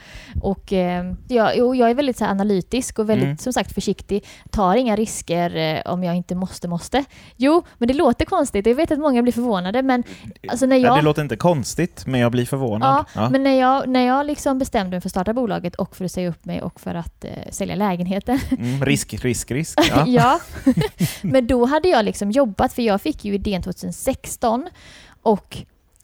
Och, 0.43 0.73
eh, 0.73 1.05
jag, 1.29 1.67
och 1.67 1.77
jag 1.77 1.91
är 1.91 1.95
väldigt 1.95 2.19
så 2.19 2.25
analytisk 2.25 2.99
och 2.99 3.09
väldigt, 3.11 3.25
Mm. 3.25 3.39
som 3.39 3.53
sagt, 3.53 3.75
försiktig. 3.75 4.25
Tar 4.51 4.77
inga 4.77 4.97
risker 4.97 5.57
eh, 5.57 5.93
om 5.93 6.05
jag 6.05 6.17
inte 6.17 6.35
måste, 6.35 6.69
måste. 6.69 7.05
Jo, 7.37 7.63
men 7.79 7.89
det 7.89 7.95
låter 7.95 8.25
konstigt. 8.25 8.67
Jag 8.67 8.75
vet 8.75 8.91
att 8.91 8.99
många 8.99 9.23
blir 9.23 9.33
förvånade, 9.33 9.83
men 9.83 10.03
alltså 10.49 10.67
när 10.67 10.77
Ja, 10.77 10.89
jag... 10.89 10.99
det 10.99 11.03
låter 11.03 11.23
inte 11.23 11.37
konstigt, 11.37 12.07
men 12.07 12.21
jag 12.21 12.33
blir 12.33 12.47
förvånad. 12.47 13.05
Ja, 13.15 13.29
men 13.31 13.43
när 13.43 13.61
jag, 13.61 13.89
när 13.89 14.07
jag 14.07 14.27
liksom 14.27 14.59
bestämde 14.59 14.91
mig 14.91 15.01
för 15.01 15.09
att 15.09 15.11
starta 15.11 15.33
bolaget 15.33 15.75
och 15.75 15.97
för 15.97 16.05
att 16.05 16.13
säga 16.13 16.29
upp 16.29 16.45
mig 16.45 16.63
och 16.63 16.81
för 16.81 16.95
att 16.95 17.25
eh, 17.25 17.31
sälja 17.51 17.75
lägenheten. 17.75 18.39
Mm, 18.59 18.85
risk, 18.85 19.15
risk, 19.25 19.51
risk. 19.51 19.79
Ja. 19.91 20.05
Ja. 20.07 20.41
Men 21.23 21.47
då 21.47 21.65
hade 21.67 21.89
jag 21.89 22.05
liksom 22.05 22.31
jobbat, 22.31 22.73
för 22.75 22.83
jag 22.83 23.01
fick 23.01 23.25
ju 23.25 23.35
idén 23.35 23.63
2016 23.63 24.69
och 25.23 25.57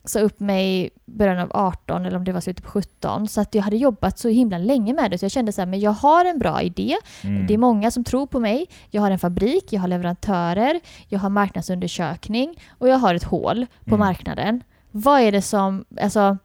sa 0.05 0.21
upp 0.21 0.41
mig 0.41 0.85
i 0.87 0.91
början 1.05 1.39
av 1.39 1.51
18 1.57 2.07
eller 2.07 2.17
om 2.17 2.25
det 2.25 2.33
var 2.33 2.41
slutet 2.41 2.65
på 2.65 2.71
17. 2.71 3.29
Så 3.29 3.41
att 3.41 3.55
jag 3.55 3.63
hade 3.63 3.77
jobbat 3.77 4.19
så 4.19 4.29
himla 4.29 4.59
länge 4.59 4.93
med 4.95 5.11
det. 5.11 5.19
Så 5.19 5.25
jag 5.25 5.33
kände 5.33 5.53
så 5.53 5.61
här, 5.61 5.67
men 5.67 5.81
jag 5.81 5.91
har 5.91 6.25
en 6.25 6.39
bra 6.39 6.63
idé. 6.63 6.97
Mm. 7.25 7.47
Det 7.47 7.55
är 7.55 7.59
många 7.59 7.91
som 7.91 8.05
tror 8.05 8.27
på 8.27 8.41
mig. 8.41 8.67
Jag 8.91 9.03
har 9.03 9.11
en 9.11 9.19
fabrik, 9.19 9.73
jag 9.73 9.81
har 9.81 9.89
leverantörer, 9.89 10.81
jag 11.09 11.19
har 11.19 11.31
marknadsundersökning 11.31 12.55
och 12.79 12.89
jag 12.89 12.99
har 12.99 13.15
ett 13.15 13.25
hål 13.25 13.67
på 13.85 13.95
Mm. 13.95 13.99
marknaden. 13.99 14.63
Vad 14.91 15.21
är 15.21 15.33
det 15.33 15.43
som, 15.43 15.85
alltså 16.01 16.39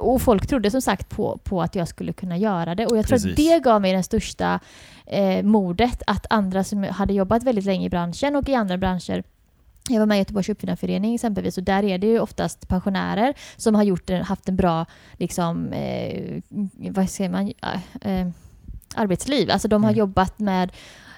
och 0.00 0.22
folk 0.22 0.46
trodde 0.46 0.70
som 0.70 0.82
sagt 0.82 1.08
på, 1.08 1.38
på 1.44 1.62
att 1.62 1.74
jag 1.74 1.88
skulle 1.88 2.12
kunna 2.12 2.36
göra 2.36 2.74
det 2.74 2.86
och 2.86 2.96
jag 2.96 3.06
tror 3.06 3.16
att 3.16 3.22
Precis. 3.22 3.36
det 3.46 3.58
gav 3.62 3.80
mig 3.80 3.92
den 3.92 4.04
största 4.04 4.60
eh, 5.06 5.42
modet 5.42 6.02
att 6.06 6.26
andra 6.30 6.64
som 6.64 6.82
hade 6.84 7.12
jobbat 7.12 7.42
väldigt 7.42 7.64
länge 7.64 7.86
i 7.86 7.90
branschen 7.90 8.36
och 8.36 8.48
i 8.48 8.54
andra 8.54 8.78
branscher 8.78 9.22
jag 9.88 9.98
var 9.98 10.06
med 10.06 10.16
i 10.16 10.18
Göteborgs 10.18 10.48
uppfinnarförening 10.48 11.14
exempelvis 11.14 11.58
och 11.58 11.64
där 11.64 11.82
är 11.82 11.98
det 11.98 12.06
ju 12.06 12.20
oftast 12.20 12.68
pensionärer 12.68 13.34
som 13.56 13.74
har 13.74 13.82
gjort 13.82 14.10
haft 14.10 14.48
en 14.48 14.56
bra 14.56 14.86
liksom, 15.12 15.72
eh, 15.72 16.42
vad 16.90 17.10
säger 17.10 17.30
man, 17.30 17.52
eh, 18.00 18.28
arbetsliv. 18.94 19.50
Alltså 19.50 19.68
de 19.68 19.84
har 19.84 19.90
Mm. 19.90 19.98
jobbat 19.98 20.38
med 20.38 20.72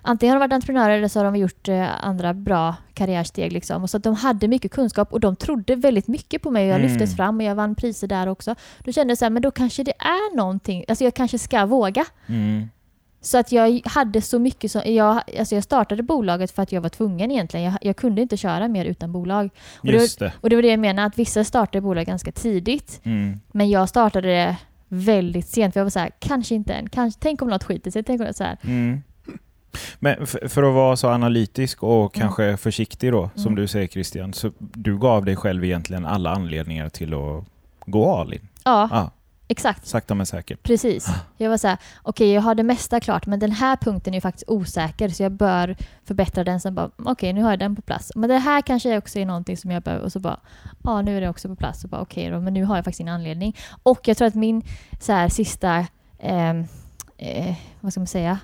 Antingen 0.07 0.33
har 0.33 0.41
de 0.41 0.45
varit 0.45 0.53
entreprenörer 0.53 0.99
eller 0.99 1.09
så 1.09 1.19
har 1.19 1.25
de 1.25 1.37
gjort 1.37 1.69
eh, 1.69 2.05
andra 2.05 2.35
bra 2.35 2.75
karriärsteg. 2.95 3.53
Liksom. 3.53 3.83
Och 3.83 3.91
så 3.91 3.97
att 3.97 4.03
de 4.03 4.15
hade 4.15 4.49
mycket 4.49 4.73
kunskap 4.73 5.13
och 5.13 5.21
de 5.21 5.37
trodde 5.37 5.77
väldigt 5.77 6.09
mycket 6.09 6.43
på 6.43 6.51
mig. 6.51 6.65
och 6.65 6.71
Jag 6.71 6.81
Mm. 6.81 6.93
lyftes 6.93 7.17
fram 7.17 7.37
och 7.37 7.43
jag 7.43 7.55
vann 7.55 7.75
priser 7.75 8.07
där 8.09 8.27
också. 8.29 8.55
Då 8.85 8.93
kände 8.93 9.11
jag 9.11 9.19
så 9.19 9.25
här, 9.25 9.31
men 9.31 9.43
då 9.43 9.51
kanske 9.51 9.83
det 9.83 9.93
är 9.99 10.37
någonting. 10.37 10.85
Alltså 10.89 11.05
jag 11.05 11.15
kanske 11.15 11.39
ska 11.39 11.67
våga. 11.67 12.05
Mm. 12.27 12.69
Så 13.21 13.39
att 13.39 13.53
jag 13.53 13.81
hade 13.85 14.23
så 14.23 14.39
mycket 14.39 14.71
som... 14.71 14.83
Jag, 14.85 15.21
alltså 15.39 15.55
jag 15.55 15.65
startade 15.65 16.03
bolaget 16.03 16.51
för 16.51 16.63
att 16.63 16.73
jag 16.73 16.81
var 16.81 16.89
tvungen 16.89 17.31
egentligen. 17.31 17.65
Jag, 17.73 17.79
jag 17.83 17.97
kunde 17.97 18.23
inte 18.23 18.37
köra 18.37 18.69
mer 18.69 18.85
utan 18.85 19.13
bolag. 19.13 19.51
Och 19.79 19.87
det, 19.87 19.93
Just 19.93 20.19
det. 20.19 20.33
och 20.41 20.51
det 20.51 20.57
var 20.57 20.63
det 20.63 20.69
jag 20.69 20.81
menade, 20.81 21.07
att 21.07 21.19
vissa 21.19 21.45
startade 21.45 21.81
bolag 21.81 22.07
ganska 22.07 22.33
tidigt. 22.33 23.01
Mm. 23.05 23.41
Men 23.53 23.71
jag 23.71 23.89
startade 23.89 24.29
det 24.29 24.57
väldigt 24.89 25.49
sent. 25.49 25.73
För 25.75 25.81
jag 25.81 25.85
var 25.85 25.91
så 25.91 25.99
här, 25.99 26.11
kanske 26.19 26.55
inte 26.55 26.73
än. 26.75 26.89
Kanske, 26.89 27.21
tänk 27.21 27.43
om 27.43 27.49
något 27.49 27.65
skiter 27.65 27.91
sig. 27.91 28.03
Tänk 28.03 28.21
om 28.21 28.27
något 28.27 28.37
så 28.37 28.45
här. 28.45 28.59
Mm. 28.63 29.03
Men 29.99 30.17
f- 30.23 30.37
för 30.53 30.63
att 30.63 30.75
vara 30.75 30.97
så 30.97 31.09
analytisk 31.11 31.83
och 31.83 32.17
Mm. 32.17 32.29
kanske 32.29 32.57
försiktig 32.57 33.13
då, 33.13 33.31
som 33.35 33.47
Mm. 33.47 33.55
du 33.55 33.67
säger 33.67 33.87
Christian, 33.87 34.33
så 34.33 34.51
du 34.59 34.99
gav 34.99 35.25
dig 35.25 35.37
själv 35.37 35.65
egentligen 35.65 36.07
alla 36.07 36.31
anledningar 36.31 36.89
till 36.89 37.15
att 37.15 37.45
gå 37.87 38.15
all 38.17 38.35
in. 38.35 38.49
Ja, 38.65 38.89
Ja, 38.93 39.11
exakt. 39.49 39.87
sakta 39.87 40.15
men 40.15 40.27
säkert. 40.27 40.63
Precis. 40.63 41.09
Jag 41.37 41.51
var 41.51 41.57
så 41.57 41.69
här, 41.69 41.79
okej 42.03 42.33
jag 42.33 42.43
har 42.43 42.55
det 42.55 42.63
mesta 42.63 43.01
klart 43.01 43.27
men 43.27 43.39
den 43.39 43.53
här 43.53 43.77
punkten 43.77 44.15
är 44.15 44.21
faktiskt 44.21 44.49
osäker 44.49 45.09
så 45.09 45.23
jag 45.23 45.33
bör 45.33 45.77
förbättra 46.05 46.45
den. 46.45 46.61
Sen 46.61 46.75
bara, 46.75 46.91
okej 47.05 47.33
nu 47.33 47.43
har 47.43 47.51
jag 47.51 47.59
den 47.59 47.77
på 47.77 47.83
plats. 47.83 48.13
Men 48.15 48.31
det 48.31 48.39
här 48.39 48.63
kanske 48.63 48.99
också 48.99 49.19
är 49.19 49.27
någonting 49.27 49.57
som 49.57 49.71
jag 49.71 49.83
behöver 49.83 50.05
och 50.05 50.13
så 50.13 50.21
bara, 50.21 50.41
ja 50.85 51.03
nu 51.03 51.17
är 51.17 51.21
det 51.21 51.29
också 51.29 51.49
på 51.49 51.57
plats. 51.57 51.85
Och 51.85 51.91
bara, 51.91 52.01
okej 52.01 52.31
då, 52.31 52.41
men 52.41 52.55
nu 52.55 52.65
har 52.65 52.77
jag 52.77 52.85
faktiskt 52.85 53.01
en 53.01 53.09
anledning. 53.09 53.57
Och 53.83 54.09
jag 54.09 54.17
tror 54.17 54.29
att 54.29 54.35
min 54.35 54.63
så 55.01 55.13
här, 55.13 55.29
sista, 55.29 55.87
ehm, 56.19 56.65
eh, 57.19 57.55
vad 57.81 57.93
ska 57.93 58.01
man 58.01 58.07
säga, 58.07 58.39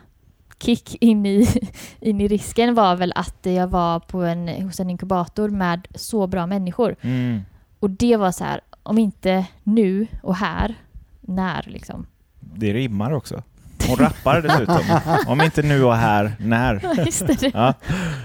kick 0.63 0.97
in 1.01 1.27
i, 1.27 1.49
in 2.01 2.21
i 2.21 2.29
risken 2.29 2.75
var 2.75 2.97
väl 2.97 3.13
att 3.17 3.39
jag 3.43 3.69
var 3.69 4.01
på 4.01 4.23
en, 4.23 4.49
hos 4.49 4.81
en 4.81 4.91
inkubator 4.91 5.49
med 5.49 5.89
så 5.95 6.27
bra 6.27 6.47
människor. 6.47 6.97
Mm. 7.01 7.41
Och 7.81 7.91
det 7.91 8.17
var 8.17 8.33
så 8.33 8.45
här, 8.45 8.61
om 8.83 8.99
inte 8.99 9.47
nu 9.65 10.07
och 10.23 10.37
här, 10.37 10.75
när 11.21 11.65
liksom. 11.67 12.07
Det 12.41 12.73
rimmar 12.73 13.13
också. 13.13 13.43
Hon 13.89 13.97
rappar 13.97 14.43
dessutom. 14.43 15.01
Om 15.27 15.41
inte 15.41 15.63
nu 15.63 15.85
och 15.85 15.97
här, 15.97 16.33
när. 16.39 16.81
Ja, 16.97 17.05
just 17.05 17.27
det. 17.27 17.43
Ja. 17.55 17.75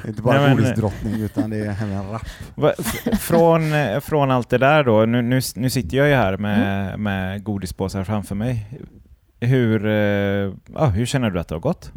Det 0.01 0.07
är 0.07 0.09
inte 0.09 0.21
bara 0.21 0.49
godisdrottning 0.53 1.13
utan 1.21 1.49
det 1.49 1.57
är 1.57 1.83
en 1.83 2.11
rap. 2.11 2.21
Va- 2.55 2.73
f- 2.79 3.19
Från, 3.19 3.61
från 4.01 4.31
allt 4.31 4.49
det 4.49 4.57
där 4.57 4.83
då, 4.83 5.05
nu, 5.05 5.21
nu, 5.21 5.41
nu 5.55 5.69
sitter 5.69 5.97
jag 5.97 6.07
ju 6.07 6.13
här 6.13 6.37
med, 6.37 6.87
Mm. 6.87 7.03
med 7.03 7.43
godispåsar 7.43 8.03
framför 8.03 8.35
mig. 8.35 8.65
Hur, 9.39 9.85
eh, 9.85 10.53
ja, 10.73 10.85
hur 10.85 11.05
känner 11.05 11.29
du 11.29 11.39
att 11.39 11.47
det 11.47 11.55
har 11.55 11.59
gått? 11.59 11.91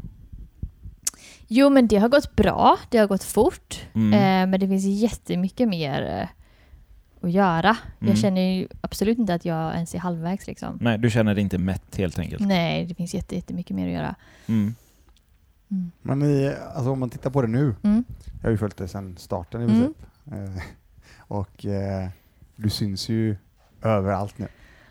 Jo, 1.48 1.70
men 1.70 1.87
det 1.88 1.96
har 1.96 2.08
gått 2.08 2.37
bra. 2.37 2.76
Det 2.90 2.98
har 2.98 3.06
gått 3.06 3.24
fort. 3.24 3.87
Mm. 3.94 4.12
Eh, 4.12 4.50
men 4.50 4.61
det 4.61 4.68
finns 4.68 4.84
jättemycket 4.84 5.68
mer 5.68 6.02
eh, 6.20 6.28
att 7.26 7.30
göra. 7.32 7.76
Mm. 8.00 8.11
Jag 8.12 8.18
känner 8.18 8.40
ju 8.40 8.68
absolut 8.80 9.18
inte 9.18 9.34
att 9.34 9.44
jag 9.44 9.74
ens 9.74 9.94
är 9.94 9.98
halvvägs. 9.98 10.46
Liksom. 10.46 10.78
Nej, 10.80 10.98
du 10.98 11.11
känner 11.11 11.34
dig 11.34 11.42
inte 11.44 11.58
mätt 11.58 11.96
helt 11.96 12.18
enkelt? 12.18 12.46
Nej, 12.46 12.87
det 12.87 12.94
finns 12.94 13.14
jätte, 13.14 13.34
jättemycket 13.34 13.76
mer 13.76 13.87
att 13.87 13.92
göra. 13.92 14.14
Mm. 14.46 14.74
Mm. 15.70 15.90
Men 16.02 16.22
i, 16.22 16.54
alltså 16.74 16.90
om 16.90 17.00
man 17.00 17.11
tittar 17.11 17.30
på 17.30 17.42
det 17.42 17.48
nu, 17.48 17.74
Mm. 17.82 18.04
jag 18.37 18.42
har 18.42 18.50
ju 18.50 18.58
följt 18.58 18.76
det 18.76 18.88
sedan 18.88 19.16
starten 19.18 19.61
i 19.61 19.64
Mm. 19.64 19.76
princip. 19.80 19.96
Eh, 20.32 20.62
och 21.18 21.66
eh, 21.66 22.08
du 22.56 22.70
syns 22.70 23.08
ju 23.08 23.37
överallt 23.82 24.38
nu. 24.38 24.48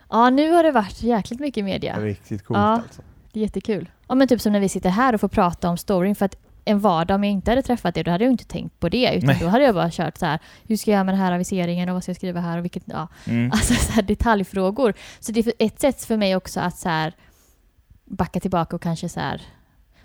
Ja, 0.09 0.29
nu 0.29 0.51
har 0.51 0.63
det 0.63 0.71
varit 0.71 1.03
jäkligt 1.03 1.39
mycket 1.39 1.65
media. 1.65 1.99
Riktigt 1.99 2.43
coolt 2.45 2.57
Ja. 2.57 2.63
alltså. 2.63 3.01
Det 3.31 3.39
är 3.39 3.41
jättekul. 3.41 3.89
Ja, 4.07 4.15
men 4.15 4.27
typ 4.27 4.41
som 4.41 4.53
när 4.53 4.59
vi 4.59 4.69
sitter 4.69 4.89
här 4.89 5.13
och 5.13 5.21
får 5.21 5.27
prata 5.27 5.69
om 5.69 5.77
storyn. 5.77 6.15
För 6.15 6.25
att 6.25 6.35
en 6.67 6.79
vardag 6.79 7.15
om 7.15 7.23
jag 7.23 7.33
inte 7.33 7.51
hade 7.51 7.61
träffat 7.61 7.97
er, 7.97 8.03
då 8.03 8.11
hade 8.11 8.23
jag 8.23 8.31
inte 8.33 8.45
tänkt 8.45 8.79
på 8.79 8.89
det. 8.89 9.13
Utan 9.15 9.27
Nej. 9.27 9.37
då 9.41 9.47
hade 9.47 9.63
jag 9.63 9.75
bara 9.75 9.89
kört 9.91 10.17
så 10.17 10.25
här, 10.25 10.39
hur 10.67 10.77
ska 10.77 10.91
jag 10.91 10.95
göra 10.95 11.03
med 11.03 11.13
den 11.13 11.21
här 11.21 11.31
aviseringen 11.31 11.89
och 11.89 11.93
vad 11.93 12.03
ska 12.03 12.09
jag 12.09 12.15
skriva 12.15 12.39
här 12.39 12.57
och 12.57 12.63
vilket, 12.63 12.83
ja. 12.85 13.07
Mm. 13.25 13.51
Alltså 13.51 13.73
så 13.73 13.91
här 13.91 14.01
detaljfrågor. 14.01 14.93
Så 15.19 15.31
det 15.31 15.47
är 15.47 15.53
ett 15.59 15.79
sätt 15.81 16.03
för 16.05 16.17
mig 16.17 16.35
också 16.35 16.59
att 16.59 16.77
så 16.77 16.89
här 16.89 17.13
backa 18.05 18.39
tillbaka 18.39 18.75
och 18.75 18.81
kanske 18.81 19.09
så 19.09 19.19
här 19.19 19.41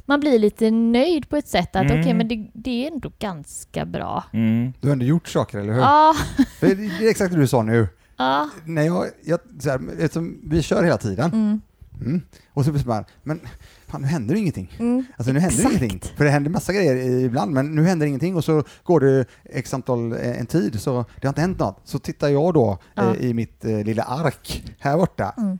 man 0.06 0.20
blir 0.20 0.38
lite 0.38 0.70
nöjd 0.70 1.28
på 1.28 1.36
ett 1.36 1.48
sätt 1.48 1.76
att 1.76 1.84
Mm. 1.84 2.00
okej 2.00 2.14
men 2.14 2.28
det, 2.28 2.50
det 2.52 2.86
är 2.86 2.92
ändå 2.92 3.12
ganska 3.18 3.84
bra. 3.86 4.24
Mm. 4.32 4.72
Du 4.80 4.88
har 4.88 4.92
ändå 4.92 5.04
gjort 5.04 5.28
saker, 5.28 5.58
eller 5.58 5.72
hur? 5.72 5.80
Ja, 5.80 6.14
det 6.60 6.74
det 6.74 7.06
är 7.06 7.10
exakt 7.10 7.32
det 7.34 7.40
du 7.40 7.46
sa 7.46 7.62
nu. 7.62 7.88
Ja. 8.16 8.48
när 8.64 8.82
jag, 8.82 9.06
jag 9.24 9.40
så 9.60 9.70
här, 9.70 10.48
vi 10.50 10.62
kör 10.62 10.82
hela 10.84 10.98
tiden, 10.98 11.30
Mm. 11.32 11.60
Mm, 12.06 12.22
och 12.52 12.64
så 12.64 12.70
blir 12.70 12.82
det 12.82 12.86
bara, 12.88 13.04
men 13.22 13.40
fan 13.86 14.00
nu 14.02 14.06
händer 14.06 14.34
det 14.34 14.40
ingenting. 14.40 14.76
Mm. 14.78 15.04
Alltså 15.16 15.32
nu 15.32 15.40
händer 15.40 15.56
Exakt. 15.58 15.82
ingenting. 15.82 16.00
För 16.16 16.24
det 16.24 16.30
händer 16.30 16.50
massa 16.50 16.72
grejer 16.72 16.96
ibland, 17.24 17.52
men 17.52 17.74
nu 17.74 17.84
händer 17.84 18.06
ingenting 18.06 18.36
och 18.36 18.44
så 18.44 18.64
går 18.84 19.00
det 19.00 19.24
x 19.44 19.74
antal, 19.74 20.12
eh, 20.12 20.40
en 20.40 20.46
tid, 20.46 20.80
så 20.80 21.04
det 21.20 21.26
har 21.26 21.30
inte 21.30 21.40
hänt 21.40 21.58
något. 21.58 21.80
Så 21.84 21.98
tittar 21.98 22.28
jag 22.28 22.54
då 22.54 22.78
Ja. 22.94 23.14
eh, 23.14 23.24
i 23.26 23.34
mitt 23.34 23.64
eh, 23.64 23.84
lilla 23.84 24.02
ark 24.02 24.64
här 24.78 24.96
borta. 24.96 25.34
Mm. 25.38 25.58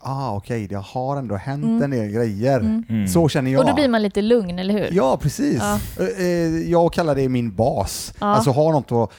Ah, 0.00 0.36
okej, 0.36 0.66
det 0.68 0.76
har 0.76 1.16
ändå 1.16 1.36
hänt 1.36 1.64
Mm. 1.64 1.82
en 1.82 1.90
del 1.90 2.10
grejer. 2.10 2.60
Mm. 2.60 2.84
Mm. 2.88 3.08
Så 3.08 3.28
känner 3.28 3.50
jag. 3.50 3.60
Och 3.60 3.66
då 3.66 3.74
blir 3.74 3.88
man 3.88 4.02
lite 4.02 4.22
lugn, 4.22 4.58
eller 4.58 4.74
hur? 4.74 4.88
Ja, 4.92 5.16
precis. 5.16 5.62
Ja. 5.62 5.78
Jag 6.66 6.92
kallar 6.92 7.14
det 7.14 7.28
min 7.28 7.54
bas. 7.54 8.14
Ja. 8.20 8.26
Alltså 8.26 8.50
ha 8.50 8.72
något 8.72 8.92
att... 8.92 9.10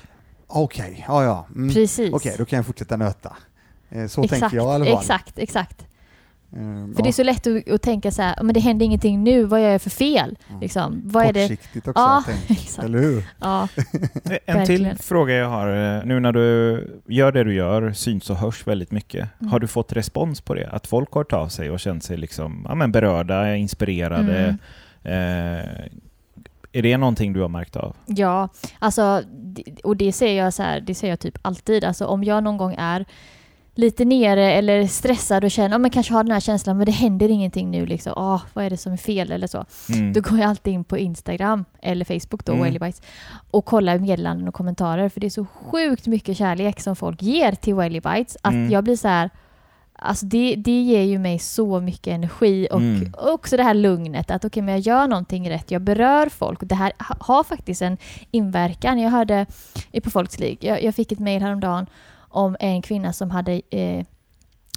Okej, 0.48 1.06
ja 1.08 1.24
ja. 1.24 1.48
Mm. 1.56 1.74
Precis. 1.74 2.14
Okej, 2.14 2.36
då 2.38 2.46
kan 2.46 2.58
jag 2.58 2.66
fortsätta 2.66 2.98
nöta. 2.98 3.36
Så 4.10 4.24
exakt, 4.24 4.30
tänker 4.30 4.58
jag 4.58 4.66
i 4.66 4.76
alla 4.76 4.86
fall. 4.86 4.94
Exakt, 4.94 5.40
exakt. 5.40 5.86
Eh, 6.54 6.96
För 6.96 7.04
det 7.04 7.10
är 7.10 7.12
så 7.12 7.24
lätt 7.24 7.48
att, 7.48 7.70
att 7.72 7.82
tänka 7.82 8.12
så 8.12 8.22
här, 8.22 8.44
men 8.44 8.54
det 8.54 8.60
händer 8.60 8.86
ingenting 8.86 9.24
nu, 9.24 9.44
vad 9.44 9.62
gör 9.62 9.70
jag 9.70 9.82
för 9.82 9.90
fel? 9.90 10.38
Mm. 10.50 10.62
Liksom, 10.62 11.02
vad 11.06 11.26
är 11.26 11.34
det? 11.34 11.48
Kortsiktigt 11.50 11.88
också, 11.88 12.02
Ja, 12.02 12.24
tänk. 12.26 12.52
exakt. 12.62 12.86
eller 12.86 13.00
hur? 13.00 13.24
Ja, 13.40 13.68
En 14.46 14.66
till 14.66 14.94
fråga 15.00 15.34
jag 15.34 15.50
har. 15.50 15.98
eh, 15.98 16.06
Nu 16.06 16.20
när 16.20 16.32
du 16.32 17.02
gör 17.08 17.32
det 17.32 17.44
du 17.44 17.54
gör, 17.54 17.92
syns 17.94 18.30
och 18.30 18.36
hörs 18.38 18.68
väldigt 18.68 18.92
mycket. 18.92 19.28
Mm. 19.42 19.52
Har 19.52 19.60
du 19.60 19.68
fått 19.68 19.94
respons 19.94 20.42
på 20.42 20.54
det? 20.54 20.70
Att 20.70 20.88
folk 20.88 21.12
har 21.12 21.20
hört 21.20 21.34
av 21.34 21.48
sig 21.48 21.72
och 21.72 21.80
känt 21.80 22.04
sig 22.04 22.18
liksom, 22.18 22.66
ja, 22.70 22.76
men 22.76 22.92
berörda, 22.92 23.56
inspirerade? 23.56 24.58
Mm. 25.04 25.60
Eh, 25.60 25.90
är 26.72 26.82
det 26.82 26.98
någonting 26.98 27.34
du 27.34 27.42
har 27.42 27.50
märkt 27.50 27.76
av? 27.76 27.96
ja, 28.06 28.50
alltså, 28.80 29.24
och 29.84 29.98
det 29.98 30.12
säger 30.12 30.44
jag 30.44 30.54
så 30.54 30.64
här, 30.64 30.80
det 30.82 30.96
säger 30.96 31.12
jag 31.12 31.20
typ 31.20 31.38
alltid. 31.42 31.84
Alltså 31.84 32.06
om 32.06 32.24
jag 32.24 32.44
någon 32.44 32.58
gång 32.58 32.76
är 32.78 33.06
lite 33.80 34.06
nere 34.06 34.52
eller 34.54 34.88
stressad 34.88 35.44
och 35.44 35.52
känner, 35.52 35.70
ja 35.70 35.78
men 35.78 35.92
kanske 35.92 36.14
har 36.14 36.24
den 36.24 36.32
här 36.32 36.40
känslan, 36.40 36.78
men 36.78 36.86
det 36.86 36.92
händer 36.92 37.30
ingenting 37.30 37.72
nu 37.72 37.86
liksom. 37.86 38.14
Åh, 38.16 38.42
vad 38.54 38.66
är 38.66 38.70
det 38.70 38.78
som 38.78 38.94
är 38.94 38.98
fel 38.98 39.32
eller 39.32 39.48
så. 39.48 39.66
Mm. 39.94 40.14
Då 40.14 40.22
går 40.22 40.40
jag 40.40 40.50
alltid 40.50 40.74
in 40.74 40.84
på 40.84 40.98
Instagram 40.98 41.66
eller 41.82 42.06
Facebook 42.06 42.46
då, 42.46 42.54
Mm. 42.54 42.92
Och 43.52 43.66
kollar 43.66 43.98
meddelanden 44.00 44.48
och 44.48 44.54
kommentarer. 44.54 45.10
För 45.10 45.20
det 45.20 45.28
är 45.28 45.30
så 45.30 45.46
sjukt 45.46 46.08
mycket 46.08 46.38
kärlek 46.38 46.80
som 46.80 46.96
folk 46.96 47.22
ger 47.22 47.52
till 47.52 47.74
Whaley 47.76 48.02
Bites 48.02 48.38
att 48.44 48.54
Mm. 48.54 48.72
jag 48.72 48.84
blir 48.84 48.96
så 48.96 49.08
här, 49.08 49.30
alltså 49.96 50.26
det, 50.26 50.56
det 50.56 50.82
ger 50.82 51.02
ju 51.04 51.20
mig 51.20 51.40
så 51.40 51.80
mycket 51.80 52.08
energi 52.14 52.68
och 52.72 52.80
Mm. 52.80 53.14
också 53.18 53.58
det 53.58 53.64
här 53.64 53.74
lugnet 53.74 54.32
att 54.32 54.46
okej, 54.46 54.64
men 54.64 54.74
jag 54.74 54.82
gör 54.82 55.08
någonting 55.08 55.50
rätt, 55.50 55.72
jag 55.72 55.82
berör 55.82 56.30
folk 56.30 56.62
och 56.62 56.68
det 56.68 56.76
här 56.76 56.92
ha- 57.00 57.16
har 57.20 57.44
faktiskt 57.44 57.82
en 57.82 57.98
inverkan. 58.32 59.00
Jag 59.00 59.10
hörde 59.10 59.46
på 60.04 60.10
Folks 60.10 60.40
League, 60.40 60.58
jag, 60.62 60.84
jag 60.84 60.96
fick 60.96 61.12
ett 61.12 61.20
mejl 61.20 61.42
häromdagen 61.42 61.86
om 62.30 62.56
en 62.60 62.82
kvinna 62.82 63.14
som 63.14 63.32
hade 63.32 63.62
eh, 63.70 64.06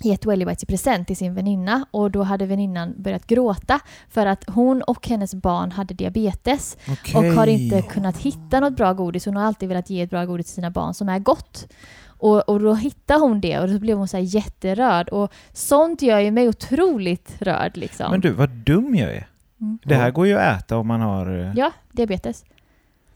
gett 0.02 0.26
Welly 0.26 0.44
Bites 0.44 0.62
i 0.62 0.66
present 0.66 1.06
till 1.06 1.16
sin 1.16 1.34
väninna 1.34 1.86
och 1.90 2.10
då 2.10 2.22
hade 2.22 2.46
väninnan 2.46 2.94
börjat 2.98 3.26
gråta 3.26 3.80
för 4.08 4.26
att 4.26 4.44
hon 4.50 4.82
och 4.82 5.08
hennes 5.08 5.34
barn 5.34 5.72
hade 5.72 5.94
diabetes 5.94 6.76
och 7.14 7.22
har 7.36 7.46
inte 7.46 7.82
kunnat 7.82 8.16
hitta 8.16 8.60
något 8.60 8.76
bra 8.76 8.92
godis. 8.92 9.26
Hon 9.26 9.36
har 9.36 9.44
alltid 9.44 9.68
velat 9.68 9.90
ge 9.90 10.00
ett 10.02 10.10
bra 10.10 10.24
godis 10.24 10.46
till 10.46 10.54
sina 10.54 10.70
barn 10.70 10.94
som 10.94 11.08
är 11.08 11.18
gott. 11.18 11.68
Och, 12.06 12.48
och 12.48 12.60
då 12.60 12.74
hittade 12.74 13.20
hon 13.20 13.40
det 13.40 13.58
och 13.58 13.68
då 13.68 13.78
blev 13.78 13.98
hon 13.98 14.08
så 14.08 14.16
här 14.16 14.24
jätterörd. 14.24 15.08
Och 15.08 15.32
sånt 15.52 16.02
gör 16.02 16.18
ju 16.18 16.30
mig 16.30 16.48
otroligt 16.48 17.36
rörd. 17.38 17.76
Liksom. 17.76 18.10
Men 18.10 18.20
du, 18.20 18.30
vad 18.30 18.48
dum 18.50 18.94
jag 18.94 19.10
är. 19.10 19.28
Mm. 19.60 19.78
Det 19.84 19.94
här 19.94 20.10
går 20.10 20.26
ju 20.26 20.38
att 20.38 20.60
äta 20.62 20.76
om 20.76 20.86
man 20.86 21.00
har... 21.00 21.38
eh, 21.40 21.52
Ja, 21.56 21.70
diabetes. 21.92 22.44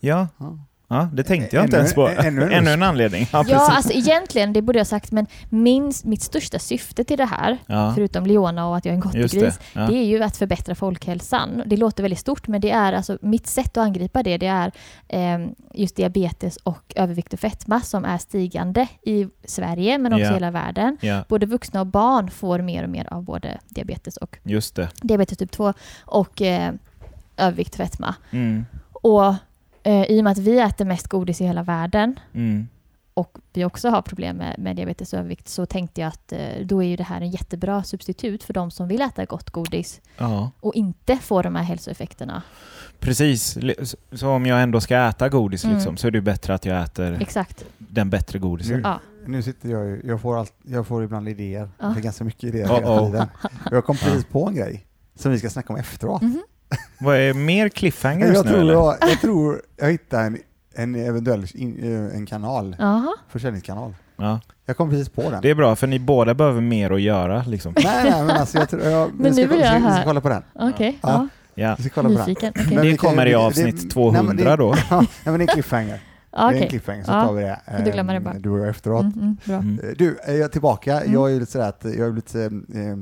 Ja, 0.01 0.29
Ja. 0.88 1.09
det 1.12 1.22
tänkte 1.22 1.57
jag 1.57 1.64
inte 1.64 1.77
Ännu- 1.77 1.83
ens 1.83 1.94
på. 1.94 2.09
ännu 2.09 2.42
en 2.42 2.53
Ännu 2.53 2.70
en 2.70 2.83
anledning. 2.83 3.29
Ja, 3.33 3.44
Ja, 3.49 3.70
alltså 3.72 3.92
egentligen, 3.92 4.53
det 4.53 4.62
borde 4.62 4.79
jag 4.79 4.87
sagt, 4.87 5.12
men 5.12 5.27
min, 5.49 5.92
mitt 6.05 6.22
största 6.22 6.59
syfte 6.59 7.05
till 7.05 7.18
det 7.18 7.25
här, 7.25 7.59
ja. 7.66 7.92
förutom 7.94 8.27
Leona 8.27 8.66
och 8.68 8.77
att 8.77 8.85
jag 8.85 8.90
är 8.92 8.94
en 8.94 9.01
gottegris, 9.01 9.33
det. 9.33 9.55
Ja. 9.72 9.87
det 9.87 9.94
är 9.94 10.05
ju 10.05 10.22
att 10.22 10.37
förbättra 10.37 10.75
folkhälsan. 10.75 11.62
Det 11.66 11.77
låter 11.77 12.03
väldigt 12.03 12.18
stort, 12.18 12.49
men 12.49 12.61
det 12.61 12.70
är 12.70 12.92
alltså 12.92 13.18
mitt 13.22 13.46
sätt 13.46 13.77
att 13.77 13.85
angripa 13.85 14.22
det, 14.22 14.37
det 14.38 14.46
är 14.46 14.72
eh, 15.09 15.46
just 15.75 15.96
diabetes 15.96 16.57
och 16.57 16.92
övervikt 16.96 17.33
och 17.33 17.40
fetma 17.40 17.81
som 17.81 18.05
är 18.05 18.18
stigande 18.18 18.87
i 19.03 19.27
Sverige, 19.44 19.99
men 19.99 20.12
också 20.12 20.25
Ja. 20.25 20.31
i 20.31 20.35
hela 20.35 20.51
världen. 20.51 20.96
ja, 21.01 21.25
Både 21.29 21.46
vuxna 21.46 21.81
och 21.81 21.87
barn 21.87 22.31
får 22.31 22.59
mer 22.59 22.83
och 22.85 22.90
mer 22.90 23.12
av 23.12 23.22
både 23.22 23.59
diabetes 23.68 24.16
och 24.16 24.38
just 24.42 24.75
det. 24.75 24.88
diabetes 25.03 25.38
typ 25.38 25.51
2 25.51 25.72
och 26.05 26.42
eh, 26.42 26.72
övervikt 27.37 27.70
och 27.70 27.77
fetma. 27.77 28.14
Mm. 28.31 28.66
Och 28.92 29.35
eh, 29.87 30.03
i 30.05 30.20
och 30.20 30.25
med 30.25 30.31
att 30.31 30.38
vi 30.38 30.59
äter 30.61 30.85
mest 30.85 31.09
godis 31.09 31.40
i 31.40 31.44
hela 31.46 31.62
världen 31.62 32.18
Mm. 32.35 32.68
och 33.14 33.38
vi 33.53 33.64
också 33.64 33.88
har 33.88 34.03
problem 34.03 34.37
med, 34.37 34.59
med 34.59 34.77
diabetes 34.77 35.12
och 35.12 35.18
övervikt 35.18 35.49
så 35.49 35.66
tänkte 35.66 36.01
jag 36.01 36.09
att 36.09 36.33
eh, 36.33 36.38
då 36.64 36.83
är 36.83 36.87
ju 36.88 36.96
det 36.96 37.03
här 37.05 37.20
en 37.20 37.31
jättebra 37.31 37.83
substitut 37.83 38.42
för 38.44 38.53
de 38.55 38.70
som 38.70 38.88
vill 38.88 39.01
äta 39.03 39.25
gott 39.25 39.51
godis 39.51 40.01
Ja, 40.18 40.51
och 40.61 40.75
inte 40.75 41.16
få 41.16 41.42
de 41.42 41.55
här 41.57 41.62
hälsoeffekterna. 41.62 42.42
precis. 43.01 43.59
Så- 44.12 44.29
om 44.29 44.46
jag 44.46 44.62
ändå 44.62 44.81
ska 44.81 44.96
äta 44.96 45.29
godis 45.29 45.64
Mm. 45.64 45.77
liksom, 45.77 45.96
så 45.96 46.07
är 46.07 46.11
det 46.11 46.20
bättre 46.20 46.55
att 46.55 46.64
jag 46.64 46.83
äter 46.83 47.18
Exakt. 47.22 47.64
den 47.79 48.11
bättre 48.11 48.38
godisen. 48.38 48.77
Nu, 48.77 48.83
Ja. 48.85 49.01
nu 49.27 49.42
sitter 49.42 49.68
jag 49.68 49.87
ju, 49.87 50.01
jag 50.05 50.20
får, 50.20 50.38
allt, 50.38 50.53
jag 50.62 50.87
får 50.87 51.05
ibland 51.05 51.29
idéer. 51.29 51.68
Ja. 51.79 51.85
Jag 51.87 51.94
får 51.94 52.01
ganska 52.01 52.25
mycket 52.25 52.44
idéer 52.44 52.66
Uh-oh. 52.66 52.81
hela 52.81 53.07
tiden. 53.07 53.29
Och 53.64 53.72
Jag 53.77 53.85
kom 53.85 53.96
precis 53.96 54.25
på 54.25 54.46
en 54.49 54.55
grej 54.55 54.87
som 55.14 55.33
vi 55.33 55.38
ska 55.38 55.51
snacka 55.51 55.72
om 55.72 55.79
efteråt. 55.79 56.22
Mhm. 56.22 56.42
Vad 56.99 57.17
är 57.17 57.35
mer 57.35 57.69
cliffhangers 57.69 58.35
Jag 58.35 58.45
nu 58.45 58.51
tror 58.51 58.61
eller? 58.61 58.73
jag, 58.75 58.97
jag 59.01 59.21
tror 59.21 59.63
jag 59.77 59.91
hittade 59.91 60.23
en, 60.25 60.39
en 60.75 60.95
eventuell 60.95 61.47
in, 61.55 61.79
eh, 62.11 62.17
en 62.17 62.27
kanal, 62.27 62.77
Jaha. 62.79 63.13
försäljningskanal. 63.29 63.95
Ja. 64.17 64.41
Jag 64.67 64.77
kom 64.77 64.91
precis 64.91 65.09
på 65.09 65.31
den. 65.31 65.41
Det 65.43 65.51
är 65.51 65.55
bra, 65.55 65.77
för 65.77 65.87
ni 65.87 65.99
båda 65.99 66.35
behöver 66.35 66.61
mer 66.61 66.91
att 66.91 67.01
göra 67.01 67.43
liksom. 67.47 67.75
Nej, 67.85 68.11
nej, 68.11 68.23
men 68.25 68.31
alltså 68.37 68.59
jag 68.59 68.69
tror... 68.69 68.83
Jag, 68.83 69.11
Men 69.15 69.33
nu 69.33 69.43
ska, 69.43 69.47
vill 69.53 69.61
jag 69.61 69.75
vi 69.75 69.81
ska, 69.81 69.89
vi 69.89 69.95
ska 69.95 70.05
kolla 70.05 70.21
på 70.21 70.29
den. 70.29 70.43
Okej. 70.55 70.99
Ja. 71.03 71.09
Ja. 71.09 71.29
Ja. 71.55 71.75
Vi 71.79 71.83
ska 71.83 72.03
kolla 72.03 72.09
på 72.09 72.25
den. 72.27 72.37
Okej. 72.51 72.91
Det 72.91 72.97
kommer 72.97 73.27
i 73.27 73.31
det- 73.31 73.35
avsnitt 73.37 73.83
det- 73.83 73.89
200 73.91 74.23
nej, 74.23 74.29
men 74.37 74.45
det, 74.45 74.57
då. 74.57 74.75
Ja, 74.91 74.97
nej, 75.01 75.09
men 75.25 75.39
det 75.39 75.41
är 75.45 75.49
en 75.49 75.55
cliffhanger. 75.55 76.01
Ja, 76.33 76.51
Det 76.51 76.59
är 76.59 76.63
en 76.63 76.69
cliffhanger, 76.69 77.05
så 77.05 77.13
Ja. 77.13 77.25
tar 77.25 77.33
vi 77.33 77.43
det. 77.43 77.61
Du 77.79 77.85
det 77.91 77.99
ehm, 77.99 78.25
bara. 78.25 78.35
Du 78.35 78.51
och 78.51 78.59
jag 78.59 78.69
efteråt. 78.69 79.03
Mm, 79.03 79.37
mm. 79.47 79.61
Mm. 79.61 79.81
Eh, 79.85 79.91
Du, 79.99 80.19
är 80.23 80.35
jag 80.37 80.53
tillbaka? 80.53 81.01
Mm. 81.01 81.13
Jag 81.13 81.29
är 81.31 81.35
ju 81.35 81.41
lite 81.41 81.53
sådär 81.53 81.69
att 81.69 81.85
jag 81.85 82.09
är 82.09 82.13
lite... 82.13 82.43
Eh, 82.45 82.97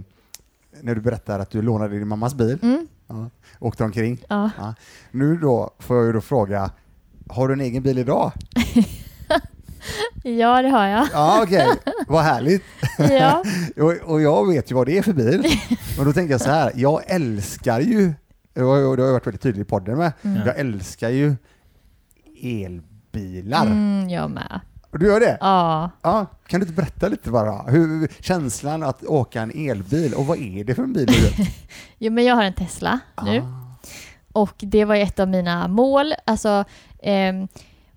när 0.80 0.94
du 0.94 1.00
berättar 1.00 1.38
att 1.40 1.50
du 1.50 1.62
lånade 1.62 1.98
din 1.98 2.08
mammas 2.08 2.34
bil, 2.34 2.58
Mm. 2.62 2.86
Ja, 3.08 3.30
åkte 3.58 3.84
omkring. 3.84 4.24
Ja. 4.28 4.50
Nu 5.10 5.36
då 5.36 5.70
får 5.78 5.96
jag 5.96 6.06
ju 6.06 6.12
då 6.12 6.20
fråga, 6.20 6.70
har 7.28 7.48
du 7.48 7.54
en 7.54 7.60
egen 7.60 7.82
bil 7.82 7.98
idag? 7.98 8.32
ja, 10.22 10.62
det 10.62 10.68
har 10.68 10.86
jag. 10.86 11.08
Ja, 11.12 11.40
okej, 11.42 11.68
vad 12.08 12.22
härligt. 12.24 12.62
Ja. 12.98 13.44
Och, 13.76 13.92
och 14.12 14.22
jag 14.22 14.48
vet 14.48 14.70
ju 14.70 14.74
vad 14.74 14.86
det 14.86 14.98
är 14.98 15.02
för 15.02 15.12
bil. 15.12 15.44
Och 15.98 16.04
då 16.04 16.12
tänker 16.12 16.34
jag 16.34 16.40
så 16.40 16.50
här, 16.50 16.72
jag 16.74 17.02
älskar 17.06 17.80
ju, 17.80 18.06
och 18.08 18.16
det 18.54 18.62
har 18.62 18.76
jag 18.78 19.12
varit 19.12 19.26
väldigt 19.26 19.42
tydlig 19.42 19.62
i 19.62 19.64
podden 19.64 19.98
med, 19.98 20.12
Mm. 20.22 20.46
jag 20.46 20.58
älskar 20.58 21.08
ju 21.08 21.36
elbilar. 22.42 23.66
Mm, 23.66 24.08
jag 24.08 24.30
med. 24.30 24.60
Och 24.94 25.00
du 25.00 25.06
gör 25.06 25.20
det? 25.20 25.38
Ja. 25.40 25.90
Ja, 26.02 26.26
kan 26.46 26.60
du 26.60 26.66
inte 26.66 26.76
berätta 26.76 27.08
lite 27.08 27.30
bara? 27.30 27.62
Hur, 27.62 28.08
känslan 28.22 28.82
att 28.82 29.04
åka 29.04 29.42
en 29.42 29.68
elbil 29.70 30.14
och 30.14 30.26
vad 30.26 30.38
är 30.38 30.64
det 30.64 30.74
för 30.74 30.82
en 30.82 30.92
bil? 30.92 31.06
du? 31.06 31.44
Jo, 31.98 32.12
men 32.12 32.24
jag 32.24 32.34
har 32.34 32.42
en 32.42 32.52
Tesla 32.52 32.98
nu. 33.22 33.38
Ah. 33.38 33.44
Och 34.32 34.54
det 34.58 34.84
var 34.84 34.94
ett 34.94 35.20
av 35.20 35.28
mina 35.28 35.68
mål. 35.68 36.14
Alltså, 36.24 36.64
ehm, 37.02 37.48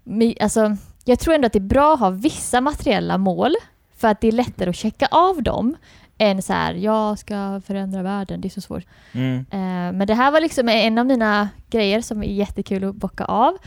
mi, 0.04 0.38
alltså, 0.40 0.78
jag 1.06 1.20
tror 1.20 1.34
ändå 1.34 1.46
att 1.46 1.54
det 1.54 1.60
är 1.60 1.62
bra 1.62 1.94
att 1.94 2.00
ha 2.00 2.10
vissa 2.10 2.62
materiella 2.62 3.18
mål 3.18 3.56
för 3.98 4.08
att 4.08 4.22
det 4.22 4.28
är 4.28 4.32
lättare 4.32 4.70
att 4.70 4.76
checka 4.76 5.08
av 5.12 5.44
dem 5.44 5.76
än 6.18 6.42
så 6.42 6.54
här, 6.54 6.74
jag 6.74 7.20
ska 7.20 7.62
förändra 7.66 8.04
världen, 8.04 8.42
det 8.42 8.48
är 8.48 8.50
så 8.50 8.62
svårt. 8.62 8.86
Mm. 9.12 9.38
Eh, 9.52 9.98
men 9.98 10.08
det 10.08 10.14
här 10.14 10.32
var 10.32 10.42
liksom 10.42 10.70
en 10.70 10.98
av 10.98 11.06
mina 11.06 11.50
grejer 11.70 12.02
som 12.02 12.24
är 12.24 12.28
jättekul 12.28 12.84
att 12.84 12.96
bocka 12.96 13.26
av. 13.26 13.58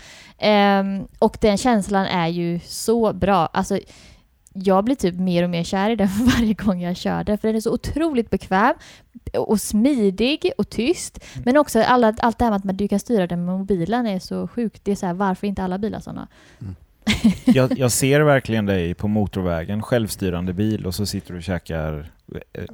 Ehm, 0.40 1.06
och 1.18 1.38
den 1.40 1.56
känslan 1.56 2.06
är 2.06 2.28
ju 2.28 2.60
så 2.64 3.12
bra. 3.12 3.46
Alltså, 3.46 3.78
jag 4.52 4.84
blir 4.84 4.94
typ 4.94 5.14
mer 5.14 5.44
och 5.44 5.50
mer 5.50 5.64
kär 5.64 5.90
i 5.90 5.96
den 5.96 6.08
för 6.08 6.24
varje 6.40 6.54
gång 6.54 6.82
jag 6.82 6.96
kör 6.96 7.24
den, 7.24 7.38
för 7.38 7.48
den 7.48 7.56
är 7.56 7.60
så 7.60 7.72
otroligt 7.72 8.30
bekväm 8.30 8.74
och 9.38 9.60
smidig 9.60 10.52
och 10.58 10.70
tyst. 10.70 11.24
Men 11.44 11.56
också 11.56 11.82
alla, 11.82 12.14
allt 12.18 12.38
det 12.38 12.44
här 12.44 12.50
med 12.50 12.56
att 12.56 12.64
man, 12.64 12.76
du 12.76 12.88
kan 12.88 13.00
styra 13.00 13.26
den 13.26 13.44
med 13.44 13.58
mobilen 13.58 14.06
är 14.06 14.18
så 14.18 14.48
sjukt. 14.48 14.84
Det 14.84 14.92
är 14.92 14.96
så 14.96 15.06
här, 15.06 15.14
varför 15.14 15.46
inte 15.46 15.62
alla 15.62 15.78
bilar 15.78 16.00
sådana? 16.00 16.28
Jag, 17.44 17.78
jag 17.78 17.92
ser 17.92 18.20
verkligen 18.20 18.66
dig 18.66 18.94
på 18.94 19.08
motorvägen, 19.08 19.82
självstyrande 19.82 20.52
bil 20.52 20.86
och 20.86 20.94
så 20.94 21.06
sitter 21.06 21.32
du 21.32 21.38
och 21.38 21.42
käkar 21.42 22.10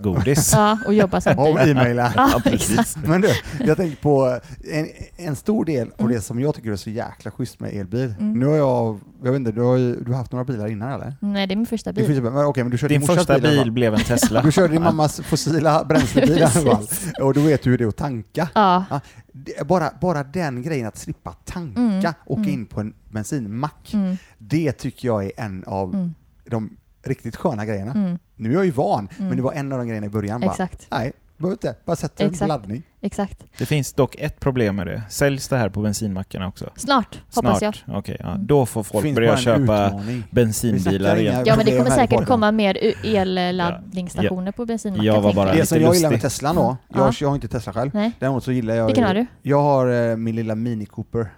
godis. 0.02 0.52
Ja, 0.52 0.78
och 0.86 0.94
jobba 0.94 1.16
Och 1.16 1.22
samtidigt. 1.22 1.68
e-maila. 1.68 2.12
Ja, 2.16 2.40
precis. 2.44 2.96
Men 3.04 3.20
du, 3.20 3.28
jag 3.60 3.76
tänker 3.76 3.96
på 4.02 4.38
en, 4.72 4.88
en 5.16 5.36
stor 5.36 5.64
del 5.64 5.88
av 5.88 6.00
Mm. 6.00 6.12
det 6.12 6.20
som 6.20 6.40
jag 6.40 6.54
tycker 6.54 6.72
är 6.72 6.76
så 6.76 6.90
jäkla 6.90 7.30
schysst 7.30 7.60
med 7.60 7.72
elbil. 7.74 8.14
Mm. 8.18 8.32
Nu 8.40 8.46
har 8.46 8.56
jag, 8.56 9.00
jag 9.22 9.32
vet 9.32 9.38
inte, 9.38 9.52
du 9.52 9.60
har, 9.62 9.76
ju- 9.76 10.00
du 10.04 10.10
har 10.10 10.18
haft 10.18 10.32
några 10.32 10.44
bilar 10.44 10.66
innan 10.68 10.92
eller? 10.92 11.14
Nej, 11.20 11.46
det 11.46 11.54
är 11.54 11.56
min 11.56 11.66
första 11.66 11.92
bil. 11.92 12.10
ju- 12.14 12.20
men, 12.20 12.44
okej, 12.44 12.64
men 12.64 12.70
du 12.70 12.78
körde 12.78 12.94
Din 12.94 13.00
din 13.00 13.08
första 13.16 13.38
bil, 13.38 13.72
blev 13.72 13.94
en 13.94 14.00
Tesla. 14.00 14.42
Du 14.46 14.52
körde 14.52 14.72
din 14.72 14.82
mammas 14.82 15.20
fossila 15.20 15.84
bränslebil 15.84 16.38
i 16.38 16.42
alla 16.42 16.50
fall. 16.50 16.86
Och 17.22 17.34
då 17.34 17.40
vet 17.40 17.62
du 17.62 17.70
hur 17.70 17.78
det 17.78 17.84
är 17.84 17.88
att 17.88 17.96
tanka. 17.96 18.48
Ja, 18.54 18.84
Det- 19.32 19.66
Bara, 19.66 19.90
bara 20.00 20.24
den 20.24 20.62
grejen 20.62 20.86
att 20.86 20.96
slippa 20.98 21.32
tanka, 21.44 21.80
Mm, 21.80 21.98
åka 22.26 22.40
mm. 22.40 22.52
in 22.52 22.66
på 22.66 22.80
en 22.80 22.94
bensinmack, 23.10 23.94
mm, 23.94 24.16
det 24.38 24.72
tycker 24.72 25.08
jag 25.08 25.24
är 25.24 25.32
en 25.36 25.64
av 25.66 25.94
mm. 25.94 26.14
de 26.50 26.70
riktigt 27.08 27.36
sköna 27.36 27.64
grejerna. 27.64 27.92
Mm. 27.92 28.18
Nu 28.36 28.50
är 28.50 28.54
jag 28.54 28.64
ju 28.64 28.70
van, 28.70 29.08
Mm. 29.16 29.28
men 29.28 29.36
det 29.36 29.42
var 29.42 29.52
en 29.52 29.72
av 29.72 29.78
de 29.78 29.86
grejerna 29.88 30.06
i 30.06 30.10
början 30.10 30.40
bara, 30.40 30.50
Exakt, 30.50 30.86
nej, 30.90 31.12
behöver 31.36 31.54
inte, 31.54 31.74
bara 31.84 31.96
sätta 31.96 32.24
Exakt. 32.24 32.48
laddning. 32.48 32.82
exakt. 33.00 33.44
Det 33.58 33.66
finns 33.66 33.92
dock 33.92 34.14
ett 34.18 34.40
problem 34.40 34.76
med 34.76 34.86
det. 34.86 35.02
Säljs 35.10 35.48
det 35.48 35.56
här 35.56 35.68
på 35.68 35.80
bensinmackarna 35.80 36.48
också? 36.48 36.70
Snart, 36.76 37.22
hoppas 37.34 37.62
jag. 37.62 37.74
Snart? 37.76 37.96
Okej, 37.98 38.16
ja. 38.20 38.30
Mm. 38.30 38.46
då 38.46 38.66
får 38.66 38.82
folk 38.82 39.14
börja 39.14 39.28
bara 39.28 39.36
en 39.36 39.42
köpa 39.42 39.86
utmaning. 39.86 40.22
Bensinbilar 40.30 41.16
igen. 41.16 41.42
Ja 41.46 41.56
men 41.56 41.66
det 41.66 41.78
kommer 41.78 41.90
säkert 41.90 42.26
komma 42.26 42.52
mer 42.52 42.78
elladdningsstationer 43.04 44.52
på 44.52 44.66
bensinmackar. 44.66 45.04
Jag 45.04 45.20
var 45.20 45.32
bara. 45.34 45.52
Det 45.54 45.66
som 45.66 45.80
jag 45.80 45.94
gillar 45.94 46.10
med. 46.10 46.20
Teslan 46.20 46.56
då, 46.56 46.76
Ja. 46.88 46.98
jag, 46.98 47.14
jag 47.20 47.28
har 47.28 47.34
inte 47.34 47.48
Tesla 47.48 47.72
själv, 47.72 47.90
Nej. 47.94 48.12
däremot 48.18 48.44
så 48.44 48.52
gillar 48.52 48.74
jag 48.74 48.86
Vilken 48.86 49.04
har 49.04 49.14
du? 49.14 49.26
Jag 49.42 49.62
har 49.62 50.10
eh, 50.10 50.16
min 50.16 50.36
lilla 50.36 50.54
Mini 50.54 50.86
Cooper. 50.86 51.28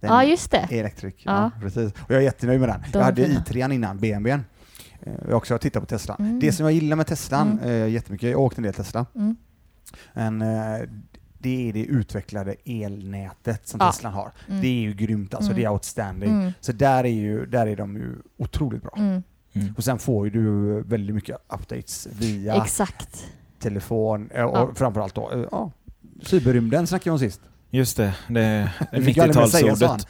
Den 0.00 0.10
Ja 0.10 0.24
just 0.24 0.50
det. 0.50 0.66
Electric, 0.70 1.14
ja. 1.18 1.32
Ja. 1.32 1.50
precis. 1.60 1.92
Och 1.92 2.10
jag 2.10 2.16
är 2.18 2.20
jättenöjd 2.20 2.60
med 2.60 2.68
den. 2.68 2.80
De 2.92 2.98
jag 2.98 3.04
hade 3.04 3.24
fina. 3.24 3.40
i3 3.40 3.72
innan, 3.74 3.98
BMWn. 3.98 4.44
Eh, 5.02 5.12
Jag 5.22 5.28
har 5.30 5.34
också 5.34 5.58
tittat 5.58 5.82
på 5.82 5.86
Tesla. 5.86 6.16
Mm. 6.18 6.40
Det 6.40 6.52
som 6.52 6.64
jag 6.66 6.72
gillar 6.72 6.96
med 6.96 7.06
Teslan 7.06 7.58
Mm. 7.62 7.68
eh, 7.82 7.88
jättemycket, 7.88 8.30
jag 8.30 8.38
har 8.38 8.44
åkt 8.44 8.58
en 8.58 8.64
del 8.64 8.74
Tesla, 8.74 9.06
Mm. 9.14 9.36
men 10.12 10.42
eh, 10.42 10.88
det 11.38 11.68
är 11.68 11.72
det 11.72 11.84
utvecklade 11.84 12.54
elnätet 12.64 13.68
som 13.68 13.80
Ja. 13.80 13.86
Teslan 13.92 14.12
har. 14.12 14.32
Mm. 14.48 14.60
Det 14.60 14.66
är 14.68 14.80
ju 14.80 14.92
grymt 14.94 15.34
alltså, 15.34 15.50
Mm. 15.50 15.60
det 15.62 15.66
är 15.66 15.72
outstanding. 15.72 16.30
Mm. 16.30 16.52
Så 16.60 16.72
där 16.72 17.04
är, 17.04 17.08
ju, 17.08 17.46
där 17.46 17.66
är 17.66 17.76
de 17.76 17.96
ju 17.96 18.14
otroligt 18.36 18.82
bra. 18.82 18.92
Mm. 18.96 19.22
Mm. 19.52 19.74
Och 19.76 19.84
sen 19.84 19.98
får 19.98 20.26
ju 20.26 20.30
du 20.30 20.82
väldigt 20.82 21.14
mycket 21.14 21.36
updates 21.48 22.08
via 22.18 22.54
Exakt. 22.62 23.26
telefon 23.58 24.30
eh, 24.30 24.44
och 24.44 24.56
Ja. 24.58 24.70
framförallt 24.74 25.14
då, 25.14 25.30
eh, 25.32 25.44
ja, 25.50 25.70
cyberrymden 26.22 26.86
snackade 26.86 27.08
jag 27.08 27.12
om 27.14 27.18
sist. 27.18 27.40
Just 27.74 27.96
det, 27.96 28.12
det 28.28 28.40
är 28.40 28.70
Det 28.92 29.02
fick 29.02 29.16
jag 29.16 29.24
aldrig 29.24 29.42
mer 29.42 29.46
säga, 29.48 29.76
sa 29.76 29.86
90-talsordet. 29.86 30.06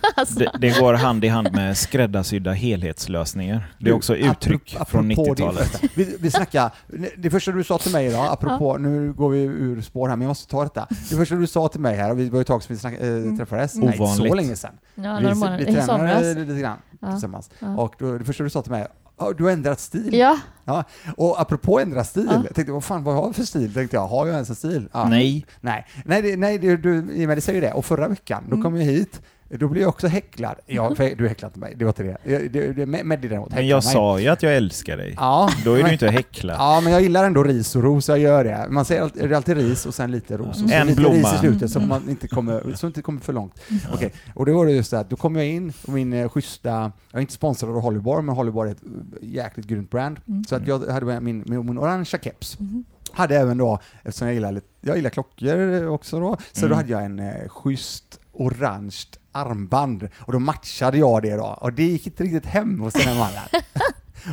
Alltså. 0.16 0.38
Det, 0.38 0.50
det 0.60 0.80
går 0.80 0.94
hand 0.94 1.24
i 1.24 1.28
hand 1.28 1.52
med 1.52 1.76
skräddarsydda 1.78 2.52
helhetslösningar. 2.52 3.74
Det 3.78 3.90
är 3.90 3.94
också 3.94 4.16
uttryck 4.16 4.76
apropå- 4.78 4.84
från 4.90 5.10
apropå 5.12 5.34
90-talet. 5.34 5.78
det- 5.82 5.88
Vi, 5.96 6.16
vi 6.20 6.30
snackar, 6.30 6.70
det 7.16 7.30
första 7.30 7.52
du 7.52 7.64
sa 7.64 7.78
till 7.78 7.92
mig 7.92 8.06
idag, 8.06 8.26
apropå, 8.32 8.76
nu 8.78 9.12
går 9.12 9.30
vi 9.30 9.38
ur 9.42 9.80
spår 9.80 10.08
här, 10.08 10.16
men 10.16 10.22
jag 10.22 10.28
måste 10.30 10.50
ta 10.50 10.62
detta. 10.62 10.86
Det 11.10 11.16
första 11.16 11.34
du 11.34 11.46
sa 11.46 11.68
till 11.68 11.80
mig 11.80 11.96
här, 11.96 12.10
och 12.10 12.18
vi 12.18 12.28
var 12.28 12.38
ju 12.38 12.40
ett 12.40 12.46
tag 12.46 12.62
sedan 12.62 12.76
vi 12.76 12.80
snack, 12.80 12.94
äh, 12.94 13.36
träffades, 13.36 13.74
Mm. 13.74 13.86
nej 13.88 13.96
så 13.96 14.02
Ovanligt. 14.04 14.36
länge 14.36 14.56
sedan. 14.56 14.72
Ja, 14.94 15.18
vi, 15.20 15.64
vi 15.64 15.70
I 15.70 15.74
tränade 15.74 16.34
lite 16.44 16.60
grann 16.60 16.78
Ja. 17.00 17.10
tillsammans. 17.10 17.50
Ja. 17.58 17.76
Och 17.76 17.94
då, 17.98 18.18
det 18.18 18.24
första 18.24 18.44
du 18.44 18.50
sa 18.50 18.62
till 18.62 18.72
mig, 18.72 18.86
"Ja, 19.18 19.32
du 19.38 19.44
har 19.44 19.50
ändrat 19.50 19.80
stil. 19.80 20.14
Ja, 20.14 20.84
Och 21.16 21.40
apropå 21.40 21.80
ändra 21.80 22.04
stil, 22.04 22.28
Ja. 22.30 22.42
jag 22.46 22.54
tänkte 22.54 22.72
vad 22.72 22.84
fan 22.84 23.04
vad 23.04 23.14
har 23.14 23.24
jag 23.24 23.36
för 23.36 23.42
stil? 23.42 23.74
Tänkte 23.74 23.96
jag, 23.96 24.06
har 24.06 24.26
jag 24.26 24.34
ens 24.34 24.48
en 24.50 24.56
stil? 24.56 24.88
Ja. 24.92 25.08
Nej, 25.08 25.46
Nej, 25.60 25.86
nej, 26.04 26.22
det, 26.22 26.36
nej 26.36 26.58
det, 26.58 26.76
du, 26.76 27.12
i 27.12 27.24
och 27.24 27.28
med 27.28 27.36
det 27.36 27.40
säger 27.40 27.60
det. 27.60 27.72
Och 27.72 27.84
förra 27.84 28.08
veckan, 28.08 28.44
då 28.48 28.52
Mm. 28.54 28.62
kom 28.64 28.76
jag 28.76 28.84
hit, 28.84 29.22
då 29.48 29.68
blev 29.68 29.82
jag 29.82 29.88
också 29.88 30.06
häcklad. 30.06 30.54
Ja, 30.66 30.94
för 30.94 31.14
du 31.16 31.28
häcklade 31.28 31.50
inte 31.50 31.58
mig, 31.58 31.74
det 31.76 31.84
var 31.84 31.90
inte 31.90 32.02
det. 32.02 32.16
Jag- 32.24 32.50
det, 32.52 32.72
det 32.72 32.86
Meddi 32.86 33.28
däremot 33.28 33.50
men 33.54 33.66
jag 33.66 33.84
mig. 33.84 33.92
sa 33.92 34.18
ju 34.20 34.28
att 34.28 34.42
jag 34.42 34.56
älskar 34.56 34.96
dig. 34.96 35.14
Ja, 35.16 35.50
Då 35.64 35.72
är 35.72 35.76
du 35.76 35.82
men- 35.82 35.92
inte 35.92 36.08
häckla. 36.08 36.52
Ja, 36.52 36.80
men 36.84 36.92
jag 36.92 37.02
gillar 37.02 37.24
ändå 37.24 37.42
ris 37.42 37.76
och 37.76 37.82
ros, 37.82 38.08
jag 38.08 38.18
gör 38.18 38.44
det. 38.44 38.66
Man 38.70 38.84
säger 38.84 39.02
alltid, 39.02 39.28
det 39.30 39.36
alltid 39.36 39.56
ris 39.56 39.86
och 39.86 39.94
sen 39.94 40.10
lite 40.10 40.36
ros. 40.36 40.62
Och 40.62 40.68
så 40.70 40.74
En 40.74 40.86
lite 40.86 41.00
blomma. 41.00 41.14
ris 41.14 41.34
i 41.34 41.38
slutet 41.38 41.70
så 41.70 41.78
Mm. 41.78 41.88
man 41.88 42.08
inte 42.08 42.28
kommer, 42.28 42.74
så 42.74 42.86
inte 42.86 43.02
kommer 43.02 43.20
för 43.20 43.32
långt. 43.32 43.60
Okej, 43.94 44.12
och 44.34 44.46
då 44.46 44.56
var 44.56 44.66
det 44.66 44.72
just 44.72 44.90
det 44.90 44.98
att 44.98 45.10
då 45.10 45.16
kom 45.16 45.36
jag 45.36 45.46
in 45.46 45.72
och 45.86 45.92
min 45.92 46.12
eh, 46.12 46.28
schyssta, 46.28 46.70
jag 47.10 47.18
är 47.18 47.20
inte 47.20 47.32
sponsrad 47.32 47.70
av 47.76 47.80
Hollybar, 47.80 48.22
men 48.22 48.34
Hollybar 48.34 48.66
är 48.66 48.70
ett 48.70 48.82
eh, 48.82 49.28
jäkligt 49.28 49.66
grymt 49.66 49.90
brand. 49.90 50.20
Mm. 50.28 50.44
Så 50.44 50.56
att 50.56 50.66
jag 50.66 50.78
hade 50.86 51.20
min, 51.20 51.44
min, 51.46 51.66
min 51.66 51.78
orangea 51.78 52.18
keps. 52.22 52.58
Mhm. 52.60 52.84
Hade 53.12 53.36
även 53.36 53.58
då, 53.58 53.78
eftersom 54.02 54.26
jag 54.28 54.34
gillar, 54.34 54.52
lite, 54.52 54.66
jag 54.80 54.96
gillar 54.96 55.10
klockor 55.10 55.86
också 55.86 56.20
då, 56.20 56.36
så 56.52 56.60
Mm. 56.60 56.70
då 56.70 56.76
hade 56.76 56.92
jag 56.92 57.04
en 57.04 57.18
eh, 57.18 57.48
schysst 57.48 58.20
orange 58.32 58.96
armband 59.40 60.08
och 60.18 60.32
då 60.32 60.38
matchade 60.38 60.98
jag 60.98 61.22
det 61.22 61.36
då 61.36 61.44
och 61.60 61.72
det 61.72 61.82
gick 61.82 62.06
inte 62.06 62.22
riktigt 62.22 62.46
hem 62.46 62.80
hos 62.80 62.92
den 62.94 63.02
här 63.02 63.18
mannen. 63.18 63.64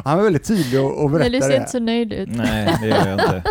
Han 0.05 0.17
var 0.17 0.23
väldigt 0.23 0.43
tydlig 0.47 0.81
och, 0.81 1.03
och 1.03 1.11
men 1.11 1.21
du 1.21 1.29
berättade 1.29 1.41
ser 1.41 1.49
det. 1.49 1.57
inte 1.57 1.71
så 1.71 1.79
nöjd 1.79 2.13
ut. 2.13 2.29
Nej, 2.31 2.77
det 2.81 2.87
gör 2.87 3.07
jag 3.07 3.13
inte. 3.13 3.43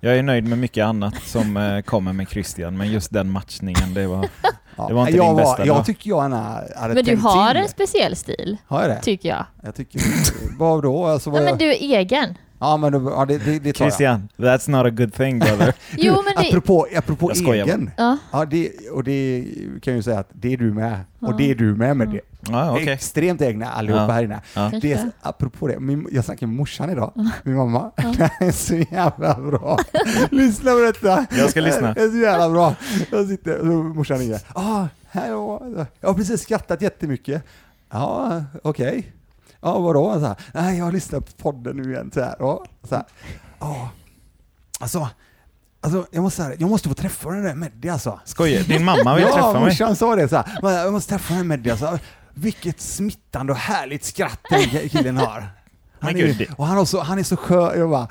Jag 0.00 0.18
är 0.18 0.22
nöjd 0.22 0.48
med 0.48 0.58
mycket 0.58 0.84
annat 0.84 1.14
som 1.22 1.56
eh, 1.56 1.80
kommer 1.80 2.12
med 2.12 2.28
Christian, 2.28 2.76
men 2.76 2.92
just 2.92 3.12
den 3.12 3.30
matchningen, 3.30 3.94
det 3.94 4.06
var... 4.06 4.28
Ja. 4.76 4.88
Det 4.88 4.94
var 4.94 5.00
inte 5.06 5.16
jag 5.16 5.28
din 5.28 5.36
bästa 5.36 5.66
Jag 5.66 5.86
tycker 5.86 6.10
jag 6.10 6.22
gärna 6.24 6.62
hade 6.76 6.94
Men 6.94 7.04
du 7.04 7.16
har 7.16 7.50
till. 7.54 7.62
en 7.62 7.68
speciell 7.68 8.16
stil, 8.16 8.56
Har 8.66 8.80
jag 8.82 8.90
det? 8.90 9.00
tycker 9.02 9.28
jag. 9.28 9.44
Jag 9.62 9.74
tycker... 9.74 10.00
vad 10.58 10.82
då? 10.82 11.06
Alltså, 11.06 11.30
vad 11.30 11.42
Nej, 11.42 11.48
jag... 11.50 11.52
men 11.52 11.58
du 11.58 11.74
är 11.74 11.98
egen. 11.98 12.34
Ja, 12.60 12.76
men 12.76 12.92
då, 12.92 13.10
ja, 13.10 13.24
det, 13.24 13.38
det, 13.38 13.58
det 13.58 13.72
tar 13.72 13.84
jag. 13.84 13.92
Christian, 13.92 14.28
that's 14.36 14.70
not 14.70 14.86
a 14.86 14.90
good 14.90 15.14
thing 15.14 15.38
brother. 15.38 15.74
Jo, 15.96 16.22
men 16.24 16.42
det... 16.44 16.48
Apropå, 16.48 16.86
apropå 16.96 17.30
Jag 17.30 17.36
skojar 17.36 17.64
egen. 17.66 17.90
Ja. 17.96 18.18
Ja, 18.32 18.44
det, 18.44 18.70
och 18.92 19.04
det 19.04 19.44
kan 19.82 19.92
jag 19.92 19.96
ju 19.96 20.02
säga 20.02 20.18
att 20.18 20.28
det 20.32 20.52
är 20.52 20.56
du 20.56 20.72
med. 20.72 21.00
Och 21.20 21.36
det 21.36 21.50
är 21.50 21.54
du 21.54 21.74
med 21.74 21.96
med 21.96 22.08
det. 22.08 22.20
Ja, 22.48 22.72
okej. 22.72 22.88
Extremt 22.88 23.42
egna 23.42 23.66
allihopa 23.70 24.02
Ja. 24.02 24.12
här 24.12 24.22
inne. 24.24 24.40
Ja. 24.54 24.70
Det, 24.82 24.92
är- 24.92 25.10
apropå 25.22 25.66
det, 25.68 25.80
min, 25.80 26.08
jag 26.12 26.24
snackade 26.24 26.46
med 26.46 26.56
morsan 26.56 26.90
idag, 26.90 27.12
min 27.42 27.56
mamma. 27.56 27.90
Ja. 27.96 28.14
Det 28.38 28.44
är 28.46 28.50
så 28.52 28.74
jävla 28.76 29.34
bra. 29.34 29.78
lyssna 30.30 30.70
på 30.72 30.78
detta. 30.80 31.26
Jag 31.38 31.50
ska 31.50 31.60
lyssna. 31.60 31.94
Det 31.94 32.02
är 32.02 32.08
så 32.10 32.16
jävla 32.16 32.50
bra. 32.50 32.74
Jag 33.10 33.28
sitter, 33.28 33.58
och 33.58 33.84
morsan 33.84 34.18
ringer. 34.18 34.40
Ah, 34.54 34.86
jag 35.12 35.60
har 36.02 36.14
precis 36.14 36.42
skrattat 36.42 36.82
jättemycket. 36.82 37.42
Ja, 37.90 38.42
okej. 38.62 39.12
Ja, 39.60 39.78
vadå? 39.78 40.12
Så 40.20 40.26
här, 40.26 40.36
Nej, 40.54 40.78
jag 40.78 40.84
har 40.84 40.92
lyssnat 40.92 41.26
på 41.26 41.42
podden 41.42 41.76
nu 41.76 41.92
igen. 41.92 42.10
Så 42.14 42.20
här, 42.20 42.34
ja, 42.38 42.64
så 42.88 42.94
här. 42.94 43.04
Ja, 43.60 43.88
alltså, 44.80 45.08
alltså 45.80 46.06
jag, 46.10 46.22
måste, 46.22 46.56
jag 46.58 46.70
måste 46.70 46.88
få 46.88 46.94
träffa 46.94 47.30
den 47.30 47.42
där 47.44 47.54
Meddi 47.54 47.88
alltså. 47.88 48.20
Skojar 48.24 48.62
Din 48.62 48.84
mamma 48.84 49.14
vill 49.14 49.24
ja, 49.28 49.32
träffa 49.34 49.52
mig? 49.52 49.62
morsan 49.62 49.96
sa 49.96 50.16
det 50.16 50.28
så 50.28 50.36
här. 50.36 50.58
"Men 50.62 50.74
Jag 50.74 50.92
måste 50.92 51.10
träffa 51.10 51.34
den 51.34 51.46
Meddi 51.48 51.70
alltså. 51.70 51.98
Vilket 52.34 52.80
smittande 52.80 53.52
och 53.52 53.58
härligt 53.58 54.04
skratt 54.04 54.40
den 54.50 54.88
killen 54.88 55.16
har. 55.16 55.48
Han 56.00 56.16
är, 56.16 56.46
och 56.56 56.66
han, 56.66 56.78
också, 56.78 56.98
han 57.00 57.18
är 57.18 57.22
så 57.22 57.36
skön. 57.36 57.78
Jag 57.80 57.90
bara, 57.90 58.08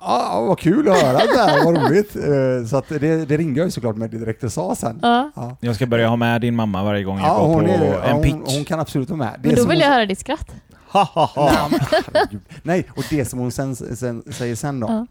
ja, 0.00 0.44
vad 0.48 0.58
kul 0.58 0.88
att 0.88 1.02
höra 1.02 1.18
det 1.18 1.38
här, 1.50 1.64
vad 1.64 1.76
roligt. 1.82 2.16
Eh, 2.16 2.68
Så 2.70 2.76
att 2.76 2.88
det, 2.88 2.98
det 3.24 3.36
ringde 3.36 3.60
jag 3.60 3.66
ju 3.66 3.70
såklart 3.70 3.96
med 3.96 4.10
direkt 4.10 4.44
och 4.44 4.52
sa 4.52 4.74
sen. 4.74 4.98
Ja. 5.02 5.30
Ja. 5.36 5.56
Jag 5.60 5.74
ska 5.74 5.86
börja 5.86 6.08
ha 6.08 6.16
med 6.16 6.40
din 6.40 6.56
mamma 6.56 6.82
varje 6.84 7.04
gång 7.04 7.18
jag 7.18 7.26
Ja, 7.28 7.38
går 7.38 7.46
hon, 7.54 7.64
på 7.64 7.70
är, 7.70 7.92
ja, 7.92 8.02
en 8.02 8.12
hon, 8.14 8.22
pitch. 8.22 8.54
hon 8.56 8.64
kan 8.64 8.80
absolut 8.80 9.10
vara 9.10 9.18
med. 9.18 9.40
Det 9.42 9.48
Men 9.48 9.56
då 9.56 9.62
vill 9.62 9.70
hon, 9.70 9.88
jag 9.88 9.88
höra 9.94 10.06
ditt 10.06 10.18
skratt. 10.20 10.54
Ha, 10.92 11.04
ha, 11.04 11.26
ha. 11.26 11.46
Nej, 11.52 11.68
men 11.70 11.80
herregud. 12.14 12.40
Nej, 12.62 12.86
och 12.96 13.04
det 13.10 13.24
som 13.24 13.38
hon 13.38 13.52
sen, 13.52 13.76
sen, 13.76 14.22
säger 14.32 14.56
sen 14.56 14.80
då. 14.80 14.86
Ja. 14.86 15.06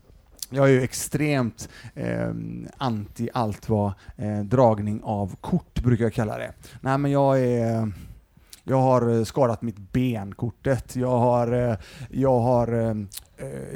Jag 0.54 0.66
är 0.66 0.72
ju 0.72 0.82
extremt 0.84 1.70
eh, 1.96 2.30
anti 2.78 3.30
allt 3.34 3.70
vad 3.70 3.94
eh, 4.18 4.40
dragning 4.40 5.02
av 5.04 5.36
kort 5.42 5.80
brukar 5.80 6.06
jag 6.06 6.14
kalla 6.14 6.38
det. 6.38 6.54
Nej 6.82 6.98
men 6.98 7.12
jag 7.12 7.40
är 7.40 7.92
jag 8.64 8.82
har 8.82 9.18
eh, 9.18 9.24
skadat 9.24 9.62
mitt 9.62 9.92
ben-kortet, 9.92 10.96
jag 10.96 11.18
har, 11.18 11.70
eh, 11.70 11.76
jag 12.10 12.40
har 12.40 12.74
eh, 12.90 12.96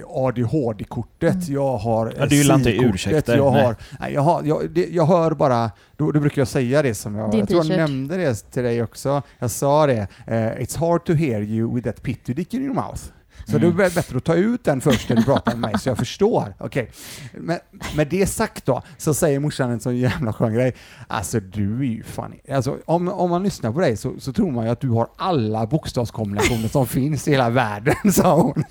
ADHD-kortet, 0.08 1.34
Mm. 1.34 1.54
jag 1.54 1.78
har 1.78 2.14
Ja, 2.18 2.26
du 2.26 2.36
gillar 2.36 2.56
inte 2.56 2.76
ursäkter, 2.76 3.38
jag 3.38 3.50
har, 3.50 3.76
nej, 4.00 4.14
jag, 4.14 4.22
har 4.22 4.44
jag, 4.44 4.70
det, 4.70 4.88
jag 4.90 5.06
hör 5.06 5.32
bara, 5.32 5.72
då, 5.98 6.12
då 6.12 6.20
brukar 6.20 6.42
jag 6.42 6.48
säga 6.48 6.82
det 6.82 6.94
som 6.96 7.16
jag, 7.16 7.32
Din 7.32 7.40
jag 7.40 7.50
tror 7.50 7.66
jag 7.66 7.78
nämnde 7.78 8.18
det 8.18 8.52
till 8.52 8.64
dig 8.64 8.84
också, 8.84 9.22
jag 9.40 9.52
sa 9.52 9.88
det, 9.88 10.08
eh, 10.28 10.36
it's 10.36 10.80
hard 10.80 11.06
to 11.06 11.14
hear 11.14 11.42
you 11.42 11.76
with 11.76 11.88
that 11.88 12.04
pitty 12.04 12.34
dick 12.34 12.54
in 12.54 12.62
your 12.64 12.76
mouth. 12.76 13.02
Så 13.48 13.58
Mm. 13.58 13.78
det 13.78 13.86
är 13.86 13.90
bättre 13.96 14.18
att 14.18 14.24
ta 14.24 14.36
ut 14.36 14.64
den 14.64 14.82
först 14.82 15.10
när 15.10 15.16
du 15.16 15.24
pratar 15.24 15.52
med 15.56 15.72
mig 15.72 15.80
så 15.80 15.90
jag 15.90 15.98
förstår. 15.98 16.54
Okej. 16.60 16.92
Men 17.34 17.60
med 17.96 18.08
det 18.08 18.28
sagt 18.28 18.66
då, 18.66 18.82
så 18.98 19.14
säger 19.14 19.40
morsan 19.40 19.72
en 19.72 19.80
sån 19.80 19.98
jävla 19.98 20.34
skön 20.34 20.54
grej. 20.54 20.76
Alltså 21.08 21.40
du 21.40 21.80
är 21.80 21.84
ju 21.84 22.04
fan... 22.04 22.34
Alltså, 22.52 22.78
om, 22.86 23.08
om 23.08 23.30
man 23.30 23.44
lyssnar 23.44 23.72
på 23.72 23.80
dig 23.80 23.98
så, 23.98 24.14
så 24.20 24.34
tror 24.34 24.52
man 24.52 24.66
ju 24.66 24.72
att 24.72 24.82
du 24.82 24.90
har 24.90 25.08
alla 25.18 25.66
bokstavskombinationer 25.68 26.68
som 26.68 26.88
finns 26.88 27.28
i 27.28 27.32
hela 27.32 27.50
världen, 27.50 27.96
sa 28.14 28.42
hon. 28.42 28.64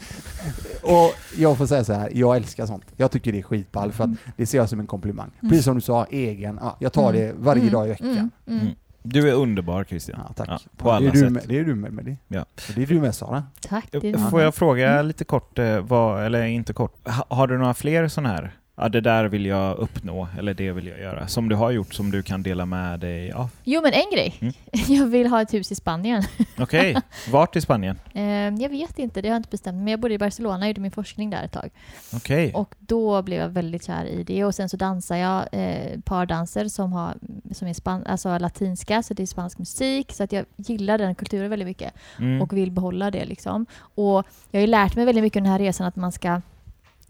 Och 0.83 1.15
jag 1.37 1.59
får 1.59 1.67
säga 1.67 1.85
så 1.85 1.93
här, 1.93 2.11
jag 2.15 2.37
älskar 2.37 2.67
sånt. 2.67 2.85
Jag 2.97 3.11
tycker 3.11 3.33
det 3.33 3.39
är 3.39 3.43
skitball 3.43 3.93
för 3.93 4.05
att 4.05 4.11
det 4.37 4.47
ser 4.47 4.59
jag 4.59 4.69
som 4.69 4.81
en 4.81 4.87
komplimang. 4.87 5.31
Precis 5.41 5.65
som 5.65 5.75
du 5.75 5.81
sa, 5.81 6.07
egen. 6.11 6.59
Ja, 6.63 6.77
jag 6.81 6.93
tar 6.93 7.13
det 7.13 7.35
varje 7.39 7.63
Mm, 7.63 7.73
dag 7.73 7.87
i 7.87 7.89
veckan. 7.89 8.09
mm, 8.47 8.61
mm. 8.61 8.75
Du 9.07 9.29
är 9.29 9.33
underbar 9.35 9.85
Christian. 9.85 10.21
Ja, 10.29 10.33
tack. 10.35 10.49
Ja, 10.49 10.59
på 10.77 10.93
alla 10.93 11.01
det, 11.01 11.07
är 11.07 11.13
du 11.13 11.19
sätt. 11.21 11.33
med, 11.33 11.43
det 11.47 11.59
är 11.59 11.65
du 11.65 11.75
med, 11.75 11.93
med 11.93 12.05
det. 12.05 12.17
Ja. 12.29 12.41
Och 12.41 12.75
det 12.75 12.83
är 12.83 12.87
du 12.87 13.01
med 13.01 13.15
Sara. 13.15 13.45
Tack. 13.61 13.91
Får 14.31 14.41
jag 14.43 14.55
fråga 14.55 14.91
Mm. 14.93 15.07
lite 15.07 15.25
kort, 15.25 15.59
eh, 15.59 15.81
vad, 15.81 16.25
eller 16.27 16.43
inte 16.45 16.73
kort, 16.73 17.09
ha, 17.09 17.27
har 17.29 17.47
du 17.47 17.59
några 17.59 17.75
fler 17.75 18.09
sådana 18.09 18.29
här, 18.29 18.53
ja 18.77 18.89
det 18.89 19.01
där 19.01 19.25
vill 19.25 19.47
jag 19.47 19.77
uppnå, 19.79 20.29
eller 20.39 20.55
det 20.55 20.73
vill 20.73 20.87
jag 20.87 21.01
göra, 21.01 21.29
som 21.29 21.49
du 21.49 21.57
har 21.57 21.71
gjort 21.71 21.95
som 21.95 22.11
du 22.11 22.23
kan 22.23 22.43
dela 22.43 22.67
med 22.67 23.01
dig 23.01 23.33
av? 23.33 23.51
Jo, 23.65 23.81
men 23.83 23.93
en 23.93 24.11
grej. 24.13 24.35
Mm. 24.41 24.55
Jag 24.89 25.07
vill 25.07 25.27
ha 25.27 25.43
ett 25.43 25.55
hus 25.55 25.73
i 25.73 25.75
Spanien. 25.75 26.23
Okej, 26.59 26.97
vart 27.31 27.57
i 27.57 27.61
Spanien? 27.61 27.99
Eh, 28.15 28.23
Jag 28.63 28.69
vet 28.69 28.99
inte, 28.99 29.23
det 29.23 29.29
har 29.29 29.35
jag 29.35 29.39
inte 29.39 29.49
bestämt. 29.51 29.77
Men 29.77 29.89
jag 29.89 30.01
bodde 30.01 30.15
i 30.15 30.19
Barcelona 30.19 30.59
och 30.65 30.67
gjorde 30.69 30.81
min 30.81 30.91
forskning 30.91 31.31
där 31.31 31.45
ett 31.45 31.53
tag. 31.53 31.71
Okej. 32.15 32.53
Och 32.55 32.75
då 32.79 33.23
blev 33.23 33.41
jag 33.41 33.49
väldigt 33.49 33.85
kär 33.87 34.05
i 34.05 34.23
det. 34.23 34.45
Och 34.45 34.55
sen 34.55 34.69
så 34.69 34.77
dansar 34.77 35.17
jag 35.17 35.45
eh, 35.53 36.01
pardanser 36.05 36.69
som, 36.69 36.93
har, 36.93 37.15
som 37.53 37.69
är 37.69 37.75
span, 37.75 38.07
alltså 38.07 38.39
latinska, 38.39 39.03
så 39.03 39.15
det 39.15 39.23
är 39.23 39.27
spansk 39.27 39.59
musik. 39.59 40.13
Så 40.13 40.23
att 40.25 40.33
jag 40.33 40.45
gillar 40.57 40.99
den 40.99 41.15
kulturen 41.15 41.51
väldigt 41.51 41.69
mycket 41.69 41.93
Mm. 42.19 42.43
och 42.43 42.53
vill 42.53 42.71
behålla 42.71 43.11
det. 43.11 43.25
Liksom. 43.25 43.67
Och 43.95 44.27
jag 44.51 44.59
har 44.59 44.61
ju 44.61 44.67
lärt 44.67 44.97
mig 44.97 45.05
väldigt 45.05 45.25
mycket 45.25 45.37
under 45.37 45.51
den 45.51 45.61
här 45.61 45.67
resan 45.67 45.87
att 45.87 45.97
man 45.97 46.13
ska 46.13 46.41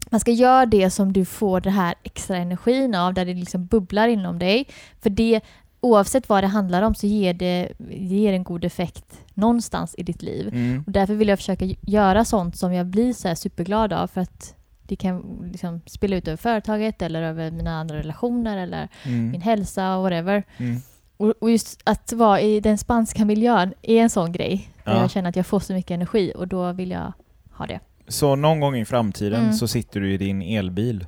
man 0.09 0.19
ska 0.19 0.31
göra 0.31 0.65
det 0.65 0.89
som 0.89 1.13
du 1.13 1.25
får 1.25 1.61
den 1.61 1.73
här 1.73 1.95
extra 2.03 2.37
energin 2.37 2.95
av, 2.95 3.13
där 3.13 3.25
det 3.25 3.33
liksom 3.33 3.65
bubblar 3.65 4.07
inom 4.07 4.39
dig. 4.39 4.67
För 5.01 5.09
det, 5.09 5.41
oavsett 5.81 6.29
vad 6.29 6.43
det 6.43 6.47
handlar 6.47 6.81
om 6.81 6.95
så 6.95 7.07
ger 7.07 7.33
det 7.33 7.69
ger 7.89 8.33
en 8.33 8.43
god 8.43 8.65
effekt 8.65 9.05
någonstans 9.33 9.95
i 9.97 10.03
ditt 10.03 10.21
liv. 10.21 10.47
Mm. 10.47 10.83
Och 10.87 10.91
därför 10.91 11.13
vill 11.13 11.27
jag 11.27 11.39
försöka 11.39 11.65
göra 11.81 12.25
sånt 12.25 12.57
som 12.57 12.73
jag 12.73 12.85
blir 12.85 13.13
så 13.13 13.35
superglad 13.35 13.93
av 13.93 14.07
för 14.07 14.21
att 14.21 14.55
det 14.87 14.95
kan 14.95 15.39
liksom 15.51 15.81
spela 15.85 16.15
ut 16.15 16.27
över 16.27 16.37
företaget 16.37 17.01
eller 17.01 17.21
över 17.21 17.51
mina 17.51 17.71
andra 17.79 17.97
relationer 17.97 18.57
eller 18.57 18.87
min 19.05 19.29
Mm. 19.29 19.41
hälsa 19.41 19.95
och 19.95 20.03
whatever. 20.03 20.43
Mm. 20.57 20.81
Och, 21.17 21.33
och 21.39 21.51
just 21.51 21.81
att 21.83 22.13
vara 22.13 22.41
i 22.41 22.59
den 22.59 22.77
spanska 22.77 23.25
miljön 23.25 23.73
är 23.81 24.01
en 24.01 24.09
sån 24.09 24.31
grej. 24.31 24.69
Där 24.83 24.93
Ja. 24.93 25.01
jag 25.01 25.11
känner 25.11 25.29
att 25.29 25.35
jag 25.35 25.45
får 25.45 25.59
så 25.59 25.73
mycket 25.73 25.91
energi 25.91 26.33
och 26.35 26.47
då 26.47 26.71
vill 26.71 26.91
jag 26.91 27.13
ha 27.51 27.65
det. 27.65 27.79
Så 28.07 28.35
någon 28.35 28.59
gång 28.59 28.75
i 28.75 28.85
framtiden 28.85 29.41
Mm. 29.41 29.53
så 29.53 29.67
sitter 29.67 29.99
du 29.99 30.13
i 30.13 30.17
din 30.17 30.41
elbil 30.41 31.05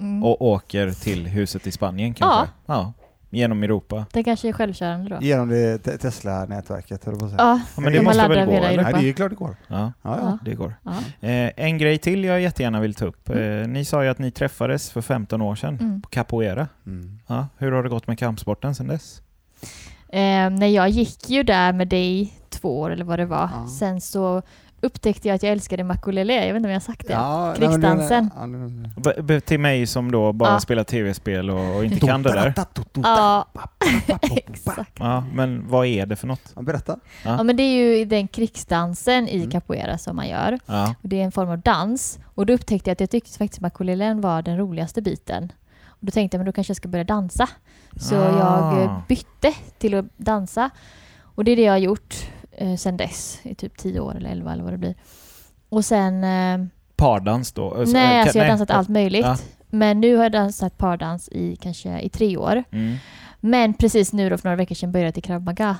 Mm. 0.00 0.24
och 0.24 0.42
åker 0.42 0.90
till 0.90 1.26
huset 1.26 1.66
i 1.66 1.72
Spanien 1.72 2.14
kanske? 2.14 2.52
Ja. 2.66 2.92
Genom 3.32 3.62
Europa? 3.62 4.06
Det 4.12 4.24
kanske 4.24 4.48
är 4.48 4.52
självkörande 4.52 5.10
då. 5.10 5.18
Genom 5.20 5.48
det 5.48 5.78
te- 5.78 5.98
Tesla-nätverket, 5.98 7.04
höll 7.04 7.16
på 7.18 7.24
att 7.24 7.30
säga. 7.30 7.42
Ja, 7.42 7.60
Ja, 7.76 7.80
men 7.80 7.92
De 7.92 7.98
det 7.98 8.04
måste 8.04 8.28
väl 8.28 8.46
gå 8.46 8.52
eller? 8.52 8.82
Nej, 8.82 8.92
det 9.02 9.08
är 9.08 9.12
klart 9.12 9.30
det 9.30 9.36
går. 9.36 9.56
Ja, 9.68 9.76
Ja, 9.78 9.92
ja. 10.02 10.18
Ja. 10.22 10.38
det 10.44 10.54
går. 10.54 10.74
ja. 10.84 11.28
Eh, 11.28 11.50
en 11.56 11.78
grej 11.78 11.98
till 11.98 12.24
jag 12.24 12.40
jättegärna 12.40 12.80
vill 12.80 12.94
ta 12.94 13.04
upp. 13.04 13.28
Mm. 13.30 13.62
Eh, 13.62 13.68
ni 13.68 13.84
sa 13.84 14.04
ju 14.04 14.10
att 14.10 14.18
ni 14.18 14.30
träffades 14.30 14.90
för 14.90 15.00
15 15.02 15.42
år 15.42 15.54
sedan 15.54 15.78
Mm. 15.80 16.02
på 16.02 16.08
capoeira. 16.08 16.68
Mm. 16.86 17.18
Ja, 17.26 17.46
hur 17.58 17.72
har 17.72 17.82
det 17.82 17.88
gått 17.88 18.06
med 18.06 18.18
kampsporten 18.18 18.74
sedan 18.74 18.86
dess? 18.86 19.22
Eh, 20.08 20.50
när 20.50 20.66
jag 20.66 20.88
gick 20.88 21.30
ju 21.30 21.42
där 21.42 21.72
med 21.72 21.88
dig 21.88 22.32
två 22.48 22.80
år 22.80 22.90
eller 22.90 23.04
vad 23.04 23.18
det 23.18 23.26
var. 23.26 23.50
Ja. 23.54 23.66
Sen 23.78 24.00
så 24.00 24.42
upptäckte 24.82 25.28
jag 25.28 25.34
att 25.34 25.42
jag 25.42 25.52
älskade 25.52 25.84
makulele. 25.84 26.34
Jag 26.34 26.46
vet 26.46 26.56
inte 26.56 26.66
om 26.66 26.70
jag 26.72 26.80
har 26.80 26.80
sagt 26.80 27.06
det. 27.06 27.12
Ja, 27.12 27.54
Krigsdansen. 27.56 28.30
ja, 29.28 29.40
till 29.40 29.60
mig 29.60 29.86
som 29.86 30.10
då 30.12 30.32
bara 30.32 30.52
Ja. 30.52 30.60
spelar 30.60 30.84
tv-spel 30.84 31.50
och, 31.50 31.76
och 31.76 31.84
inte 31.84 32.00
kan 32.06 32.22
det 32.22 32.32
där. 32.32 32.54
Ja, 32.94 33.46
exakt. 34.46 34.92
Ja, 34.98 35.24
men 35.34 35.68
vad 35.68 35.86
är 35.86 36.06
det 36.06 36.16
för 36.16 36.26
något? 36.26 36.52
Ja, 36.56 36.62
Berätta. 36.62 36.96
Ja. 37.24 37.36
Ja, 37.36 37.42
men 37.42 37.56
det 37.56 37.62
är 37.62 37.98
ju 37.98 38.04
den 38.04 38.28
krigsdansen 38.28 39.28
i 39.28 39.36
Mm. 39.36 39.50
capoeira 39.50 39.98
som 39.98 40.16
man 40.16 40.28
gör. 40.28 40.58
Ja. 40.66 40.94
Och 41.02 41.08
det 41.08 41.20
är 41.20 41.24
en 41.24 41.32
form 41.32 41.50
av 41.50 41.58
dans. 41.58 42.18
Och 42.34 42.46
då 42.46 42.52
upptäckte 42.52 42.90
jag 42.90 42.92
att 42.92 43.00
jag 43.00 43.10
tyckte 43.10 43.38
faktiskt 43.38 43.60
makulelen 43.60 44.20
var 44.20 44.42
den 44.42 44.56
roligaste 44.58 45.02
biten. 45.02 45.52
Och 45.86 46.06
då 46.06 46.10
tänkte 46.10 46.34
jag 46.36 46.38
men 46.38 46.46
då 46.46 46.52
kanske 46.52 46.70
jag 46.70 46.76
ska 46.76 46.88
börja 46.88 47.04
dansa. 47.04 47.48
Så 47.96 48.16
Ah. 48.16 48.38
jag 48.72 48.82
eh, 48.82 48.98
bytte 49.08 49.52
till 49.78 49.94
att 49.94 50.04
dansa. 50.16 50.70
Och 51.34 51.44
det 51.44 51.50
är 51.52 51.56
det 51.56 51.62
jag 51.62 51.72
har 51.72 51.78
gjort 51.78 52.14
eh, 52.60 52.76
sedan 52.76 52.96
dess. 52.96 53.40
I 53.42 53.54
typ 53.54 53.76
10 53.78 54.00
år 54.00 54.16
eller 54.16 54.30
11 54.30 54.52
eller 54.52 54.62
vad 54.64 54.72
det 54.72 54.78
blir. 54.78 54.94
Och 55.68 55.84
sen... 55.84 56.24
Eh, 56.24 56.66
Pardans 56.96 57.52
då? 57.52 57.74
Alltså, 57.74 57.92
nej, 57.92 58.16
eh, 58.16 58.22
alltså 58.22 58.38
jag 58.38 58.44
har 58.44 58.48
nej. 58.48 58.58
dansat 58.58 58.70
allt 58.70 58.88
möjligt. 58.88 59.24
Ja. 59.24 59.36
Men 59.70 60.00
nu 60.00 60.16
har 60.16 60.22
jag 60.22 60.32
dansat 60.32 60.78
pardans 60.78 61.28
i 61.28 61.56
kanske 61.56 62.00
i 62.00 62.08
tre 62.08 62.36
år. 62.36 62.64
Mm. 62.70 62.96
Men 63.40 63.74
precis 63.74 64.12
nu 64.12 64.30
då 64.30 64.38
för 64.38 64.48
några 64.48 64.56
veckor 64.56 64.74
sedan 64.74 64.92
började 64.92 65.06
jag 65.06 65.14
till 65.14 65.22
krav 65.22 65.42
maga. 65.42 65.76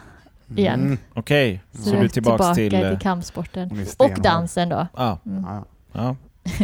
Igen. 0.57 0.81
Mm. 0.81 0.99
Okej, 1.14 1.62
så, 1.72 1.83
Så, 1.83 1.91
du 1.91 1.97
är 1.99 2.09
tillbaks 2.09 2.57
till... 2.57 2.70
till 2.70 2.85
eh, 2.85 2.99
kampsporten. 2.99 3.87
Och 3.97 4.20
dansen 4.22 4.68
då. 4.68 4.87
Ja, 4.97 5.18
Mm. 5.26 5.45
Ja. 5.45 5.64
ja. 5.93 6.16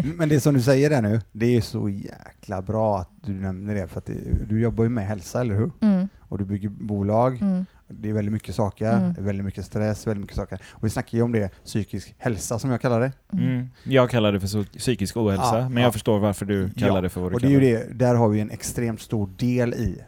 Men 0.05 0.29
det 0.29 0.41
som 0.41 0.55
du 0.55 0.62
säger 0.62 0.91
där 0.91 1.03
nu, 1.03 1.21
det 1.33 1.57
är 1.57 1.61
så 1.61 1.89
jäkla 1.89 2.62
bra 2.62 2.99
att 2.99 3.11
du 3.25 3.33
nämner 3.33 3.75
det, 3.75 3.89
för 3.89 3.99
att 3.99 4.07
det, 4.07 4.47
du 4.49 4.61
jobbar 4.61 4.85
ju 4.85 4.91
med 4.91 5.07
hälsa, 5.07 5.41
eller 5.41 5.55
hur? 5.55 5.71
Mm, 5.81 6.09
Och 6.21 6.39
du 6.39 6.45
bygger 6.45 6.69
bolag, 6.69 7.41
mm, 7.43 7.67
det 7.89 8.09
är 8.09 8.12
väldigt 8.12 8.32
mycket 8.32 8.55
saker, 8.55 8.93
Mm. 8.93 9.14
väldigt 9.24 9.45
mycket 9.45 9.64
stress, 9.64 10.07
väldigt 10.07 10.20
mycket 10.20 10.37
saker. 10.37 10.61
Och 10.70 10.84
vi 10.84 10.91
snackar 10.91 11.18
ju 11.18 11.24
om 11.24 11.32
det, 11.32 11.51
psykisk 11.64 12.14
hälsa 12.18 12.59
som 12.59 12.70
jag 12.70 12.80
kallar 12.80 13.01
det. 13.01 13.12
mm. 13.32 13.45
Mm. 13.49 13.68
Jag 13.84 14.11
kallar 14.11 14.32
det 14.32 14.41
för 14.41 14.78
psykisk 14.78 15.16
ohälsa, 15.16 15.59
Ja, 15.59 15.68
men 15.68 15.76
ja. 15.76 15.82
jag 15.82 15.93
förstår 15.93 16.18
varför 16.18 16.47
du 16.47 16.70
kallar 16.70 16.95
Ja, 16.95 17.01
det 17.01 17.09
för 17.09 17.20
vad 17.20 17.30
du 17.30 17.34
Och 17.34 17.41
det 17.41 17.47
är 17.47 17.51
ju 17.51 17.61
kallar 17.61 17.84
det, 17.89 17.95
där 18.05 18.14
har 18.14 18.28
vi 18.28 18.41
en 18.41 18.51
extremt 18.51 19.01
stor 19.01 19.26
del 19.39 19.74
i, 19.74 20.03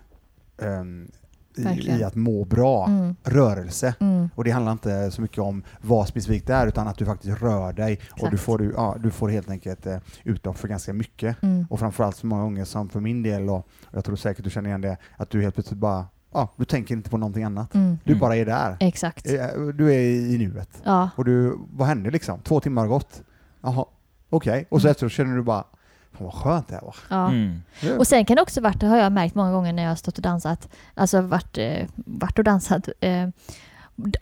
ehm, 0.62 1.09
i, 1.57 1.91
i 1.99 2.05
att 2.05 2.14
må 2.14 2.45
bra, 2.45 2.87
Mm, 2.87 3.16
rörelse. 3.24 3.95
mm. 4.01 4.29
Och 4.35 4.45
det 4.45 4.51
handlar 4.51 4.72
inte 4.72 5.11
så 5.11 5.22
mycket 5.22 5.39
om 5.39 5.62
vad 5.81 6.09
specifikt 6.09 6.47
det 6.47 6.55
är, 6.55 6.66
utan 6.66 6.89
att 6.89 6.99
du 6.99 7.05
faktiskt 7.07 7.43
rör 7.43 7.72
dig 7.72 8.01
och 8.11 8.18
du 8.18 8.24
Exakt. 8.26 8.43
får, 8.43 8.59
du, 8.59 8.72
ja, 8.76 8.97
du 9.01 9.11
får 9.11 9.29
helt 9.29 9.51
enkelt 9.51 9.87
eh, 9.87 9.97
utlopp 10.24 10.59
för 10.59 10.68
ganska 10.68 10.93
mycket. 10.93 11.43
Mm. 11.43 11.66
Och 11.70 11.79
framförallt 11.79 12.16
så 12.16 12.26
många 12.26 12.43
gånger 12.43 12.64
som 12.64 12.89
för 12.89 13.01
min 13.01 13.22
del, 13.22 13.49
och 13.51 13.57
och 13.59 13.95
jag 13.97 14.05
tror 14.05 14.16
säkert 14.16 14.45
du 14.45 14.51
känner 14.51 14.68
igen 14.68 14.81
det, 14.81 14.97
att 15.16 15.31
du 15.31 15.43
helt 15.43 15.55
plötsligt 15.55 15.79
bara, 15.81 16.07
ja, 16.33 16.49
du 16.57 16.64
tänker 16.64 16.95
inte 16.95 17.11
på 17.11 17.16
någonting 17.16 17.45
annat. 17.45 17.74
Mm. 17.74 17.99
Du 18.05 18.12
Mm. 18.12 18.20
bara 18.20 18.37
är 18.37 18.47
där. 18.47 18.76
Exakt. 18.81 19.26
Eh, 19.26 19.47
Du 19.74 19.95
är 19.95 20.01
i 20.01 20.39
nuet. 20.39 20.83
Ja. 20.85 21.11
Och 21.16 21.24
du, 21.24 21.59
vad 21.72 21.89
hände 21.89 22.11
liksom? 22.11 22.41
Två 22.41 22.61
timmar 22.61 22.83
har 22.83 22.89
gått. 22.89 23.22
Jaha, 23.62 23.85
okej. 24.31 24.66
Och 24.70 24.81
så 24.81 24.87
Mm. 24.87 24.91
efteråt 24.93 25.12
känner 25.12 25.37
du 25.37 25.43
bara, 25.43 25.64
fan 26.12 26.24
vad 26.24 26.35
skönt 26.35 26.68
det 26.68 26.74
här 26.74 26.83
var. 26.83 26.97
ja. 27.11 27.29
Mm. 27.31 27.61
Och 27.99 28.07
sen 28.07 28.24
kan 28.24 28.37
det 28.37 28.43
också 28.43 28.61
varit, 28.61 28.81
det 28.81 28.87
har 28.87 28.97
jag 28.97 29.12
märkt 29.12 29.35
många 29.35 29.53
gånger 29.53 29.72
när 29.72 29.83
jag 29.83 29.91
har 29.91 29.97
stått 29.97 30.16
och 30.16 30.22
dansat, 30.22 30.68
alltså 30.95 31.20
varit, 31.20 31.59
eh, 31.59 31.87
varit 31.95 32.39
och 32.39 32.45
dansat, 32.45 32.89
eh, 33.01 33.29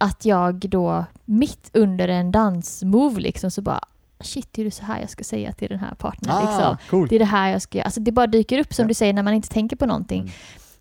att 0.01 0.25
jag 0.25 0.55
då 0.71 1.05
mitt 1.25 1.71
under 1.73 2.09
en 2.09 2.33
dansmove 2.33 3.21
liksom 3.21 3.51
så 3.51 3.63
bara 3.63 3.81
shit, 4.21 4.59
är 4.59 4.65
det 4.65 4.71
så 4.71 4.85
här 4.85 5.01
jag 5.01 5.11
ska 5.11 5.25
säga 5.25 5.53
till 5.53 5.69
den 5.69 5.79
här 5.79 5.95
partnern? 5.95 6.37
liksom. 6.41 6.63
Ah, 6.65 6.77
coolt. 6.91 7.11
Det 7.11 7.17
är 7.17 7.19
det 7.19 7.25
här 7.25 7.51
jag 7.51 7.63
ska 7.63 7.79
göra. 7.79 7.85
Alltså 7.85 8.01
det 8.01 8.13
bara 8.13 8.27
dyker 8.27 8.59
upp 8.59 8.75
som 8.75 8.83
Ja. 8.83 8.89
du 8.89 8.95
säger 8.95 9.13
när 9.13 9.23
man 9.23 9.35
inte 9.35 9.49
tänker 9.49 9.77
på 9.77 9.87
någonting. 9.87 10.21
Mm. 10.21 10.33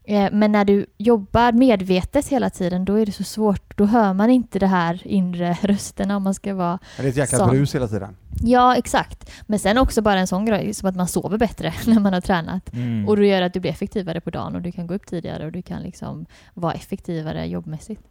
Eh, 0.07 0.29
Men 0.31 0.51
när 0.51 0.65
du 0.65 0.85
jobbar 0.97 1.51
medvetet 1.51 2.27
hela 2.27 2.49
tiden, 2.49 2.85
då 2.85 2.93
är 2.95 3.05
det 3.05 3.11
så 3.11 3.23
svårt. 3.23 3.77
Då 3.77 3.85
hör 3.85 4.13
man 4.13 4.29
inte 4.29 4.59
det 4.59 4.67
här 4.67 5.07
inre 5.07 5.53
rösterna 5.61 6.17
om 6.17 6.23
man 6.23 6.33
ska 6.33 6.53
vara... 6.53 6.79
Det 6.97 7.03
är 7.03 7.07
ett 7.07 7.17
jäkla 7.17 7.37
Sån. 7.37 7.49
brus 7.49 7.75
hela 7.75 7.87
tiden. 7.87 8.15
Ja, 8.43 8.75
exakt. 8.75 9.31
Men 9.47 9.59
sen 9.59 9.77
också 9.77 10.01
bara 10.01 10.19
en 10.19 10.27
sån 10.27 10.45
grej 10.45 10.73
som 10.73 10.89
att 10.89 10.95
man 10.95 11.07
sover 11.07 11.37
bättre 11.37 11.73
när 11.87 11.99
man 11.99 12.13
har 12.13 12.21
tränat. 12.21 12.73
Mm. 12.73 13.07
Och 13.09 13.17
det 13.17 13.27
gör 13.27 13.41
att 13.41 13.53
du 13.53 13.59
blir 13.59 13.71
effektivare 13.71 14.21
på 14.21 14.29
dagen 14.29 14.55
och 14.55 14.61
du 14.61 14.71
kan 14.71 14.87
gå 14.87 14.93
upp 14.93 15.05
tidigare 15.05 15.45
och 15.45 15.51
du 15.51 15.61
kan 15.61 15.81
liksom 15.81 16.25
vara 16.53 16.73
effektivare 16.73 17.45
jobbmässigt. 17.45 18.01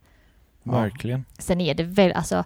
Verkligen. 0.63 1.25
Sen 1.39 1.61
är 1.61 1.75
det 1.75 1.83
väl, 1.83 2.13
alltså... 2.13 2.45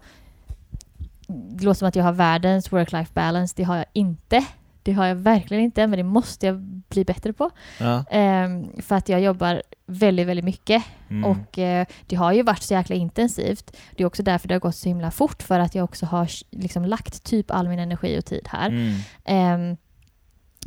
Det 1.28 1.64
låter 1.64 1.78
som 1.78 1.88
att 1.88 1.96
jag 1.96 2.04
har 2.04 2.12
världens 2.12 2.72
work-life 2.72 3.10
balance. 3.14 3.54
Det 3.56 3.62
har 3.62 3.76
jag 3.76 3.84
inte. 3.92 4.44
Det 4.88 4.94
har 4.94 5.06
jag 5.06 5.14
verkligen 5.14 5.62
inte, 5.62 5.86
men 5.86 5.96
det 5.96 6.02
måste 6.02 6.46
jag 6.46 6.56
bli 6.62 7.04
bättre 7.04 7.32
på. 7.32 7.50
Ja. 7.78 8.04
Ehm, 8.10 8.82
för 8.82 8.94
att 8.96 9.08
jag 9.08 9.20
jobbar 9.20 9.62
väldigt, 9.86 10.26
väldigt 10.26 10.44
mycket. 10.44 10.84
Mm. 11.08 11.24
Och 11.24 11.58
eh, 11.58 11.86
det 12.06 12.16
har 12.16 12.32
ju 12.32 12.42
varit 12.42 12.62
så 12.62 12.74
jäkla 12.74 12.96
intensivt. 12.96 13.76
Det 13.96 14.02
är 14.02 14.06
också 14.06 14.22
därför 14.22 14.48
det 14.48 14.54
har 14.54 14.60
gått 14.60 14.76
så 14.76 14.88
himla 14.88 15.10
fort. 15.10 15.42
För 15.42 15.60
att 15.60 15.74
jag 15.74 15.84
också 15.84 16.06
har 16.06 16.28
liksom 16.50 16.84
lagt 16.84 17.24
typ 17.24 17.50
all 17.50 17.68
min 17.68 17.78
energi 17.78 18.18
och 18.18 18.24
tid 18.24 18.48
här. 18.48 18.68
Mm. 18.68 18.94
Ehm, 19.24 19.76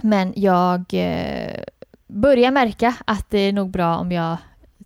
men 0.01 0.33
jag 0.35 0.85
eh, 0.91 1.63
börjar 2.07 2.51
märka 2.51 2.95
att 3.05 3.29
det 3.29 3.39
är 3.39 3.53
nog 3.53 3.71
bra 3.71 3.97
om 3.97 4.11
jag 4.11 4.37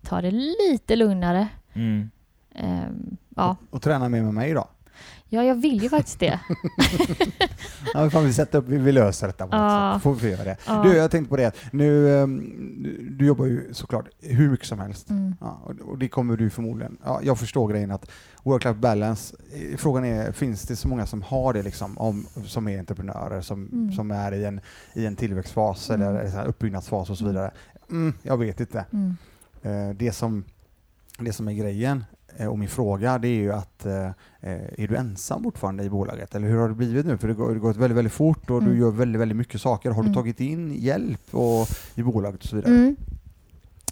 tar 0.03 0.21
det 0.21 0.31
lite 0.31 0.95
lugnare. 0.95 1.47
Mm. 1.73 2.11
Ehm, 2.55 3.17
ja. 3.35 3.57
Och, 3.69 3.75
och 3.75 3.81
träna 3.81 4.09
mer 4.09 4.23
med 4.23 4.33
mig 4.33 4.53
då. 4.53 4.67
Ja, 5.29 5.43
jag 5.43 5.55
vill 5.55 5.83
ju 5.83 5.89
faktiskt 5.89 6.19
det. 6.19 6.39
Ja, 7.93 8.03
vi 8.03 8.09
får 8.09 8.21
vi 8.21 8.33
sätta 8.33 8.57
upp, 8.57 8.67
vi, 8.67 8.91
löser 8.91 9.27
detta 9.27 9.47
på 9.47 9.55
något 9.55 9.61
Ja. 9.71 9.93
sätt. 9.95 10.03
Får 10.03 10.15
vi 10.15 10.29
göra 10.31 10.43
det. 10.43 10.57
Ja. 10.67 10.83
Du, 10.83 10.93
jag 10.95 11.11
tänkte 11.11 11.29
på 11.29 11.37
det. 11.37 11.55
Nu, 11.71 12.17
ehm, 12.17 12.53
du- 13.17 13.25
jobbar 13.25 13.45
ju 13.45 13.73
såklart 13.73 14.05
hur 14.21 14.49
mycket 14.49 14.67
som 14.67 14.79
helst. 14.79 15.09
Mm. 15.09 15.35
Ja, 15.41 15.61
och, 15.85 15.97
det 15.97 16.07
kommer 16.07 16.37
du 16.37 16.49
förmodligen... 16.49 16.97
Ja, 17.05 17.19
jag 17.23 17.39
förstår 17.39 17.67
grejen 17.67 17.91
att 17.91 18.09
work-life 18.43 18.79
balance, 18.79 19.35
eh, 19.53 19.77
frågan 19.77 20.05
är, 20.05 20.31
finns 20.31 20.61
det 20.61 20.75
så 20.75 20.87
många 20.87 21.05
som 21.05 21.21
har 21.21 21.53
det 21.53 21.63
liksom, 21.63 21.97
om, 21.97 22.25
som 22.45 22.67
är 22.67 22.79
entreprenörer, 22.79 23.41
som, 23.41 23.69
Mm. 23.73 23.91
som 23.91 24.11
är 24.11 24.31
i 24.31 24.45
en, 24.45 24.61
i 24.93 25.05
en 25.05 25.15
tillväxtfas 25.15 25.89
Mm. 25.89 26.01
eller 26.15 26.45
uppbyggnadsfas 26.45 27.09
och 27.09 27.17
så 27.17 27.25
vidare? 27.25 27.51
Mm, 27.91 28.13
jag 28.21 28.37
vet 28.37 28.59
inte. 28.59 28.85
Mm. 28.93 29.17
Eh, 29.61 29.95
det, 29.95 30.11
som, 30.11 30.43
det 31.19 31.33
som 31.33 31.47
är 31.47 31.53
grejen 31.53 32.05
och 32.49 32.59
min 32.59 32.69
fråga 32.69 33.17
det 33.17 33.27
är 33.27 33.35
ju 33.35 33.53
att 33.53 33.85
eh, 33.85 34.05
eh, 34.41 34.61
är 34.77 34.87
du 34.87 34.95
ensam 34.95 35.43
fortfarande 35.43 35.83
i 35.83 35.89
bolaget 35.89 36.35
eller 36.35 36.47
hur 36.47 36.57
har 36.59 36.67
det 36.69 36.75
blivit 36.75 37.05
nu? 37.05 37.17
För 37.17 37.27
det 37.27 37.33
det 37.53 37.59
går 37.59 37.73
väldigt, 37.73 37.97
väldigt 37.97 38.13
fort 38.13 38.49
och 38.49 38.61
du 38.61 38.67
Mm. 38.67 38.79
gör 38.79 38.91
väldigt, 38.91 39.21
väldigt 39.21 39.37
mycket 39.37 39.61
saker. 39.61 39.89
Har 39.89 40.03
du 40.03 40.07
Mm. 40.07 40.13
tagit 40.13 40.39
in 40.39 40.75
hjälp 40.75 41.21
och, 41.35 41.67
i 41.95 42.03
bolaget 42.03 42.43
och 42.43 42.49
så 42.49 42.55
vidare? 42.55 42.73
Mm. 42.73 42.95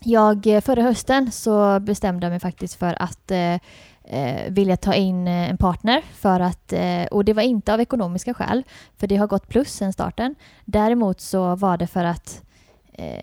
Jag, 0.05 0.47
eh, 0.47 0.61
förra 0.61 0.81
hösten 0.81 1.31
så 1.31 1.79
bestämde 1.79 2.25
jag 2.25 2.31
mig 2.31 2.39
faktiskt 2.39 2.73
för 2.75 2.95
att 3.01 3.31
eh, 3.31 3.53
eh, 4.03 4.49
vilja 4.51 4.77
ta 4.77 4.93
in 4.93 5.27
eh, 5.27 5.49
en 5.49 5.57
partner 5.57 6.01
för 6.13 6.39
att, 6.39 6.73
eh, 6.73 7.03
och 7.11 7.25
det 7.25 7.33
var 7.33 7.43
inte 7.43 7.73
av 7.73 7.81
ekonomiska 7.81 8.33
skäl, 8.33 8.63
för 8.97 9.07
det 9.07 9.15
har 9.15 9.27
gått 9.27 9.47
plus 9.49 9.73
sen 9.73 9.93
starten. 9.93 10.35
Däremot 10.65 11.21
så 11.21 11.55
var 11.55 11.77
det 11.77 11.87
för 11.87 12.03
att 12.03 12.41
eh, 12.41 12.47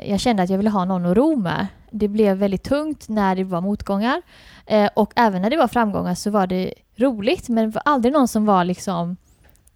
jag 0.04 0.20
kände 0.20 0.42
att 0.42 0.50
jag 0.50 0.56
ville 0.56 0.70
ha 0.70 0.84
någon 0.84 1.06
att 1.06 1.16
ro 1.16 1.36
med. 1.36 1.66
Det 1.90 2.08
blev 2.08 2.36
väldigt 2.36 2.62
tungt 2.62 3.08
när 3.08 3.36
det 3.36 3.44
var 3.44 3.60
motgångar 3.60 4.22
eh, 4.66 4.90
och 4.94 5.12
även 5.16 5.42
när 5.42 5.50
det 5.50 5.56
var 5.56 5.68
framgångar 5.68 6.14
så 6.14 6.30
var 6.30 6.46
det 6.46 6.74
roligt 6.96 7.48
men 7.48 7.64
det 7.64 7.74
var 7.74 7.82
aldrig 7.84 8.12
någon 8.12 8.28
som 8.28 8.46
var 8.46 8.64
liksom 8.64 9.16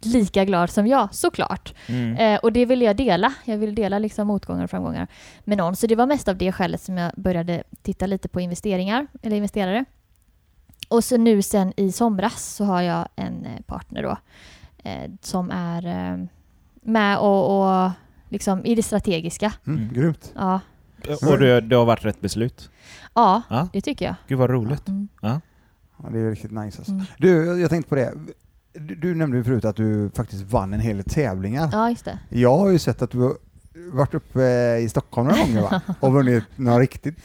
lika 0.01 0.45
glad 0.45 0.69
som 0.69 0.87
jag, 0.87 1.15
såklart. 1.15 1.73
Mm. 1.87 2.15
Eh, 2.15 2.39
och 2.39 2.53
det 2.53 2.65
ville 2.65 2.85
jag 2.85 2.95
dela. 2.95 3.33
Jag 3.45 3.57
ville 3.57 3.71
dela 3.71 3.99
liksom 3.99 4.27
motgångar 4.27 4.63
och 4.63 4.69
framgångar 4.69 5.07
med 5.43 5.57
någon. 5.57 5.75
Så 5.75 5.87
det 5.87 5.95
var 5.95 6.05
mest 6.05 6.27
av 6.27 6.37
det 6.37 6.51
skälet 6.51 6.81
som 6.81 6.97
jag 6.97 7.11
började 7.15 7.63
titta 7.81 8.05
lite 8.05 8.27
på 8.27 8.41
investeringar, 8.41 9.07
eller 9.21 9.35
investerare. 9.35 9.85
Och 10.89 11.03
så 11.03 11.17
nu 11.17 11.41
sen 11.41 11.73
i 11.77 11.91
somras 11.91 12.55
så 12.55 12.63
har 12.63 12.81
jag 12.81 13.07
en 13.15 13.45
eh, 13.45 13.61
partner 13.65 14.03
då 14.03 14.17
eh, 14.89 15.11
som 15.21 15.51
är 15.51 15.85
eh, 15.85 16.25
med 16.81 17.17
och, 17.17 17.59
och 17.59 17.91
liksom 18.29 18.65
i 18.65 18.75
det 18.75 18.83
strategiska. 18.83 19.53
Mm. 19.67 19.93
Grymt. 19.93 20.33
Ja, 20.35 20.59
Och 21.31 21.39
det, 21.39 21.61
det 21.61 21.75
har 21.75 21.85
varit 21.85 22.05
rätt 22.05 22.21
beslut. 22.21 22.69
Ja, 23.13 23.41
Ja. 23.49 23.67
det 23.73 23.81
tycker 23.81 24.05
jag. 24.05 24.15
Gud 24.27 24.37
vad 24.37 24.49
roligt. 24.49 24.87
Mm. 24.87 25.07
Ja, 25.21 25.41
det 26.11 26.19
är 26.19 26.29
riktigt 26.29 26.51
nice 26.51 26.77
alltså. 26.77 26.91
Mm. 26.91 27.05
Du, 27.17 27.59
jag 27.61 27.69
tänkte 27.69 27.89
på 27.89 27.95
det. 27.95 28.13
Du, 28.73 28.95
du 28.95 29.15
nämnde 29.15 29.37
ju 29.37 29.43
förut 29.43 29.65
att 29.65 29.75
du 29.75 30.09
faktiskt 30.15 30.43
vann 30.51 30.73
en 30.73 30.79
hel 30.79 30.95
del 30.97 31.05
tävlingar. 31.05 31.69
Ja, 31.71 31.89
just 31.89 32.05
det. 32.05 32.19
Jag 32.29 32.57
har 32.57 32.69
ju 32.69 32.79
sett 32.79 33.01
att 33.01 33.11
du 33.11 33.37
varit 33.93 34.13
uppe 34.13 34.41
i 34.77 34.89
Stockholm 34.89 35.27
några 35.27 35.41
gånger 35.41 35.61
va? 35.61 35.81
och 35.99 36.13
vunnit 36.13 36.43
några 36.55 36.79
riktigt 36.79 37.15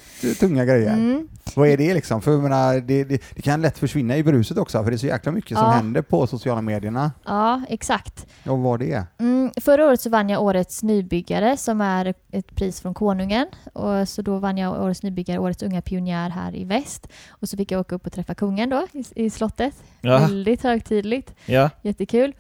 tunga 0.41 0.65
grejer. 0.65 0.93
Mm. 0.93 1.29
Vad 1.57 1.69
är 1.69 1.77
det 1.77 1.95
liksom? 1.95 2.23
För 2.23 2.31
jag 2.31 2.41
menar, 2.43 2.75
det, 2.81 3.05
det, 3.05 3.23
det 3.35 3.43
kan 3.43 3.63
lätt 3.63 3.79
försvinna 3.79 4.17
i 4.17 4.23
bruset 4.23 4.59
också, 4.59 4.83
för 4.85 4.91
det 4.91 4.97
är 4.97 4.99
så 4.99 5.07
jäkla 5.07 5.33
mycket 5.33 5.59
som 5.59 5.67
Ja. 5.67 5.71
händer 5.73 6.03
på 6.03 6.27
sociala 6.27 6.63
medierna. 6.63 7.13
Ja, 7.25 7.63
exakt. 7.69 8.27
Och 8.47 8.59
vad 8.59 8.79
det 8.81 8.93
är. 8.93 9.05
Mm, 9.19 9.51
förra 9.61 9.87
året 9.87 10.01
så 10.01 10.11
vann 10.11 10.29
jag 10.29 10.43
Årets 10.43 10.83
nybyggare 10.83 11.57
som 11.57 11.81
är 11.81 12.15
ett 12.33 12.55
pris 12.55 12.81
från 12.81 12.95
Konungen. 12.95 13.47
Och 13.73 14.09
så 14.09 14.23
då 14.23 14.39
vann 14.39 14.59
jag 14.59 14.85
Årets 14.85 15.03
nybyggare, 15.03 15.39
Årets 15.39 15.63
unga 15.63 15.83
pionjär 15.83 16.31
här 16.31 16.57
i 16.57 16.65
väst. 16.65 17.07
Och 17.31 17.49
så 17.49 17.57
fick 17.57 17.73
jag 17.73 17.81
åka 17.81 17.95
upp 17.95 18.07
och 18.07 18.13
träffa 18.13 18.35
kungen 18.35 18.71
då 18.71 18.87
i, 18.93 19.25
i 19.25 19.31
slottet. 19.31 19.75
Ja, 20.01 20.19
Väldigt 20.19 20.63
högtidligt. 20.63 21.35
ja. 21.47 21.71
Jättekul. 21.83 22.33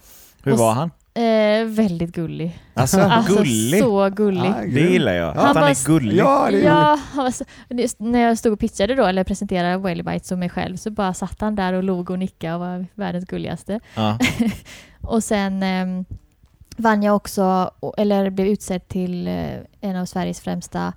Hur 0.42 0.52
Och 0.52 0.58
var 0.58 0.72
han? 0.72 0.90
Eh, 1.14 1.64
väldigt 1.66 2.12
gullig. 2.14 2.58
Alltså, 2.74 3.00
Alltså 3.00 3.34
gullig. 3.34 3.80
så 3.82 4.08
gullig. 4.10 4.44
Ja, 4.44 4.54
Det 4.74 4.80
gillar 4.80 5.12
jag. 5.12 5.26
Ja. 5.26 5.30
Att 5.30 5.36
Han 5.36 5.46
han 5.46 5.54
bara- 5.54 5.70
är 5.70 5.86
gullig. 5.86 6.16
Ja, 6.16 6.48
är 6.48 6.52
Ja, 6.64 6.98
han 7.12 7.32
så, 7.32 7.44
när 7.98 8.20
jag 8.20 8.38
stod 8.38 8.52
och 8.52 8.60
pitchade 8.60 8.94
då, 8.94 9.04
eller 9.04 9.24
presenterade 9.24 9.76
Whaley 9.78 10.20
och 10.32 10.38
mig 10.38 10.48
själv, 10.48 10.76
så 10.76 10.90
bara 10.90 11.14
satt 11.14 11.40
han 11.40 11.54
där 11.54 11.72
och 11.72 11.82
log 11.84 12.10
och 12.10 12.18
nickade 12.18 12.54
och 12.54 12.60
var 12.60 12.86
världens 12.94 13.24
gulligaste. 13.24 13.80
Ja. 13.94 14.18
Och 15.02 15.24
sen 15.24 15.62
ehm, 15.62 16.04
vann 16.76 17.02
jag 17.02 17.16
också, 17.16 17.70
eller 17.96 18.30
blev 18.30 18.46
utsedd 18.46 18.88
till 18.88 19.26
eh, 19.28 19.50
en 19.80 19.96
av 19.96 20.04
Sveriges 20.06 20.40
främsta 20.40 20.92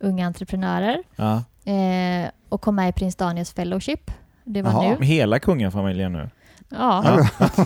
unga 0.00 0.26
entreprenörer 0.26 1.02
Ja. 1.16 1.34
eh, 1.72 2.30
och 2.48 2.60
kom 2.60 2.74
med 2.74 2.88
i 2.88 2.92
Prins 2.92 3.16
Daniels 3.16 3.52
Fellowship. 3.52 4.10
Det 4.44 4.62
var 4.62 4.70
Jaha. 4.70 4.96
nu. 5.00 5.04
Hela 5.06 5.38
kungafamiljen 5.38 6.12
nu. 6.12 6.30
Ja. 6.68 7.20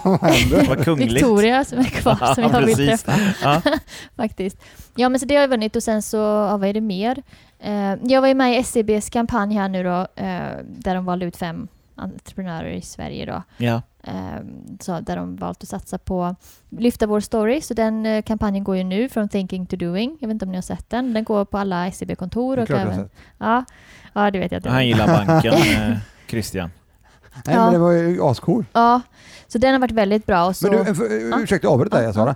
Ja. 0.05 0.95
Victoria 0.97 1.65
som 1.65 1.79
är 1.79 1.85
kvar 1.85 2.35
som 2.35 2.45
Ja, 2.45 2.51
jag 2.53 2.67
vill 2.67 2.77
precis. 2.77 3.03
träffa. 3.03 3.21
Ja. 3.43 3.63
Faktiskt. 4.17 4.57
Ja 4.97 5.09
men 5.09 5.21
så 5.21 5.27
det 5.27 5.35
har 5.35 5.41
jag 5.41 5.49
vunnit 5.49 5.77
och 5.77 5.83
sen 5.83 6.03
så, 6.03 6.17
ja, 6.17 6.57
vad 6.57 6.69
är 6.69 6.73
det 6.75 6.81
mer? 6.81 7.23
Eh, 7.59 7.95
jag 8.03 8.21
var 8.21 8.29
ju 8.29 8.35
med 8.35 8.53
i 8.53 8.57
SCBs 8.57 9.11
kampanj 9.11 9.55
här 9.55 9.69
nu 9.69 9.83
då, 9.83 10.07
eh, 10.23 10.41
där 10.67 10.95
de 10.95 11.05
valde 11.05 11.27
ut 11.27 11.37
fem 11.37 11.69
entreprenörer 11.95 12.71
i 12.71 12.81
Sverige 12.83 13.27
då. 13.27 13.43
Ja. 13.57 13.83
Eh, 14.03 14.41
så 14.81 15.01
där 15.01 15.17
de 15.17 15.37
valt 15.37 15.63
att 15.63 15.69
satsa 15.69 15.99
på 15.99 16.35
Lyfta 16.69 17.07
vår 17.07 17.21
story. 17.21 17.61
Så 17.61 17.75
den 17.75 18.23
kampanjen 18.23 18.65
går 18.65 18.77
ju 18.77 18.85
nu 18.85 19.09
från 19.09 19.29
thinking 19.29 19.67
to 19.67 19.77
doing. 19.77 20.17
Jag 20.21 20.29
vet 20.29 20.35
inte 20.35 20.45
om 20.45 20.51
ni 20.51 20.57
har 20.57 20.63
sett 20.63 20.91
den. 20.91 21.13
Den 21.13 21.25
går 21.25 21.45
på 21.45 21.59
alla 21.59 21.87
SCB-kontor. 21.87 22.59
Och 22.59 22.71
även, 22.71 22.97
sett. 22.97 23.13
ja, 23.39 23.65
ja, 24.13 24.31
det 24.31 24.39
vet 24.39 24.53
jag. 24.53 24.67
Han 24.67 24.87
gillar 24.87 25.07
banken, 25.27 25.55
Christian. 26.27 26.71
Nej, 27.47 27.55
Ja. 27.57 27.65
men 27.65 27.73
det 27.73 27.79
var 27.79 27.93
ju 27.93 28.23
ascool. 28.23 28.65
Ja, 28.73 29.01
så 29.49 29.59
den 29.59 29.73
har 29.73 29.79
varit 29.81 29.91
väldigt 29.93 30.27
bra. 30.27 30.47
Och 30.47 30.57
så, 30.57 30.71
Men 30.73 30.85
du, 30.85 30.95
för, 30.95 31.31
Ja. 31.31 31.41
ursäkta 31.41 31.67
jag 31.67 31.73
avbryter 31.73 31.97
dig 31.97 32.07
Ja, 32.07 32.13
Sara. 32.13 32.35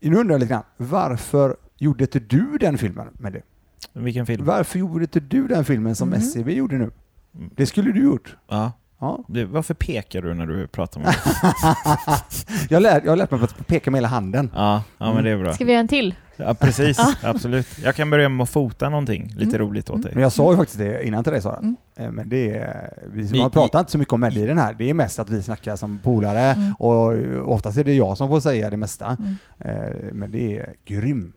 Nu 0.00 0.16
undrar 0.16 0.34
jag 0.34 0.40
lite 0.40 0.50
grann, 0.52 0.62
varför 0.76 1.56
gjorde 1.78 2.04
inte 2.04 2.18
du 2.20 2.56
den 2.60 2.78
filmen 2.78 3.06
med 3.12 3.32
det? 3.32 3.42
Vilken 3.92 4.26
film? 4.26 4.44
Varför 4.44 4.78
gjorde 4.78 5.04
inte 5.04 5.20
du 5.20 5.48
den 5.48 5.64
filmen 5.64 5.96
som 5.96 6.08
Mhm. 6.08 6.18
SCB 6.18 6.52
gjorde 6.54 6.78
nu? 6.78 6.90
Det 7.56 7.66
skulle 7.66 7.92
du 7.92 8.02
gjort. 8.04 8.36
Ja. 8.48 8.72
Ja. 9.00 9.24
Det, 9.28 9.44
varför 9.44 9.74
pekar 9.74 10.22
du 10.22 10.34
när 10.34 10.46
du 10.46 10.66
pratar 10.66 11.00
med 11.00 11.06
mig? 11.06 11.16
jag, 12.68 12.76
har 12.76 12.80
lärt, 12.80 13.04
jag 13.04 13.12
har 13.12 13.16
lärt 13.16 13.30
mig 13.30 13.40
att 13.42 13.66
peka 13.66 13.90
med 13.90 13.98
hela 13.98 14.08
handen. 14.08 14.50
Ja, 14.54 14.82
ja 14.98 15.14
men 15.14 15.24
det 15.24 15.30
är 15.30 15.38
bra. 15.38 15.52
Ska 15.54 15.64
vi 15.64 15.72
göra 15.72 15.80
en 15.80 15.88
till? 15.88 16.14
Ja, 16.36 16.54
precis. 16.54 16.98
Absolut. 17.22 17.66
Jag 17.84 17.94
kan 17.94 18.10
börja 18.10 18.28
med 18.28 18.42
att 18.44 18.50
fota 18.50 18.88
någonting 18.88 19.32
lite 19.36 19.56
Mm. 19.56 19.68
roligt 19.68 19.90
åt 19.90 20.02
dig. 20.02 20.10
Men 20.14 20.22
jag 20.22 20.32
sa 20.32 20.50
ju 20.50 20.56
faktiskt 20.56 20.78
det 20.78 21.06
innan 21.06 21.24
till 21.24 21.32
dig 21.32 21.42
Sara. 21.42 21.56
Mm. 21.56 21.76
Eh, 21.96 22.10
Men 22.10 22.28
det 22.28 22.50
är, 22.56 22.92
vi 23.12 23.22
Vi- 23.22 23.40
har 23.40 23.50
pratat 23.50 23.78
inte 23.80 23.92
så 23.92 23.98
mycket 23.98 24.12
om 24.14 24.24
i 24.24 24.46
den 24.46 24.58
här. 24.58 24.74
Det 24.78 24.90
är 24.90 24.94
mest 24.94 25.18
att 25.18 25.30
vi 25.30 25.42
snackar 25.42 25.76
som 25.76 25.98
polare 25.98 26.40
Mm. 26.40 26.72
och 26.78 27.12
oftast 27.54 27.78
är 27.78 27.84
det 27.84 27.94
jag 27.94 28.16
som 28.16 28.28
får 28.28 28.40
säga 28.40 28.70
det 28.70 28.76
mesta. 28.76 29.16
Mm. 29.18 29.36
Eh, 29.58 29.96
Men 30.12 30.30
det 30.30 30.58
är 30.58 30.74
grym 30.84 31.32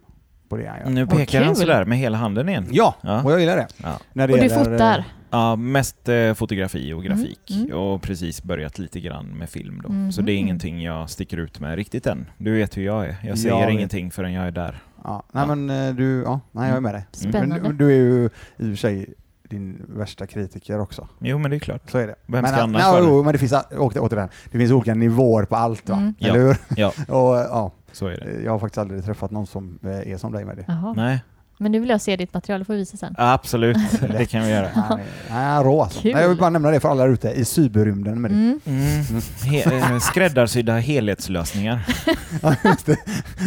på 0.50 0.58
det 0.58 0.68
han 0.68 0.80
gör. 0.80 0.90
Nu 0.90 1.08
pekar 1.08 1.44
han 1.44 1.56
sådär 1.56 1.86
med 1.86 1.98
hela 1.98 2.18
handen 2.18 2.50
igen. 2.50 2.68
Ja, 2.72 2.96
Ja. 3.02 3.24
och 3.24 3.32
jag 3.32 3.40
gillar 3.40 3.58
det. 3.58 3.68
Ja. 3.78 3.90
När 4.14 4.28
det 4.28 4.34
Och 4.34 4.40
du 4.40 4.46
gäller, 4.46 4.64
fotar? 4.72 5.06
Ja, 5.34 5.56
mest 5.56 6.10
eh, 6.10 6.34
fotografi 6.34 6.94
och 6.94 7.04
grafik 7.04 7.52
Mm, 7.52 7.66
mm. 7.66 7.78
och 7.78 8.02
precis 8.02 8.44
börjat 8.44 8.80
lite 8.80 9.00
grann 9.00 9.26
med 9.26 9.50
film 9.50 9.82
då. 9.84 9.90
Mhm. 9.90 10.12
Så 10.12 10.22
det 10.22 10.32
är 10.32 10.38
ingenting 10.38 10.82
jag 10.84 11.10
sticker 11.10 11.38
ut 11.38 11.60
med 11.60 11.76
riktigt 11.76 12.08
än. 12.08 12.26
Du 12.38 12.52
vet 12.54 12.78
hur 12.78 12.84
jag 12.84 13.06
är. 13.06 13.16
Jag 13.24 13.38
säger 13.38 13.56
Jag 13.60 13.66
vet. 13.66 13.74
ingenting 13.74 14.12
förrän 14.12 14.34
jag 14.34 14.46
är 14.48 14.52
där. 14.52 14.78
Ja, 15.04 15.24
nej 15.32 15.46
Ja. 15.48 15.56
men 15.56 15.88
eh, 15.90 15.96
du, 15.96 16.22
ja, 16.24 16.40
nej 16.52 16.68
jag 16.70 16.78
är 16.78 16.82
med 16.82 16.94
dig. 16.94 17.06
Spännande. 17.12 17.60
Men 17.62 17.78
du, 17.78 17.86
du 17.86 17.92
är 17.92 17.98
ju 17.98 18.26
i 18.26 18.30
och 18.30 18.32
för 18.58 18.76
sig 18.76 19.14
din 19.50 19.86
värsta 19.88 20.28
kritiker 20.28 20.80
också. 20.80 21.08
Jo, 21.20 21.38
men 21.38 21.52
det 21.52 21.58
är 21.58 21.60
klart. 21.60 21.90
Så 21.90 21.98
är 21.98 22.08
det. 22.08 22.16
Vem 22.26 22.42
men, 22.42 22.48
ska 22.52 22.58
eh, 22.58 22.64
annars 22.64 22.82
nej, 22.82 22.92
vara 23.02 23.18
det? 23.18 23.24
men 23.24 23.34
det 23.34 23.40
finns, 23.40 23.54
åter, 23.78 24.02
återigen, 24.04 24.30
det 24.52 24.58
finns 24.58 24.72
olika 24.72 24.94
nivåer 24.94 25.46
på 25.46 25.56
allt 25.56 25.90
va? 25.90 25.96
Mm. 25.98 26.14
Eller 26.20 26.40
Ja. 26.40 26.46
hur? 26.46 26.58
Ja, 26.78 26.88
Och 27.08 27.36
ja, 27.36 27.72
så 27.92 28.08
är 28.08 28.18
det. 28.18 28.44
jag 28.44 28.52
har 28.52 28.60
faktiskt 28.60 28.78
aldrig 28.78 29.06
träffat 29.06 29.32
någon 29.32 29.48
som 29.48 29.80
är 29.84 30.18
som 30.18 30.32
dig 30.32 30.46
med 30.46 30.58
det. 30.58 30.66
Jaha. 30.68 30.94
Nej, 30.98 31.24
Men 31.58 31.72
nu 31.72 31.80
vill 31.80 31.90
jag 31.90 32.02
se 32.02 32.16
ditt 32.16 32.34
material, 32.34 32.60
det 32.60 32.66
får 32.66 32.74
vi 32.74 32.80
visa 32.80 32.98
sen. 32.98 33.16
absolut. 33.18 33.78
Det 34.18 34.26
kan 34.26 34.44
vi 34.44 34.50
göra. 34.50 35.00
Nej, 35.30 35.64
rå 35.64 35.82
alltså. 35.84 36.00
Nej, 36.04 36.12
Jag 36.22 36.30
vill 36.30 36.38
bara 36.38 36.50
nämna 36.50 36.72
det 36.72 36.80
för 36.80 36.90
alla 36.90 37.04
där 37.06 37.14
ute 37.14 37.30
i 37.30 37.46
cyberrymden 37.46 38.22
med 38.22 38.32
det. 38.32 38.36
Mm. 38.36 38.60
Mm. 38.66 39.02
He- 39.44 39.94
eh, 39.94 40.00
skräddarsydda 40.00 40.78
helhetslösningar. 40.78 41.86
Ja, 42.42 42.56
just 42.64 42.86
det. 42.86 42.98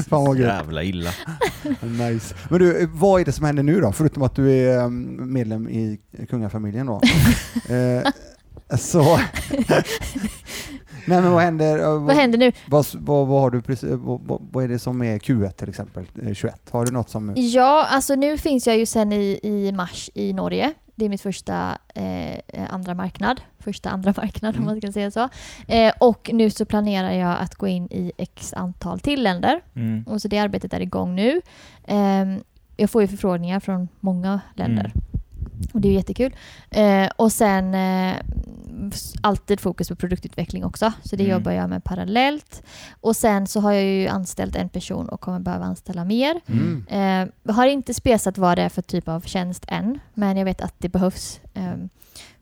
Fan 0.09 0.25
vad 0.25 0.39
gött. 0.39 0.49
Jävla 0.49 0.83
illa. 0.83 1.11
Nice. 1.81 2.35
Men 2.49 2.59
du, 2.59 2.89
vad 2.93 3.21
är 3.21 3.25
det 3.25 3.33
som 3.33 3.47
händer 3.47 3.63
nu 3.63 3.81
då? 3.81 3.93
Förutom 3.93 4.23
att 4.23 4.35
du 4.35 4.51
är 4.53 4.79
eh, 4.79 4.89
medlem 4.91 5.69
i 5.69 5.99
kungafamiljen 6.31 6.87
då. 6.87 7.01
eh, 7.75 8.11
så... 8.79 9.19
Nej 11.07 11.23
men 11.23 11.33
vad 11.33 11.43
händer? 11.43 11.79
eh, 11.79 11.99
Vad 12.03 12.17
händer 12.17 12.39
nu? 12.39 12.53
Vad, 12.67 12.87
vad, 12.95 13.27
vad 13.27 13.41
har 13.41 13.51
du 13.51 13.63
precis, 13.63 13.91
vad, 13.93 14.21
vad, 14.21 14.43
vad 14.53 14.65
är 14.65 14.69
det 14.69 14.79
som 14.79 15.03
är 15.03 15.19
Q1 15.19 15.51
till 15.51 15.69
exempel? 15.69 16.07
Eh, 16.23 16.35
21? 16.35 16.71
Har 16.71 16.87
du 16.87 16.93
något 16.93 17.11
som... 17.11 17.33
Ja, 17.37 17.87
alltså 17.91 18.15
nu 18.15 18.39
finns 18.39 18.67
jag 18.67 18.79
ju 18.79 18.87
sen 18.87 19.13
i, 19.13 19.41
i 19.43 19.73
mars 19.73 20.11
i 20.15 20.33
Norge. 20.33 20.73
Det 20.95 21.05
är 21.05 21.09
mitt 21.09 21.21
första 21.21 21.79
eh, 21.95 22.39
andra 22.71 22.95
marknad. 22.95 23.41
Första 23.59 23.91
andra 23.91 24.15
marknad 24.17 24.55
Mm. 24.55 24.69
om 24.69 24.73
man 24.75 24.81
ska 24.81 24.93
säga 24.93 25.11
så. 25.11 25.29
Eh, 25.69 25.93
och 26.01 26.31
nu 26.33 26.51
så 26.51 26.65
planerar 26.65 27.11
jag 27.13 27.37
att 27.41 27.55
gå 27.55 27.67
in 27.69 27.87
i 27.91 28.13
x 28.17 28.53
antal 28.57 29.01
till 29.01 29.23
länder. 29.23 29.61
Mm. 29.75 30.05
Och 30.09 30.23
så 30.23 30.29
det 30.29 30.39
arbetet 30.39 30.75
är 30.75 30.81
igång 30.81 31.15
nu. 31.15 31.41
Ehm, 31.87 32.41
jag 32.77 32.91
får 32.91 33.03
ju 33.03 33.09
förfrågningar 33.09 33.61
från 33.61 33.89
många 34.01 34.41
länder. 34.55 34.85
Mm. 34.95 35.03
Och 35.73 35.81
det 35.81 35.89
är 35.89 35.93
jättekul. 35.93 36.37
Eh, 36.71 37.09
och 37.17 37.33
sen 37.33 37.75
eh, 37.75 38.17
alltid 39.21 39.61
fokus 39.61 39.89
på 39.89 39.97
produktutveckling 39.97 40.65
också. 40.65 40.93
Så 41.05 41.17
det 41.17 41.25
Mm. 41.25 41.37
jobbar 41.37 41.53
jag 41.53 41.71
med 41.71 41.85
parallellt. 41.85 42.63
Och 43.01 43.17
sen 43.17 43.47
så 43.47 43.61
har 43.61 43.73
jag 43.73 43.85
ju 43.85 44.09
anställt 44.09 44.57
en 44.57 44.69
person 44.69 45.09
och 45.09 45.21
kommer 45.21 45.39
behöva 45.41 45.65
anställa 45.65 46.05
mer. 46.05 46.41
Mm. 46.47 46.87
Eh, 47.47 47.55
har 47.55 47.67
inte 47.67 47.95
spesat 47.95 48.39
vad 48.39 48.59
det 48.59 48.63
är 48.63 48.69
för 48.69 48.83
typ 48.83 49.09
av 49.09 49.21
tjänst 49.21 49.65
än, 49.69 49.99
men 50.15 50.37
jag 50.37 50.45
vet 50.45 50.61
att 50.61 50.75
det 50.79 50.89
behövs. 50.89 51.41
Ehm, 51.55 51.89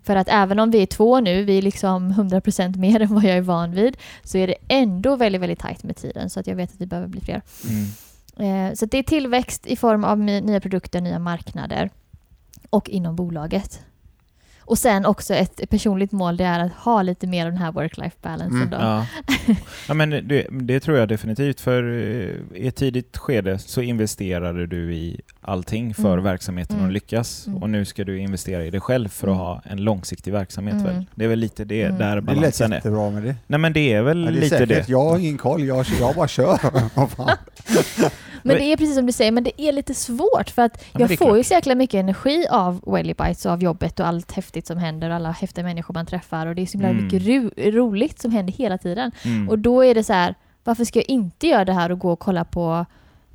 för 0.02 0.16
att 0.16 0.28
även 0.30 0.58
om 0.58 0.70
vi 0.70 0.82
är 0.82 0.86
två 0.86 1.20
nu, 1.20 1.44
vi 1.44 1.58
är 1.58 1.62
liksom 1.62 2.12
100% 2.12 2.76
mer 2.76 3.00
än 3.02 3.14
vad 3.14 3.24
jag 3.24 3.36
är 3.36 3.40
van 3.42 3.70
vid, 3.72 3.96
så 4.22 4.38
är 4.38 4.46
det 4.46 4.54
ändå 4.68 5.16
väldigt, 5.16 5.40
väldigt 5.40 5.58
tajt 5.58 5.82
med 5.82 5.96
tiden. 5.96 6.30
Så 6.30 6.40
att 6.40 6.46
jag 6.46 6.56
vet 6.56 6.72
att 6.72 6.80
vi 6.80 6.86
behöver 6.86 7.08
bli 7.08 7.20
fler. 7.20 7.42
Mm. 7.68 8.68
Eh, 8.70 8.74
så 8.74 8.86
det 8.86 8.98
är 8.98 9.02
tillväxt 9.02 9.66
i 9.66 9.76
form 9.76 10.04
av 10.04 10.18
nya 10.18 10.60
produkter, 10.60 11.00
nya 11.00 11.18
marknader 11.18 11.90
och 12.74 12.88
inom 12.88 13.16
bolaget. 13.16 13.80
Och 14.66 14.78
sen 14.78 15.06
också 15.06 15.34
ett 15.34 15.70
personligt 15.70 16.12
mål, 16.12 16.36
det 16.36 16.44
är 16.44 16.60
att 16.60 16.72
ha 16.72 17.02
lite 17.02 17.26
mer 17.26 17.46
av 17.46 17.52
den 17.52 17.60
här 17.60 17.72
work-life 17.72 18.16
balansen 18.22 18.56
Mm, 18.56 18.70
då. 18.70 18.76
Ja. 18.76 19.06
ja, 19.88 19.94
men 19.94 20.10
det, 20.10 20.46
det 20.50 20.80
tror 20.80 20.98
jag 20.98 21.08
definitivt. 21.08 21.60
För 21.60 21.82
eh, 21.82 22.58
i 22.62 22.68
ett 22.68 22.76
tidigt 22.76 23.16
skede 23.18 23.58
så 23.58 23.80
investerade 23.82 24.66
du 24.66 24.94
i 24.94 25.20
allting 25.40 25.94
för 25.94 26.12
Mm. 26.12 26.24
verksamheten 26.24 26.76
Mm. 26.76 26.86
att 26.88 26.92
lyckas. 26.92 27.46
Mm. 27.46 27.62
Och 27.62 27.70
nu 27.70 27.84
ska 27.84 28.04
du 28.04 28.18
investera 28.18 28.64
i 28.64 28.70
dig 28.70 28.80
själv 28.80 29.08
för 29.08 29.26
att 29.28 29.34
Mm. 29.34 29.38
ha 29.46 29.62
en 29.64 29.78
långsiktig 29.84 30.32
verksamhet. 30.32 30.74
Mm. 30.74 30.86
Väl? 30.86 31.06
Det 31.14 31.24
är 31.24 31.28
väl 31.28 31.38
lite 31.38 31.64
det 31.64 31.82
Mm. 31.82 31.98
där 31.98 32.08
Det 32.08 32.14
lät 32.14 32.24
balansen 32.24 32.72
är. 32.72 32.76
jättebra 32.76 33.10
med 33.10 33.22
det. 33.22 33.36
Nej 33.46 33.60
men 33.60 33.72
det 33.72 33.92
är 33.92 34.02
väl 34.02 34.24
Ja, 34.24 34.30
det 34.30 34.36
är 34.38 34.40
lite 34.40 34.48
säkert. 34.58 34.68
det. 34.68 34.88
Jag 34.88 35.04
har 35.04 35.18
ingen 35.18 35.38
koll, 35.38 35.64
jag, 35.64 35.86
jag 36.00 36.14
bara 36.14 36.28
kör. 36.28 36.58
Men 38.44 38.56
det 38.56 38.72
är 38.72 38.76
precis 38.76 38.94
som 38.94 39.06
du 39.06 39.12
säger, 39.12 39.32
men 39.32 39.44
det 39.44 39.62
är 39.62 39.72
lite 39.72 39.94
svårt 39.94 40.50
för 40.50 40.62
att 40.62 40.84
men 40.92 41.00
jag 41.00 41.08
får 41.18 41.26
klart. 41.26 41.38
ju 41.38 41.44
så 41.44 41.54
jäkla 41.54 41.74
mycket 41.74 41.98
energi 41.98 42.46
av 42.50 42.80
Welly 42.86 43.14
Bites 43.14 43.46
och 43.46 43.52
av 43.52 43.62
jobbet 43.62 44.00
och 44.00 44.06
allt 44.06 44.32
häftigt 44.32 44.66
som 44.66 44.78
händer 44.78 45.10
och 45.10 45.16
alla 45.16 45.30
häftiga 45.30 45.64
människor 45.64 45.94
man 45.94 46.06
träffar 46.06 46.46
och 46.46 46.54
det 46.54 46.62
är 46.62 46.66
så 46.66 46.72
himla 46.72 46.88
Mm. 46.88 47.04
mycket 47.04 47.22
ro 47.26 47.50
roligt 47.70 48.20
som 48.20 48.30
händer 48.30 48.52
hela 48.52 48.78
tiden. 48.78 49.10
Mm. 49.24 49.48
Och 49.48 49.58
då 49.58 49.84
är 49.84 49.94
det 49.94 50.04
så 50.04 50.12
här, 50.12 50.34
varför 50.64 50.84
ska 50.84 50.98
jag 50.98 51.08
inte 51.10 51.46
göra 51.46 51.64
det 51.64 51.72
här 51.72 51.92
och 51.92 51.98
gå 51.98 52.12
och 52.12 52.18
kolla 52.18 52.44
på 52.44 52.86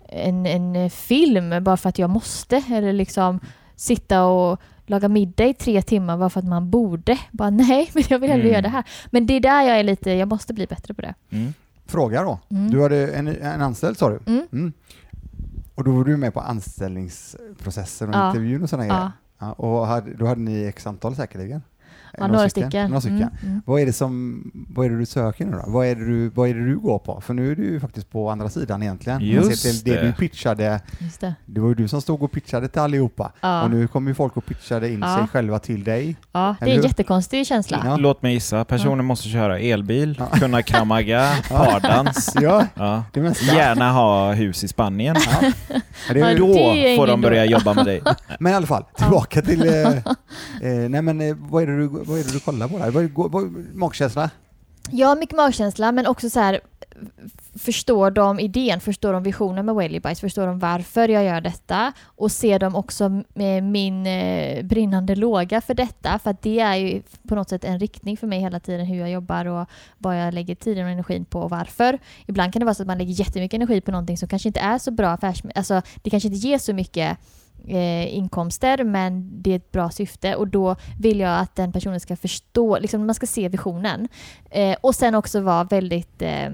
en, 0.10 0.45
en 0.45 0.89
film 0.89 1.64
bara 1.64 1.78
för 1.78 1.89
att 1.89 1.99
jag 1.99 2.10
måste? 2.10 2.64
Eller 2.72 2.93
liksom 2.93 3.39
sitta 3.76 4.24
och 4.26 4.60
laga 4.86 5.07
middag 5.07 5.45
i 5.45 5.53
tre 5.53 5.82
timmar 5.82 6.18
bara 6.18 6.30
för 6.30 6.39
att 6.39 6.47
man 6.47 6.70
borde. 6.70 7.18
Bara 7.32 7.49
nej, 7.49 7.89
men 7.93 8.03
jag 8.10 8.20
vill 8.20 8.30
hellre 8.30 8.41
Mm. 8.43 8.53
göra 8.53 8.62
det 8.62 8.70
här. 8.70 8.84
Men 9.12 9.26
det 9.26 9.34
är 9.34 9.39
där 9.39 9.62
jag 9.64 9.80
är 9.80 9.84
lite, 9.84 10.12
jag 10.12 10.28
måste 10.28 10.53
bli 10.53 10.66
bättre 10.66 10.93
på 10.93 11.01
det. 11.01 11.14
Mm. 11.32 11.53
Fråga 11.89 12.23
då. 12.23 12.39
Mm. 12.49 12.71
Du 12.71 12.81
hade 12.81 13.07
en, 13.07 13.27
en 13.27 13.61
anställd 13.61 13.97
sa 13.97 14.09
du? 14.09 14.19
Mm. 14.25 14.47
Mm. 14.51 14.73
Och 15.75 15.83
då 15.83 15.91
var 15.91 16.03
du 16.03 16.17
med 16.17 16.33
på 16.33 16.39
anställningsprocessen 16.39 18.09
och 18.09 18.15
Ja. 18.15 18.27
intervjun 18.29 18.63
och 18.63 18.69
sådana 18.69 18.87
Ja, 18.87 18.93
grejer? 18.93 19.11
Ja, 19.39 19.51
och 19.53 19.87
hade, 19.87 20.13
då 20.13 20.25
hade 20.25 20.41
ni 20.41 20.63
x 20.65 20.87
antal 20.87 21.15
säkerligen? 21.15 21.61
Ja 22.18 22.28
några 22.28 22.49
stycken. 22.49 22.89
Några 22.89 23.01
stycken. 23.01 23.18
Mm, 23.18 23.32
mm. 23.43 23.62
Vad 23.66 23.82
är 23.82 23.86
det 23.86 23.93
som, 23.93 24.43
vad 24.70 24.86
är 24.86 24.89
det 24.89 24.97
du 24.97 25.05
söker 25.05 25.45
nu 25.45 25.51
då? 25.51 25.64
Vad 25.68 25.88
är 25.88 25.95
det 25.95 26.05
du, 26.05 26.30
vad 26.30 26.49
är 26.49 26.53
det 26.53 26.66
du 26.66 26.78
går 26.78 26.99
på? 26.99 27.22
För 27.22 27.34
nu 27.34 27.51
är 27.51 27.55
du 27.55 27.64
ju 27.64 27.80
faktiskt 27.80 28.12
på 28.12 28.30
andra 28.30 28.49
sidan 28.49 28.84
egentligen. 28.84 29.20
Just 29.22 29.86
det 29.86 29.91
det. 29.95 30.01
du 30.01 30.14
pitchade, 30.14 30.82
Just 30.99 31.22
det. 31.22 31.34
det 31.45 31.62
var 31.62 31.68
ju 31.70 31.76
du 31.76 31.88
som 31.88 32.01
stod 32.01 32.24
och 32.24 32.32
pitchade 32.32 32.68
till 32.68 32.82
allihopa. 32.82 33.32
Ja. 33.41 33.64
Och 33.64 33.72
nu 33.72 33.88
kommer 33.88 34.12
ju 34.12 34.16
folk 34.16 34.38
och 34.38 34.45
pitchade 34.45 34.89
in 34.89 34.99
Ja. 35.01 35.18
sig 35.18 35.28
själva 35.28 35.60
till 35.60 35.84
dig. 35.84 36.16
Ja, 36.32 36.55
det 36.60 36.66
Eller 36.66 36.72
är 36.74 36.78
en 36.78 36.82
hur? 36.84 36.89
jättekonstig 36.89 37.47
känsla. 37.47 37.82
Ja. 37.86 37.97
Låt 37.97 38.22
mig 38.22 38.34
gissa, 38.34 38.66
personen 38.66 39.05
måste 39.05 39.30
köra 39.30 39.60
elbil, 39.60 40.16
Ja. 40.20 40.26
kunna 40.39 40.62
kramaga, 40.62 41.30
pardans. 41.49 42.36
Ja, 42.41 42.66
Ja. 42.76 43.03
det 43.14 43.22
mesta. 43.22 43.55
Gärna 43.55 43.91
ha 43.91 44.34
hus 44.34 44.64
i 44.64 44.68
Spanien. 44.68 45.16
Ja. 45.41 45.51
Det 46.14 46.20
är, 46.20 46.24
Ja, 46.26 46.32
ju- 46.32 46.38
Då 46.38 46.47
det 46.53 46.93
är 46.93 46.97
får 46.97 47.07
de 47.07 47.22
börja 47.22 47.45
då. 47.45 47.51
jobba 47.51 47.74
med 47.74 47.86
dig. 47.86 48.01
men 48.39 48.51
i 48.51 48.55
alla 48.55 48.68
fall, 48.68 48.84
tillbaka 48.97 49.41
till... 49.41 49.68
Eh, 49.68 49.88
eh, 49.88 50.89
nej 50.89 51.01
men 51.01 51.22
eh, 51.22 51.36
vad 51.39 51.64
är, 51.64 51.68
det 51.68 51.78
du, 51.78 51.98
vad 52.05 52.19
är 52.19 52.23
det 52.23 52.31
du 52.31 52.39
kollar 52.39 52.67
på 52.67 52.77
där? 52.77 52.91
Vad, 52.91 53.31
vad, 53.31 53.75
magkänsla? 53.75 54.29
Ja, 54.91 55.15
mycket 55.15 55.35
magkänsla, 55.35 55.91
men 55.91 56.07
också 56.07 56.29
så 56.29 56.39
här 56.39 56.61
förstår 57.55 58.11
de 58.11 58.39
idén, 58.39 58.79
förstår 58.79 59.13
de 59.13 59.23
visionen 59.23 59.65
med 59.65 59.75
Whaley 59.75 60.15
förstår 60.15 60.47
de 60.47 60.59
varför 60.59 61.09
jag 61.09 61.23
gör 61.23 61.41
detta 61.41 61.93
och 62.03 62.31
ser 62.31 62.59
de 62.59 62.75
också 62.75 63.09
med 63.33 63.57
eh, 63.57 63.63
min 63.63 64.07
eh, 64.07 64.63
brinnande 64.63 65.15
låga 65.15 65.61
för 65.61 65.73
detta, 65.73 66.19
för 66.19 66.31
att 66.31 66.41
det 66.41 66.59
är 66.59 66.75
ju 66.75 67.01
på 67.27 67.35
något 67.35 67.49
sätt 67.49 67.63
en 67.63 67.79
riktning 67.79 68.17
för 68.17 68.27
mig 68.27 68.39
hela 68.39 68.59
tiden 68.59 68.85
hur 68.85 68.99
jag 68.99 69.11
jobbar 69.11 69.45
och 69.45 69.69
vad 69.97 70.21
jag 70.21 70.33
lägger 70.33 70.55
tiden 70.55 70.85
och 70.85 70.91
energin 70.91 71.25
på 71.25 71.39
och 71.39 71.49
varför. 71.49 71.99
Ibland 72.25 72.53
kan 72.53 72.59
det 72.59 72.65
vara 72.65 72.75
så 72.75 72.83
att 72.83 72.87
man 72.87 72.97
lägger 72.97 73.13
jättemycket 73.13 73.57
energi 73.57 73.81
på 73.81 73.91
någonting 73.91 74.17
som 74.17 74.29
kanske 74.29 74.49
inte 74.49 74.59
är 74.59 74.77
så 74.77 74.91
bra 74.91 75.09
affärs... 75.09 75.41
Alltså 75.55 75.81
det 76.01 76.09
kanske 76.09 76.27
inte 76.27 76.47
ger 76.47 76.57
så 76.57 76.73
mycket 76.73 77.17
eh, 77.68 78.16
inkomster 78.16 78.84
men 78.84 79.41
det 79.41 79.51
är 79.51 79.55
ett 79.55 79.72
bra 79.72 79.89
syfte 79.89 80.36
och 80.36 80.47
då 80.47 80.76
vill 80.99 81.20
jag 81.20 81.39
att 81.39 81.55
den 81.55 81.72
personen 81.72 81.99
ska 81.99 82.16
förstå, 82.16 82.80
liksom 82.80 83.05
man 83.05 83.16
ska 83.16 83.26
se 83.26 83.49
visionen. 83.49 84.07
Eh, 84.49 84.78
och 84.82 84.95
sen 84.95 85.16
också 85.16 85.41
vara 85.41 85.64
väldigt 85.64 86.22
eh, 86.22 86.49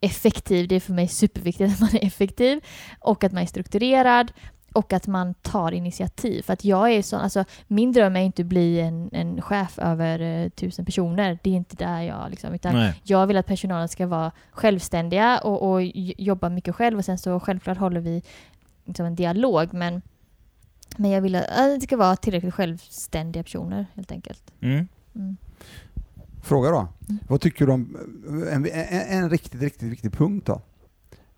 effektiv. 0.00 0.68
Det 0.68 0.76
är 0.76 0.80
för 0.80 0.92
mig 0.92 1.08
superviktigt 1.08 1.72
att 1.74 1.80
man 1.80 1.96
är 2.02 2.06
effektiv 2.06 2.60
och 3.00 3.24
att 3.24 3.32
man 3.32 3.42
är 3.42 3.46
strukturerad 3.46 4.32
och 4.72 4.92
att 4.92 5.06
man 5.06 5.34
tar 5.34 5.72
initiativ. 5.72 6.42
För 6.42 6.52
att 6.52 6.64
jag 6.64 6.92
är 6.92 7.02
så, 7.02 7.16
alltså 7.16 7.44
min 7.66 7.92
dröm 7.92 8.16
är 8.16 8.20
inte 8.20 8.42
att 8.42 8.46
bli 8.46 8.80
en, 8.80 9.10
en 9.12 9.42
chef 9.42 9.78
över 9.78 10.20
eh, 10.20 10.48
tusen 10.48 10.84
personer. 10.84 11.38
Det 11.42 11.50
är 11.50 11.54
inte 11.54 11.76
där 11.76 12.02
jag 12.02 12.30
liksom, 12.30 12.54
utan 12.54 12.74
Nej. 12.74 13.00
jag 13.02 13.26
vill 13.26 13.36
att 13.36 13.46
personalen 13.46 13.88
ska 13.88 14.06
vara 14.06 14.32
självständiga 14.50 15.38
och, 15.38 15.70
och 15.72 15.82
jobba 16.18 16.48
mycket 16.48 16.74
själv 16.74 16.98
och 16.98 17.04
sen 17.04 17.18
så 17.18 17.40
självklart 17.40 17.78
håller 17.78 18.00
vi 18.00 18.22
liksom 18.84 19.06
en 19.06 19.14
dialog 19.14 19.74
men, 19.74 20.02
men 20.96 21.10
jag 21.10 21.20
vill 21.20 21.36
att 21.36 21.48
att 21.48 21.80
det 21.80 21.80
ska 21.80 21.96
vara 21.96 22.16
tillräckligt 22.16 22.54
självständiga 22.54 23.42
personer 23.42 23.86
helt 23.94 24.12
enkelt. 24.12 24.42
Mm. 24.60 24.88
Mm. 25.14 25.36
Fråga 26.42 26.70
då. 26.70 26.78
Mm. 27.08 27.18
Vad 27.28 27.40
tycker 27.40 27.66
du 27.66 27.72
om 27.72 27.96
en, 28.50 28.66
en, 28.66 29.22
en 29.22 29.30
riktigt, 29.30 29.62
riktigt 29.62 29.88
viktig 29.88 30.12
punkt 30.12 30.46
då? 30.46 30.60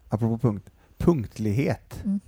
Apropå 0.08 0.38
punkt. 0.38 0.70
Punktlighet. 0.98 2.00
Mm. 2.04 2.20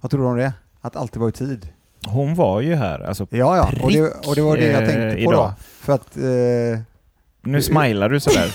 Vad 0.00 0.10
tror 0.10 0.20
du 0.22 0.26
om 0.26 0.36
det? 0.36 0.52
Att 0.80 0.96
alltid 0.96 1.20
vara 1.20 1.28
i 1.28 1.32
tid? 1.32 1.68
Hon 2.06 2.34
var 2.34 2.60
ju 2.60 2.74
här, 2.74 3.00
alltså. 3.00 3.26
Ja, 3.30 3.56
ja. 3.56 3.72
Och 3.82 3.92
det, 3.92 4.28
och 4.28 4.34
det 4.34 4.42
var 4.42 4.56
det 4.56 4.66
jag 4.66 4.82
eh, 4.82 4.88
tänkte 4.88 5.14
på 5.14 5.20
idag. 5.20 5.32
då. 5.32 5.54
För 5.58 5.92
att 5.92 6.16
eh, 6.16 6.91
Nu 7.44 7.62
smilar 7.62 8.08
du 8.08 8.20
sådär. 8.20 8.54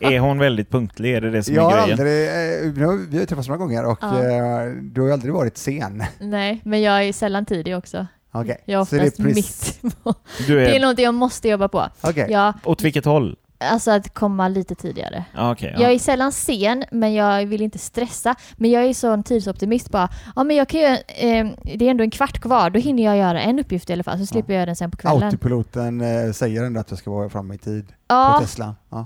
är 0.00 0.18
hon 0.18 0.38
väldigt 0.38 0.70
punktlig? 0.70 1.14
Är 1.14 1.20
det 1.20 1.30
det 1.30 1.42
som 1.42 1.54
jag 1.54 1.72
är 1.72 1.76
grejen? 1.76 1.90
aldrig, 2.00 2.28
eh, 2.28 2.72
vi 2.72 2.82
har 2.84 3.20
ju 3.20 3.26
träffats 3.26 3.48
några 3.48 3.58
gånger 3.58 3.84
och 3.86 3.98
Ja. 4.00 4.18
eh, 4.18 4.72
du 4.82 5.00
har 5.00 5.08
ju 5.08 5.12
aldrig 5.12 5.32
varit 5.34 5.56
sen. 5.56 6.02
Nej, 6.20 6.60
men 6.64 6.82
jag 6.82 7.04
är 7.04 7.12
sällan 7.12 7.46
tidig 7.46 7.76
också. 7.76 8.06
Okej. 8.32 8.62
Jag 8.64 8.80
är 8.80 8.84
Så 8.84 8.94
det 8.94 9.00
är 9.00 9.04
oftast 9.06 9.22
precis- 9.22 9.82
mitt 9.82 10.02
på. 10.04 10.14
Du 10.46 10.54
Det 10.56 10.66
är 10.70 10.74
är... 10.74 10.80
något 10.80 10.98
jag 10.98 11.14
måste 11.14 11.48
jobba 11.48 11.68
på. 11.68 11.88
Okej. 12.00 12.26
Ja, 12.30 12.52
Åt 12.64 12.82
vilket 12.82 13.04
håll? 13.04 13.36
Alltså 13.58 13.90
att 13.90 14.14
komma 14.14 14.48
lite 14.48 14.74
tidigare. 14.74 15.24
Ja, 15.34 15.52
okej. 15.52 15.72
Jag 15.78 15.90
ja. 15.90 15.94
är 15.94 15.98
sällan 15.98 16.32
sen, 16.32 16.84
men 16.90 17.14
jag 17.14 17.46
vill 17.46 17.62
inte 17.62 17.78
stressa. 17.78 18.34
Men 18.56 18.70
jag 18.70 18.84
är 18.84 18.94
sån 18.94 19.22
tidsoptimist 19.22 19.90
bara. 19.90 20.08
Ja, 20.36 20.44
men 20.44 20.56
jag 20.56 20.68
kan 20.68 20.80
göra, 20.80 20.96
eh, 20.96 21.46
det 21.62 21.86
är 21.86 21.90
ändå 21.90 22.04
en 22.04 22.10
kvart 22.10 22.38
kvar, 22.40 22.70
då 22.70 22.78
hinner 22.80 23.04
jag 23.04 23.16
göra 23.16 23.40
en 23.40 23.58
uppgift 23.58 23.90
i 23.90 23.92
alla 23.92 24.02
fall, 24.02 24.18
så 24.18 24.26
slipper 24.26 24.52
jag 24.52 24.58
göra 24.58 24.66
den 24.66 24.76
sen 24.76 24.90
på 24.90 24.96
kvällen. 24.96 25.22
Autopiloten 25.22 26.00
eh, 26.00 26.32
säger 26.32 26.64
ändå 26.64 26.80
att 26.80 26.90
jag 26.90 26.98
ska 26.98 27.10
vara 27.10 27.28
framme 27.28 27.54
i 27.54 27.58
tid 27.58 27.86
på 27.88 27.94
Ja, 28.14 28.38
Tesla. 28.40 28.74
Ja. 28.90 29.04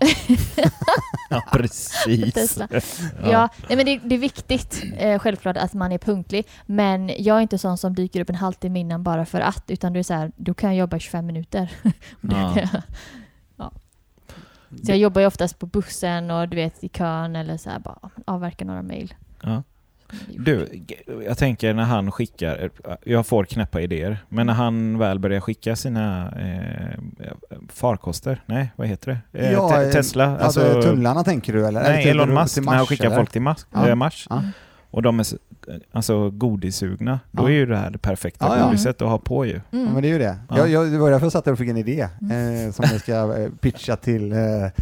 ja, 1.30 1.42
precis. 1.52 2.34
Tesla. 2.34 2.68
ja. 3.24 3.48
Nej, 3.68 3.76
men 3.76 3.86
det, 3.86 4.00
det 4.04 4.14
är 4.14 4.18
viktigt, 4.18 4.82
eh, 4.98 5.18
självklart, 5.18 5.56
att 5.56 5.72
man 5.74 5.92
är 5.92 5.98
punktlig. 5.98 6.46
Men 6.66 7.10
jag 7.18 7.36
är 7.36 7.40
inte 7.40 7.58
sån 7.58 7.78
som 7.78 7.94
dyker 7.94 8.20
upp 8.20 8.28
en 8.28 8.34
halvtimme 8.34 8.80
innan 8.80 9.02
bara 9.02 9.26
för 9.26 9.40
att, 9.40 9.64
utan 9.70 9.92
det 9.92 9.98
är 9.98 10.02
så 10.02 10.14
här, 10.14 10.32
då 10.36 10.54
kan 10.54 10.70
jag 10.70 10.78
jobba 10.78 10.98
25 10.98 11.26
minuter. 11.26 11.72
Det 12.20 12.36
Ja. 12.36 12.54
kan 12.54 12.68
jag- 12.72 12.82
ja. 13.56 13.72
Så 14.84 14.90
jag 14.92 14.98
jobbar 14.98 15.20
ju 15.20 15.26
oftast 15.26 15.58
på 15.58 15.66
bussen 15.66 16.30
och 16.30 16.48
du 16.48 16.56
vet 16.56 16.84
i 16.84 16.88
kön 16.88 17.36
eller 17.36 17.56
så 17.56 17.70
här, 17.70 17.78
bara 17.78 17.98
avverka 18.26 18.64
några 18.64 18.82
mejl. 18.82 19.14
Ja. 19.42 19.62
Du, 20.28 20.68
jag 21.26 21.38
tänker 21.38 21.74
när 21.74 21.82
han 21.82 22.12
skickar, 22.12 22.70
jag 23.04 23.26
får 23.26 23.44
knäppa 23.44 23.80
idéer, 23.80 24.18
men 24.28 24.46
när 24.46 24.54
han 24.54 24.98
väl 24.98 25.18
börjar 25.18 25.40
skicka 25.40 25.76
sina 25.76 26.30
eh, 26.30 26.98
farkoster, 27.68 28.42
nej 28.46 28.72
vad 28.76 28.86
heter 28.88 29.20
det? 29.32 29.38
Eh, 29.46 29.52
Ja, 29.52 29.70
te- 29.70 29.84
eh, 29.86 29.90
Tesla, 29.92 30.38
Alltså, 30.38 30.60
alltså, 30.60 30.82
tunnlarna 30.82 31.24
tänker 31.24 31.52
du 31.52 31.66
eller? 31.66 31.82
Nej 31.82 31.92
tänker 31.94 32.10
Elon 32.10 32.34
Musk, 32.34 32.60
när 32.60 32.72
han 32.72 32.86
skickar 32.86 33.04
eller? 33.06 33.16
folk 33.16 33.30
till 33.30 33.42
Mars, 33.42 33.66
Ja. 33.72 33.88
eh, 33.88 33.94
Mars 33.94 34.26
Ja. 34.30 34.42
Och 34.92 35.02
de 35.02 35.20
är 35.20 35.26
alltså 35.92 36.30
godissugna, 36.30 37.20
då 37.30 37.42
Ja. 37.42 37.48
är 37.48 37.52
ju 37.52 37.66
det 37.66 37.76
här 37.76 37.90
det 37.90 37.98
perfekta 37.98 38.46
Ja, 38.48 38.58
ja. 38.58 38.66
godiset 38.66 39.02
att 39.02 39.08
ha 39.08 39.18
på 39.18 39.46
ju. 39.46 39.52
Ja, 39.70 39.78
Mm. 39.78 39.92
men 39.92 40.02
det 40.02 40.08
är 40.08 40.12
ju 40.12 40.18
det. 40.18 40.36
Ja. 40.48 40.58
Jag, 40.58 40.68
jag, 40.68 40.92
det 40.92 40.98
var 40.98 41.10
därför 41.10 41.26
jag 41.26 41.32
satt 41.32 41.44
där 41.44 41.52
och 41.52 41.58
fick 41.58 41.68
en 41.68 41.76
idé 41.76 42.08
Mm. 42.20 42.66
eh, 42.66 42.72
som 42.72 42.84
jag 42.92 43.00
ska 43.00 43.12
eh, 43.38 43.48
pitcha 43.60 43.96
till 43.96 44.32
eh, 44.32 44.38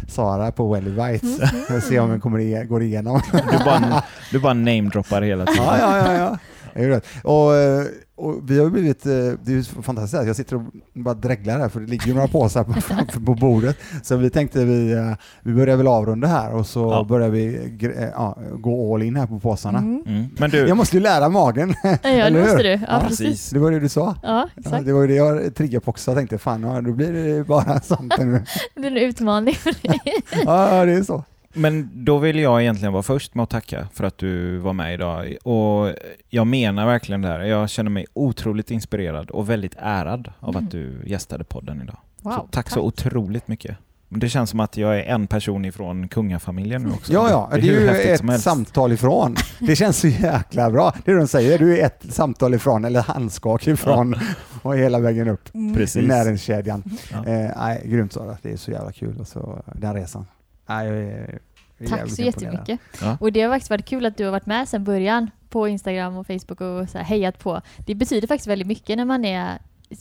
Sara 0.07 0.51
på 0.51 0.73
Welly 0.73 0.89
Bites. 0.91 1.39
Mm. 1.53 1.77
och 1.77 1.83
se 1.89 1.99
om 1.99 2.09
den 2.09 2.19
kommer 2.19 2.63
går 2.63 2.83
igenom. 2.83 3.21
Du 3.31 3.63
bara, 3.65 4.03
du 4.31 4.39
bara 4.39 4.53
namedroppar 4.53 5.21
hela 5.21 5.45
tiden. 5.45 5.63
ja, 5.67 5.97
ja, 5.97 6.13
ja. 6.13 6.37
Ja. 6.73 6.81
Det 6.81 6.85
är 6.85 6.89
rätt. 6.89 7.05
Och, 7.23 7.55
eh, 7.55 7.85
och 8.15 8.49
vi 8.51 8.59
har 8.59 8.69
blivit, 8.69 9.05
eh, 9.05 9.11
det 9.11 9.47
är 9.47 9.51
ju 9.51 9.63
fantastiskt 9.63 10.21
att 10.21 10.27
jag 10.27 10.35
sitter 10.35 10.55
och 10.55 10.61
bara 10.93 11.13
dreglar 11.13 11.59
här 11.59 11.69
för 11.69 11.79
det 11.79 11.87
ligger 11.87 12.07
ju 12.07 12.13
några 12.13 12.27
påsar 12.27 12.63
på, 12.63 12.73
på 13.25 13.35
bordet. 13.35 13.77
Så 14.03 14.15
vi 14.17 14.29
tänkte 14.29 14.65
vi, 14.65 14.91
eh, 14.91 15.11
vi 15.43 15.53
börjar 15.53 15.75
väl 15.77 15.87
avrunda 15.87 16.27
här 16.27 16.53
och 16.53 16.65
så 16.67 16.79
Ja. 16.79 17.03
börjar 17.09 17.29
vi 17.29 17.77
ja, 18.13 18.37
gå 18.59 18.95
all 18.95 19.03
in 19.03 19.15
här 19.15 19.27
på 19.27 19.39
påsarna. 19.39 19.77
Mm. 19.79 20.03
Mm. 20.07 20.25
Men 20.39 20.49
du, 20.49 20.57
Jag 20.67 20.77
måste 20.77 20.97
ju 20.97 21.03
lära 21.03 21.29
magen. 21.29 21.73
Ja, 21.83 21.97
det 22.29 22.31
måste 22.41 22.63
du. 22.63 22.69
Ja, 22.69 22.79
Ja, 22.87 23.01
precis. 23.07 23.49
Det 23.49 23.59
var 23.59 23.71
det 23.71 23.79
du 23.79 23.89
sa. 23.89 24.15
Ja, 24.23 24.29
Ja, 24.29 24.49
exakt. 24.57 24.85
det 24.85 24.93
var 24.93 25.01
ju 25.01 25.07
det 25.07 25.15
jag 25.15 25.55
triggade 25.55 25.85
på 25.85 25.89
också. 25.91 26.11
Jag 26.11 26.17
tänkte 26.17 26.37
fan, 26.37 26.63
ja, 26.63 26.81
då 26.81 26.91
blir 26.91 27.13
det 27.13 27.43
bara 27.47 27.81
sånt 27.83 28.13
nu. 28.17 28.43
Det 28.75 28.79
blir 28.81 28.91
en 28.91 28.97
utmaning 28.97 29.55
för 29.55 29.87
dig. 29.87 29.99
Ja, 30.45 30.85
det 30.85 30.91
är 30.93 31.03
så. 31.03 31.23
Men 31.53 31.89
då 31.93 32.17
vill 32.17 32.39
jag 32.39 32.61
egentligen 32.61 32.93
vara 32.93 33.03
först 33.03 33.35
med 33.35 33.43
att 33.43 33.49
tacka 33.49 33.87
för 33.93 34.03
att 34.03 34.17
du 34.17 34.57
var 34.57 34.73
med 34.73 34.93
idag. 34.93 35.35
Och 35.43 35.93
jag 36.29 36.47
menar 36.47 36.85
verkligen 36.85 37.21
det 37.21 37.27
här. 37.27 37.39
Jag 37.39 37.69
känner 37.69 37.89
mig 37.91 38.05
otroligt 38.13 38.71
inspirerad 38.71 39.29
och 39.29 39.49
väldigt 39.49 39.75
ärad 39.79 40.33
av 40.39 40.49
Mm. 40.49 40.65
att 40.65 40.71
du 40.71 41.01
gästade 41.05 41.43
podden 41.43 41.81
idag. 41.81 41.97
Wow, 42.21 42.31
så 42.31 42.47
tack, 42.51 42.69
så 42.69 42.81
otroligt 42.81 43.47
mycket. 43.47 43.77
Det 44.13 44.29
känns 44.29 44.49
som 44.49 44.59
att 44.59 44.77
jag 44.77 44.99
är 44.99 45.03
en 45.03 45.27
person 45.27 45.65
ifrån 45.65 46.07
kungafamiljen 46.07 46.83
nu 46.83 46.89
också. 46.91 47.13
Ja, 47.13 47.29
ja, 47.29 47.49
det 47.51 47.57
är, 47.57 47.61
hur 47.61 47.81
ju 47.81 47.87
häftigt 47.87 48.09
ett 48.21 48.29
helst. 48.29 48.43
samtal 48.43 48.91
ifrån. 48.91 49.35
Det 49.59 49.75
känns 49.75 49.97
så 49.97 50.07
jäkla 50.07 50.71
bra. 50.71 50.93
Det 51.05 51.11
är 51.11 51.15
det 51.15 51.21
de 51.21 51.27
säger, 51.27 51.59
du 51.59 51.77
är 51.79 51.85
ett 51.85 52.05
samtal 52.09 52.53
ifrån, 52.53 52.85
eller 52.85 53.01
handskak 53.01 53.67
ifrån, 53.67 54.15
och 54.61 54.77
hela 54.77 54.99
vägen 54.99 55.27
upp 55.27 55.55
Mm. 55.55 55.73
i 55.73 55.75
Precis. 55.77 56.07
näringskedjan. 56.07 56.83
Ja. 57.11 57.17
Eh, 57.17 57.51
nej, 57.57 57.81
grymt 57.85 58.13
Sara, 58.13 58.37
det 58.41 58.51
är 58.51 58.57
så 58.57 58.71
jävla 58.71 58.91
kul. 58.91 59.19
Och 59.19 59.27
så, 59.27 59.63
den 59.75 59.93
resan. 59.93 60.25
Nej, 60.73 60.87
jag 60.87 60.97
är, 60.97 61.39
jag 61.77 61.89
Tack 61.89 62.09
så 62.09 62.21
jättemycket. 62.21 62.79
Ja. 63.01 63.17
Och 63.19 63.31
det 63.31 63.41
har 63.41 63.51
faktiskt 63.51 63.69
varit 63.69 63.85
kul 63.85 64.05
att 64.05 64.17
du 64.17 64.25
har 64.25 64.31
varit 64.31 64.45
med 64.45 64.69
sedan 64.69 64.83
början 64.83 65.31
på 65.49 65.67
Instagram 65.67 66.17
och 66.17 66.27
Facebook 66.27 66.61
och 66.61 66.89
så 66.89 66.97
här 66.97 67.05
hejat 67.05 67.39
på. 67.39 67.61
Det 67.77 67.95
betyder 67.95 68.27
faktiskt 68.27 68.47
väldigt 68.47 68.67
mycket 68.67 68.97
när 68.97 69.05
man 69.05 69.25
är 69.25 69.59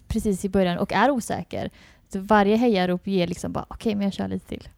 precis 0.08 0.44
i 0.44 0.48
början 0.48 0.78
och 0.78 0.92
är 0.92 1.10
osäker. 1.10 1.70
Så 2.12 2.20
varje 2.20 2.56
hejarop 2.56 3.06
ger 3.06 3.26
liksom 3.26 3.52
bara 3.52 3.66
okej, 3.68 3.94
men 3.94 4.04
jag 4.04 4.12
kör 4.12 4.28
lite 4.28 4.48
till. 4.48 4.68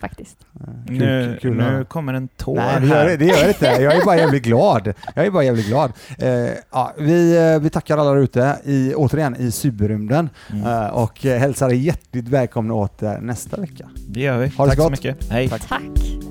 Faktiskt. 0.00 0.36
Eh, 0.60 0.66
Kul, 0.88 0.98
Nu, 0.98 1.38
kul, 1.42 1.56
nu 1.56 1.84
kommer 1.88 2.14
en 2.14 2.28
tår 2.28 2.56
Nej, 2.56 2.80
det 2.80 2.86
gör, 2.86 2.96
här. 2.96 3.06
det, 3.08 3.16
det 3.16 3.24
gör 3.24 3.42
det 3.42 3.48
inte. 3.48 3.66
Jag 3.66 3.96
är 3.96 4.04
bara 4.04 4.16
jävligt 4.16 4.42
glad. 4.42 4.92
Jag 5.14 5.26
är 5.26 5.30
bara 5.30 5.44
jävligt 5.44 5.66
glad. 5.66 5.92
Eh, 6.18 6.28
ja, 6.72 6.92
vi, 6.98 7.36
eh, 7.54 7.60
vi 7.60 7.70
tackar 7.70 7.98
alla 7.98 8.10
där 8.14 8.20
ute, 8.20 8.56
i, 8.64 8.94
återigen 8.96 9.36
i 9.36 9.50
cyberrymden, 9.50 10.28
Mm. 10.52 10.66
eh, 10.66 10.86
och 10.86 11.26
eh, 11.26 11.38
hälsar 11.40 11.68
er 11.70 11.74
hjärtligt 11.74 12.28
välkomna 12.28 12.74
åter 12.74 13.18
nästa 13.20 13.60
vecka. 13.60 13.88
Det 14.08 14.20
gör 14.20 14.38
vi. 14.38 14.48
Ha 14.48 14.64
det 14.66 14.70
Tack 14.70 14.80
så 14.84 14.90
mycket. 14.90 15.30
Hej. 15.30 15.48
Tack. 15.48 15.68
Tack! 15.68 16.29